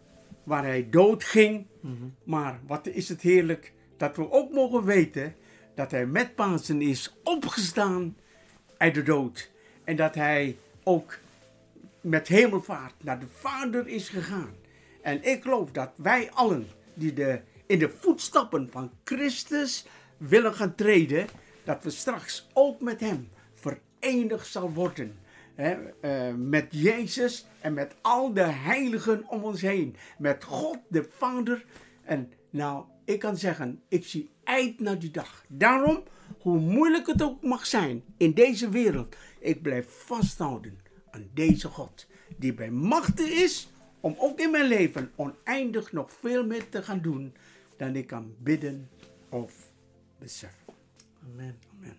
waar 0.42 0.64
hij 0.64 0.90
dood 0.90 1.24
ging. 1.24 1.66
Mhm. 1.80 1.94
Maar 2.24 2.60
wat 2.66 2.86
is 2.86 3.08
het 3.08 3.20
heerlijk 3.20 3.72
dat 3.96 4.16
we 4.16 4.30
ook 4.30 4.52
mogen 4.52 4.84
weten 4.84 5.34
dat 5.74 5.90
hij 5.90 6.06
met 6.06 6.34
Pasen 6.34 6.82
is 6.82 7.14
opgestaan 7.22 8.16
uit 8.76 8.94
de 8.94 9.02
dood. 9.02 9.50
En 9.84 9.96
dat 9.96 10.14
hij 10.14 10.56
ook 10.82 11.18
met 12.00 12.28
hemelvaart 12.28 12.94
naar 13.02 13.20
de 13.20 13.26
Vader 13.32 13.86
is 13.86 14.08
gegaan. 14.08 14.54
En 15.02 15.24
ik 15.24 15.42
geloof 15.42 15.70
dat 15.70 15.90
wij 15.96 16.30
allen 16.30 16.66
die 16.94 17.12
de, 17.12 17.40
in 17.66 17.78
de 17.78 17.90
voetstappen 17.90 18.70
van 18.70 18.90
Christus 19.04 19.86
willen 20.16 20.54
gaan 20.54 20.74
treden, 20.74 21.26
dat 21.64 21.84
we 21.84 21.90
straks 21.90 22.48
ook 22.52 22.80
met 22.80 23.00
hem 23.00 23.28
verenigd 23.54 24.46
zal 24.46 24.72
worden. 24.72 25.16
Eh, 25.54 25.76
met 26.36 26.66
Jezus 26.70 27.46
en 27.60 27.74
met 27.74 27.94
al 28.00 28.32
de 28.32 28.42
heiligen 28.42 29.28
om 29.28 29.42
ons 29.42 29.60
heen. 29.60 29.96
Met 30.18 30.44
God 30.44 30.78
de 30.88 31.08
Vader. 31.16 31.64
En 32.02 32.32
nou, 32.50 32.84
ik 33.04 33.18
kan 33.18 33.36
zeggen, 33.36 33.82
ik 33.88 34.04
zie 34.06 34.30
uit 34.44 34.80
naar 34.80 34.98
die 34.98 35.10
dag. 35.10 35.44
Daarom, 35.48 36.02
hoe 36.40 36.58
moeilijk 36.58 37.06
het 37.06 37.22
ook 37.22 37.42
mag 37.42 37.66
zijn 37.66 38.02
in 38.16 38.32
deze 38.32 38.68
wereld, 38.68 39.16
ik 39.38 39.62
blijf 39.62 39.86
vasthouden 39.88 40.78
aan 41.10 41.28
deze 41.34 41.68
God. 41.68 42.06
Die 42.36 42.54
bij 42.54 42.70
machten 42.70 43.32
is 43.42 43.68
om 44.00 44.14
ook 44.18 44.38
in 44.38 44.50
mijn 44.50 44.68
leven 44.68 45.10
oneindig 45.16 45.92
nog 45.92 46.12
veel 46.12 46.46
meer 46.46 46.68
te 46.68 46.82
gaan 46.82 47.00
doen 47.00 47.34
dan 47.76 47.96
ik 47.96 48.06
kan 48.06 48.34
bidden 48.38 48.88
of 49.28 49.52
beseffen. 50.18 50.74
Amen. 51.32 51.58
Amen. 51.76 51.96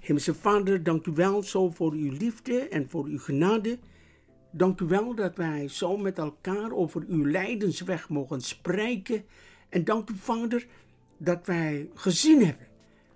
Hemelse 0.00 0.34
Vader, 0.34 0.82
dank 0.82 1.06
u 1.06 1.12
wel 1.12 1.42
zo 1.42 1.70
voor 1.70 1.92
uw 1.92 2.12
liefde 2.12 2.68
en 2.68 2.88
voor 2.88 3.04
uw 3.04 3.18
genade. 3.18 3.78
Dank 4.50 4.80
u 4.80 4.84
wel 4.84 5.14
dat 5.14 5.36
wij 5.36 5.68
zo 5.68 5.96
met 5.96 6.18
elkaar 6.18 6.72
over 6.72 7.04
uw 7.08 7.24
lijdensweg 7.24 8.08
mogen 8.08 8.40
spreken. 8.40 9.24
En 9.68 9.84
dank 9.84 10.10
u, 10.10 10.14
Vader, 10.16 10.66
dat 11.18 11.46
wij 11.46 11.90
gezien 11.94 12.44
hebben 12.44 12.66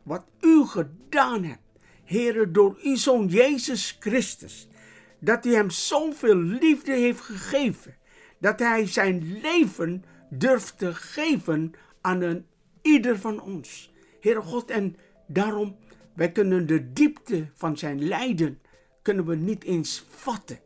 wat 0.03 0.25
u 0.41 0.65
gedaan 0.65 1.45
hebt. 1.45 1.61
Heere, 2.05 2.51
door 2.51 2.79
uw 2.83 2.97
Zoon 2.97 3.27
Jezus 3.27 3.97
Christus. 4.01 4.69
Dat 5.19 5.47
u 5.47 5.55
hem 5.55 5.71
zoveel 5.71 6.37
liefde 6.37 6.93
heeft 6.93 7.21
gegeven. 7.21 7.97
Dat 8.39 8.59
hij 8.59 8.87
zijn 8.87 9.41
leven 9.41 10.05
durft 10.31 10.79
te 10.79 10.95
geven 10.95 11.73
aan 12.01 12.21
een 12.21 12.47
ieder 12.83 13.19
van 13.19 13.41
ons. 13.41 13.93
Heere 14.21 14.41
God, 14.41 14.71
en 14.71 14.97
daarom, 15.27 15.77
wij 16.15 16.33
kunnen 16.33 16.67
de 16.67 16.93
diepte 16.93 17.47
van 17.55 17.79
zijn 17.79 18.03
lijden, 18.05 18.61
kunnen 19.03 19.27
we 19.27 19.35
niet 19.35 19.65
eens 19.65 20.07
vatten. 20.09 20.59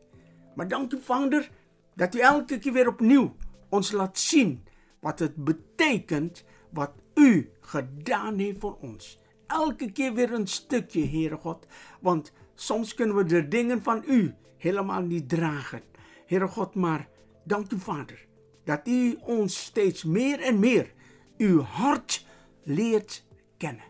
Maar 0.55 0.67
dank 0.67 0.93
u, 0.93 1.01
Vader, 1.01 1.49
dat 1.95 2.15
u 2.15 2.19
elke 2.19 2.59
keer 2.59 2.73
weer 2.73 2.87
opnieuw 2.87 3.35
ons 3.69 3.91
laat 3.91 4.19
zien 4.19 4.63
wat 4.99 5.19
het 5.19 5.35
betekent 5.35 6.43
wat 6.69 6.91
u 7.17 7.51
gedaan 7.59 8.37
heeft 8.37 8.59
voor 8.59 8.77
ons. 8.81 9.19
Elke 9.47 9.91
keer 9.91 10.13
weer 10.13 10.33
een 10.33 10.47
stukje, 10.47 11.07
Heere 11.07 11.37
God. 11.37 11.67
Want 12.01 12.31
soms 12.55 12.93
kunnen 12.93 13.15
we 13.15 13.23
de 13.23 13.47
dingen 13.47 13.83
van 13.83 14.03
u 14.07 14.33
helemaal 14.57 15.01
niet 15.01 15.29
dragen. 15.29 15.81
Heere 16.25 16.47
God, 16.47 16.75
maar 16.75 17.09
dank 17.43 17.71
u, 17.71 17.79
Vader, 17.79 18.25
dat 18.63 18.87
u 18.87 19.17
ons 19.21 19.63
steeds 19.63 20.03
meer 20.03 20.39
en 20.39 20.59
meer 20.59 20.93
uw 21.37 21.61
hart 21.61 22.25
leert 22.63 23.25
kennen. 23.57 23.85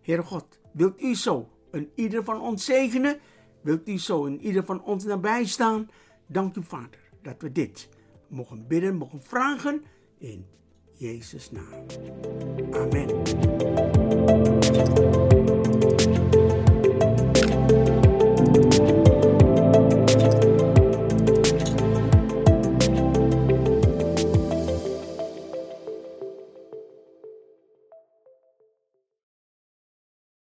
Heere 0.00 0.22
God, 0.22 0.58
wilt 0.72 1.02
u 1.02 1.14
zo 1.14 1.48
een 1.70 1.90
ieder 1.94 2.24
van 2.24 2.40
ons 2.40 2.64
zegenen? 2.64 3.18
Wilt 3.60 3.88
u 3.88 3.98
zo 3.98 4.26
een 4.26 4.40
ieder 4.40 4.64
van 4.64 4.82
ons 4.82 5.04
nabij 5.04 5.44
staan? 5.46 5.90
Dank 6.26 6.56
u, 6.56 6.62
Vader, 6.62 7.00
dat 7.22 7.42
we 7.42 7.52
dit 7.52 7.88
mogen 8.28 8.66
bidden, 8.66 8.96
mogen 8.96 9.22
vragen 9.22 9.84
in 10.18 10.46
Jezus' 11.00 11.48
naam. 11.50 11.80
Amen. 12.74 13.19